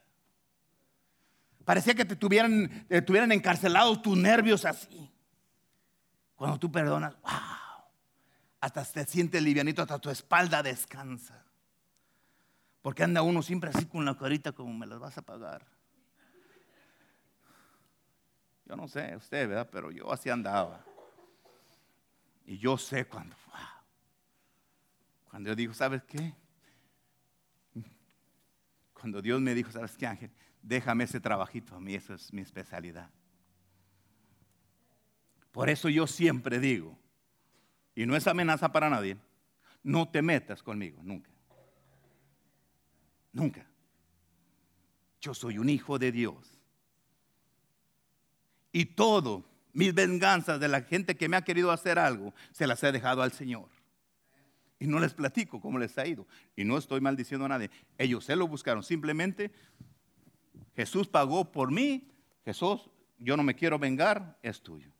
Parecía 1.63 1.93
que 1.93 2.05
te 2.05 2.15
tuvieran, 2.15 2.87
te 2.87 3.03
tuvieran 3.03 3.31
encarcelados 3.31 4.01
tus 4.01 4.17
nervios 4.17 4.65
así. 4.65 5.11
Cuando 6.35 6.57
tú 6.57 6.71
perdonas, 6.71 7.13
hasta 8.65 8.83
te 8.83 9.05
sientes 9.05 9.43
livianito, 9.43 9.83
hasta 9.83 9.99
tu 9.99 10.09
espalda 10.09 10.63
descansa. 10.63 11.45
Porque 12.81 13.03
anda 13.03 13.21
uno 13.21 13.43
siempre 13.43 13.69
así 13.69 13.85
con 13.85 14.03
la 14.03 14.17
carita 14.17 14.53
como 14.53 14.73
me 14.73 14.87
las 14.87 14.97
vas 14.97 15.15
a 15.19 15.21
pagar. 15.21 15.63
Yo 18.65 18.75
no 18.75 18.87
sé 18.87 19.15
usted, 19.15 19.47
¿verdad? 19.47 19.69
Pero 19.71 19.91
yo 19.91 20.11
así 20.11 20.31
andaba. 20.31 20.83
Y 22.47 22.57
yo 22.57 22.75
sé 22.75 23.05
cuando, 23.05 23.35
cuando 25.29 25.49
yo 25.49 25.55
digo, 25.55 25.73
¿sabes 25.75 26.01
qué? 26.03 26.33
Cuando 28.93 29.21
Dios 29.21 29.39
me 29.41 29.53
dijo, 29.53 29.71
¿sabes 29.71 29.95
qué, 29.95 30.07
Ángel? 30.07 30.31
Déjame 30.63 31.03
ese 31.03 31.19
trabajito 31.19 31.75
a 31.75 31.79
mí, 31.79 31.93
eso 31.93 32.15
es 32.15 32.33
mi 32.33 32.41
especialidad. 32.41 33.11
Por 35.51 35.69
eso 35.69 35.87
yo 35.87 36.07
siempre 36.07 36.59
digo, 36.59 36.97
y 37.95 38.05
no 38.05 38.15
es 38.15 38.27
amenaza 38.27 38.71
para 38.71 38.89
nadie, 38.89 39.17
no 39.81 40.09
te 40.09 40.21
metas 40.21 40.61
conmigo, 40.61 41.01
nunca. 41.01 41.31
Nunca. 43.31 43.65
Yo 45.21 45.33
soy 45.33 45.57
un 45.57 45.69
hijo 45.69 45.97
de 45.97 46.11
Dios. 46.11 46.59
Y 48.71 48.85
todo, 48.85 49.45
mis 49.71 49.93
venganzas 49.93 50.59
de 50.59 50.67
la 50.67 50.81
gente 50.81 51.15
que 51.15 51.29
me 51.29 51.37
ha 51.37 51.43
querido 51.43 51.71
hacer 51.71 51.97
algo, 51.97 52.33
se 52.51 52.67
las 52.67 52.83
he 52.83 52.91
dejado 52.91 53.21
al 53.21 53.31
Señor. 53.31 53.69
Y 54.77 54.87
no 54.87 54.99
les 54.99 55.13
platico 55.13 55.61
cómo 55.61 55.79
les 55.79 55.97
ha 55.97 56.05
ido. 56.05 56.27
Y 56.55 56.65
no 56.65 56.77
estoy 56.77 56.99
maldiciendo 56.99 57.45
a 57.45 57.49
nadie. 57.49 57.71
Ellos 57.97 58.25
se 58.25 58.35
lo 58.35 58.47
buscaron. 58.47 58.83
Simplemente 58.83 59.51
Jesús 60.75 61.07
pagó 61.07 61.51
por 61.51 61.71
mí. 61.71 62.11
Jesús, 62.43 62.89
yo 63.17 63.37
no 63.37 63.43
me 63.43 63.55
quiero 63.55 63.79
vengar, 63.79 64.37
es 64.43 64.61
tuyo 64.61 64.94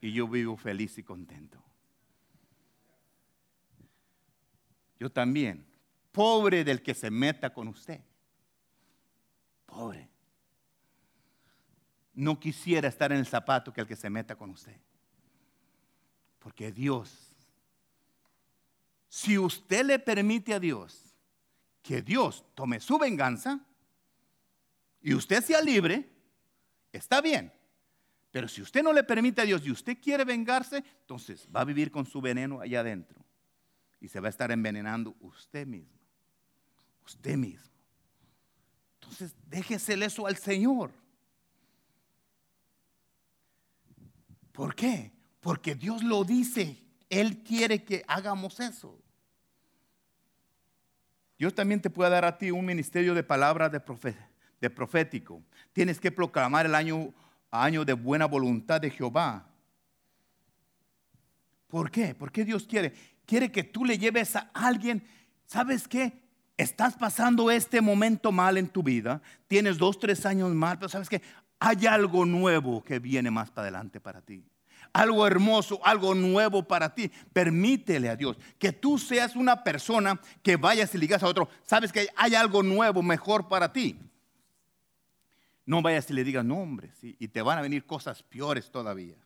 y 0.00 0.12
yo 0.12 0.28
vivo 0.28 0.56
feliz 0.56 0.98
y 0.98 1.02
contento. 1.02 1.62
Yo 4.98 5.10
también, 5.10 5.66
pobre 6.12 6.64
del 6.64 6.82
que 6.82 6.94
se 6.94 7.10
meta 7.10 7.52
con 7.52 7.68
usted. 7.68 8.00
Pobre. 9.66 10.08
No 12.14 12.40
quisiera 12.40 12.88
estar 12.88 13.12
en 13.12 13.18
el 13.18 13.26
zapato 13.26 13.72
que 13.72 13.82
el 13.82 13.86
que 13.86 13.96
se 13.96 14.08
meta 14.08 14.36
con 14.36 14.50
usted. 14.50 14.80
Porque 16.38 16.72
Dios, 16.72 17.34
si 19.08 19.36
usted 19.36 19.84
le 19.84 19.98
permite 19.98 20.54
a 20.54 20.60
Dios 20.60 21.14
que 21.82 22.00
Dios 22.00 22.44
tome 22.54 22.80
su 22.80 22.98
venganza 22.98 23.60
y 25.02 25.14
usted 25.14 25.42
sea 25.44 25.60
libre, 25.60 26.10
está 26.92 27.20
bien. 27.20 27.52
Pero 28.36 28.48
si 28.48 28.60
usted 28.60 28.82
no 28.82 28.92
le 28.92 29.02
permite 29.02 29.40
a 29.40 29.44
Dios 29.46 29.64
y 29.64 29.70
usted 29.70 29.96
quiere 29.98 30.22
vengarse, 30.22 30.84
entonces 31.00 31.48
va 31.56 31.62
a 31.62 31.64
vivir 31.64 31.90
con 31.90 32.04
su 32.04 32.20
veneno 32.20 32.60
allá 32.60 32.80
adentro. 32.80 33.24
Y 33.98 34.08
se 34.08 34.20
va 34.20 34.26
a 34.26 34.28
estar 34.28 34.50
envenenando 34.50 35.16
usted 35.20 35.66
mismo. 35.66 35.98
Usted 37.02 37.34
mismo. 37.34 37.72
Entonces 39.00 39.34
déjese 39.46 39.94
eso 40.04 40.26
al 40.26 40.36
Señor. 40.36 40.92
¿Por 44.52 44.74
qué? 44.74 45.12
Porque 45.40 45.74
Dios 45.74 46.02
lo 46.02 46.22
dice. 46.22 46.76
Él 47.08 47.42
quiere 47.42 47.84
que 47.84 48.04
hagamos 48.06 48.60
eso. 48.60 49.00
Dios 51.38 51.54
también 51.54 51.80
te 51.80 51.88
puede 51.88 52.10
dar 52.10 52.26
a 52.26 52.36
ti 52.36 52.50
un 52.50 52.66
ministerio 52.66 53.14
de 53.14 53.22
palabras 53.22 53.72
de, 53.72 53.82
de 54.60 54.68
profético. 54.68 55.42
Tienes 55.72 55.98
que 55.98 56.12
proclamar 56.12 56.66
el 56.66 56.74
año 56.74 57.14
año 57.50 57.84
de 57.84 57.92
buena 57.92 58.26
voluntad 58.26 58.80
de 58.80 58.90
Jehová. 58.90 59.46
¿Por 61.68 61.90
qué? 61.90 62.14
¿Por 62.14 62.30
qué 62.30 62.44
Dios 62.44 62.66
quiere? 62.66 62.94
Quiere 63.26 63.50
que 63.50 63.64
tú 63.64 63.84
le 63.84 63.98
lleves 63.98 64.36
a 64.36 64.50
alguien, 64.54 65.04
¿sabes 65.46 65.88
qué? 65.88 66.22
Estás 66.56 66.96
pasando 66.96 67.50
este 67.50 67.80
momento 67.80 68.32
mal 68.32 68.56
en 68.56 68.68
tu 68.68 68.82
vida, 68.82 69.20
tienes 69.46 69.76
dos, 69.76 69.98
tres 69.98 70.24
años 70.24 70.54
mal, 70.54 70.78
pero 70.78 70.88
¿sabes 70.88 71.08
qué? 71.08 71.20
Hay 71.58 71.86
algo 71.86 72.24
nuevo 72.24 72.82
que 72.82 72.98
viene 72.98 73.30
más 73.30 73.50
para 73.50 73.64
adelante 73.64 74.00
para 74.00 74.22
ti. 74.22 74.44
Algo 74.92 75.26
hermoso, 75.26 75.80
algo 75.84 76.14
nuevo 76.14 76.62
para 76.62 76.94
ti. 76.94 77.10
Permítele 77.32 78.08
a 78.08 78.16
Dios 78.16 78.38
que 78.58 78.72
tú 78.72 78.98
seas 78.98 79.36
una 79.36 79.62
persona 79.62 80.20
que 80.42 80.56
vayas 80.56 80.94
y 80.94 80.98
ligas 80.98 81.22
a 81.22 81.26
otro. 81.26 81.48
Sabes 81.62 81.92
que 81.92 82.08
hay 82.16 82.34
algo 82.34 82.62
nuevo, 82.62 83.02
mejor 83.02 83.48
para 83.48 83.72
ti. 83.72 83.98
No 85.66 85.82
vayas 85.82 86.08
y 86.10 86.14
le 86.14 86.22
digas, 86.22 86.44
no 86.44 86.58
hombre, 86.58 86.92
y 87.02 87.26
te 87.26 87.42
van 87.42 87.58
a 87.58 87.62
venir 87.62 87.84
cosas 87.84 88.22
peores 88.22 88.70
todavía. 88.70 89.16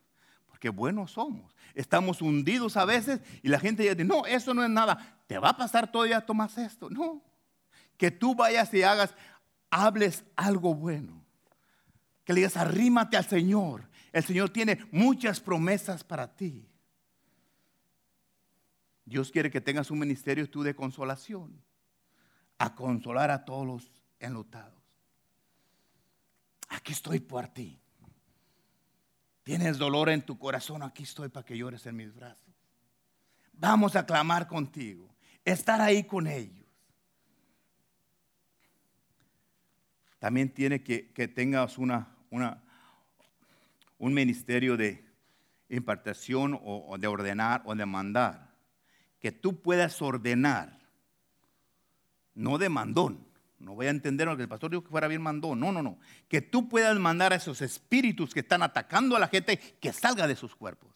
Porque 0.47 0.69
buenos 0.69 1.11
somos. 1.11 1.55
Estamos 1.75 2.19
hundidos 2.19 2.77
a 2.77 2.85
veces 2.85 3.21
y 3.43 3.47
la 3.47 3.59
gente 3.59 3.83
dice, 3.83 4.03
no, 4.03 4.25
eso 4.25 4.55
no 4.55 4.63
es 4.63 4.69
nada. 4.69 5.21
Te 5.27 5.37
va 5.37 5.49
a 5.49 5.57
pasar 5.57 5.91
todavía, 5.91 6.25
tomas 6.25 6.57
esto. 6.57 6.89
No. 6.89 7.21
Que 7.95 8.09
tú 8.09 8.33
vayas 8.33 8.73
y 8.73 8.81
hagas, 8.81 9.13
hables 9.69 10.23
algo 10.35 10.73
bueno. 10.73 11.23
Que 12.23 12.33
le 12.33 12.39
digas, 12.39 12.57
arrímate 12.57 13.17
al 13.17 13.25
Señor. 13.25 13.87
El 14.11 14.23
Señor 14.23 14.49
tiene 14.49 14.79
muchas 14.91 15.39
promesas 15.39 16.03
para 16.03 16.35
ti. 16.35 16.67
Dios 19.05 19.29
quiere 19.29 19.51
que 19.51 19.61
tengas 19.61 19.91
un 19.91 19.99
ministerio 19.99 20.49
tú 20.49 20.63
de 20.63 20.75
consolación. 20.75 21.61
A 22.57 22.73
consolar 22.73 23.29
a 23.29 23.45
todos 23.45 23.65
los 23.65 23.91
enlutados 24.19 24.80
aquí 26.71 26.93
estoy 26.93 27.19
por 27.19 27.47
ti. 27.47 27.79
Tienes 29.43 29.77
dolor 29.77 30.09
en 30.09 30.21
tu 30.21 30.37
corazón, 30.37 30.83
aquí 30.83 31.03
estoy 31.03 31.29
para 31.29 31.45
que 31.45 31.57
llores 31.57 31.85
en 31.85 31.95
mis 31.95 32.13
brazos. 32.13 32.47
Vamos 33.53 33.95
a 33.95 34.05
clamar 34.05 34.47
contigo, 34.47 35.13
estar 35.43 35.81
ahí 35.81 36.03
con 36.03 36.27
ellos. 36.27 36.65
También 40.19 40.53
tiene 40.53 40.83
que, 40.83 41.11
que 41.11 41.27
tengas 41.27 41.77
una, 41.77 42.15
una, 42.29 42.63
un 43.97 44.13
ministerio 44.13 44.77
de 44.77 45.03
impartación 45.69 46.53
o, 46.53 46.85
o 46.87 46.97
de 46.97 47.07
ordenar 47.07 47.63
o 47.65 47.75
de 47.75 47.85
mandar. 47.85 48.51
Que 49.19 49.31
tú 49.31 49.61
puedas 49.61 50.01
ordenar, 50.01 50.79
no 52.35 52.57
de 52.57 52.69
mandón, 52.69 53.30
No 53.61 53.75
voy 53.75 53.85
a 53.85 53.91
entender 53.91 54.27
lo 54.27 54.35
que 54.35 54.43
el 54.43 54.49
pastor 54.49 54.71
dijo 54.71 54.83
que 54.83 54.89
fuera 54.89 55.07
bien 55.07 55.21
mandó. 55.21 55.55
No, 55.55 55.71
no, 55.71 55.83
no. 55.83 55.99
Que 56.27 56.41
tú 56.41 56.67
puedas 56.67 56.97
mandar 56.97 57.31
a 57.31 57.35
esos 57.35 57.61
espíritus 57.61 58.33
que 58.33 58.39
están 58.39 58.63
atacando 58.63 59.15
a 59.15 59.19
la 59.19 59.27
gente 59.27 59.57
que 59.57 59.93
salga 59.93 60.27
de 60.27 60.35
sus 60.35 60.55
cuerpos. 60.55 60.89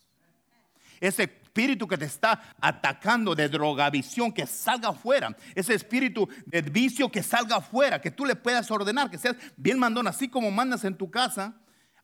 Ese 0.99 1.23
espíritu 1.23 1.87
que 1.87 1.97
te 1.97 2.05
está 2.05 2.55
atacando 2.59 3.35
de 3.35 3.49
drogadicción, 3.49 4.31
que 4.31 4.47
salga 4.47 4.89
afuera. 4.89 5.35
Ese 5.53 5.73
espíritu 5.73 6.27
de 6.45 6.61
vicio 6.61 7.11
que 7.11 7.21
salga 7.21 7.57
afuera, 7.57 8.01
que 8.01 8.11
tú 8.11 8.25
le 8.25 8.35
puedas 8.35 8.69
ordenar, 8.71 9.11
que 9.11 9.17
seas 9.17 9.35
bien 9.57 9.77
mandón, 9.77 10.07
así 10.07 10.27
como 10.27 10.49
mandas 10.49 10.83
en 10.85 10.95
tu 10.95 11.11
casa. 11.11 11.53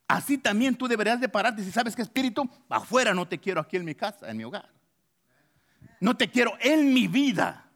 Así 0.07 0.37
también 0.37 0.75
tú 0.75 0.87
deberías 0.87 1.19
de 1.19 1.29
pararte 1.29 1.63
si 1.63 1.71
sabes 1.71 1.95
que 1.95 2.01
espíritu, 2.01 2.49
afuera 2.69 3.13
no 3.13 3.27
te 3.27 3.39
quiero 3.39 3.61
aquí 3.61 3.77
en 3.77 3.85
mi 3.85 3.95
casa, 3.95 4.29
en 4.29 4.37
mi 4.37 4.43
hogar. 4.43 4.69
No 5.99 6.15
te 6.17 6.29
quiero 6.29 6.53
en 6.59 6.93
mi 6.93 7.07
vida. 7.07 7.71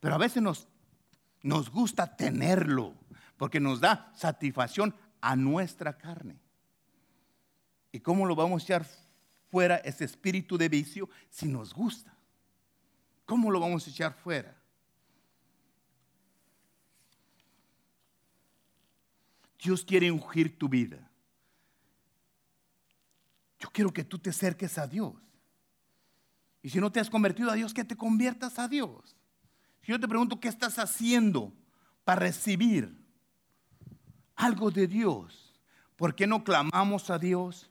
Pero 0.00 0.14
a 0.14 0.18
veces 0.18 0.42
nos 0.42 0.68
nos 1.44 1.70
gusta 1.70 2.16
tenerlo 2.16 2.94
porque 3.36 3.60
nos 3.60 3.78
da 3.78 4.10
satisfacción 4.16 4.94
a 5.20 5.36
nuestra 5.36 5.96
carne. 5.96 6.40
¿Y 7.92 8.00
cómo 8.00 8.24
lo 8.26 8.34
vamos 8.34 8.62
a 8.62 8.64
echar 8.64 8.86
fuera 9.50 9.76
ese 9.76 10.04
espíritu 10.04 10.56
de 10.56 10.70
vicio 10.70 11.08
si 11.28 11.46
nos 11.46 11.74
gusta? 11.74 12.16
¿Cómo 13.26 13.50
lo 13.50 13.60
vamos 13.60 13.86
a 13.86 13.90
echar 13.90 14.14
fuera? 14.14 14.56
Dios 19.62 19.84
quiere 19.84 20.10
ungir 20.10 20.58
tu 20.58 20.68
vida. 20.68 21.10
Yo 23.58 23.68
quiero 23.70 23.92
que 23.92 24.04
tú 24.04 24.18
te 24.18 24.30
acerques 24.30 24.78
a 24.78 24.86
Dios. 24.86 25.14
Y 26.62 26.70
si 26.70 26.80
no 26.80 26.90
te 26.90 27.00
has 27.00 27.10
convertido 27.10 27.50
a 27.50 27.54
Dios, 27.54 27.74
que 27.74 27.84
te 27.84 27.96
conviertas 27.96 28.58
a 28.58 28.66
Dios. 28.66 29.14
Yo 29.86 30.00
te 30.00 30.08
pregunto, 30.08 30.40
¿qué 30.40 30.48
estás 30.48 30.78
haciendo 30.78 31.52
para 32.04 32.20
recibir 32.20 32.96
algo 34.34 34.70
de 34.70 34.86
Dios? 34.86 35.54
¿Por 35.96 36.14
qué 36.14 36.26
no 36.26 36.42
clamamos 36.42 37.10
a 37.10 37.18
Dios? 37.18 37.70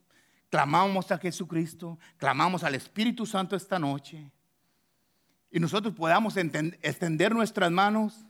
Clamamos 0.50 1.12
a 1.12 1.18
Jesucristo, 1.18 1.98
clamamos 2.18 2.64
al 2.64 2.76
Espíritu 2.76 3.26
Santo 3.26 3.56
esta 3.56 3.80
noche. 3.80 4.32
Y 5.50 5.60
nosotros 5.60 5.94
podamos 5.96 6.38
extender 6.38 7.34
nuestras 7.34 7.72
manos 7.72 8.26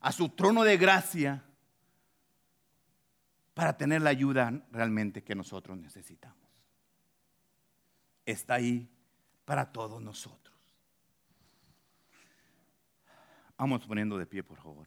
a 0.00 0.12
su 0.12 0.28
trono 0.28 0.62
de 0.62 0.76
gracia 0.76 1.44
para 3.54 3.76
tener 3.76 4.02
la 4.02 4.10
ayuda 4.10 4.64
realmente 4.70 5.24
que 5.24 5.34
nosotros 5.34 5.76
necesitamos. 5.78 6.48
Está 8.24 8.54
ahí 8.54 8.88
para 9.44 9.72
todos 9.72 10.00
nosotros. 10.02 10.55
Vamos 13.58 13.86
poniendo 13.86 14.18
de 14.18 14.26
pie, 14.26 14.42
por 14.42 14.58
favor. 14.58 14.86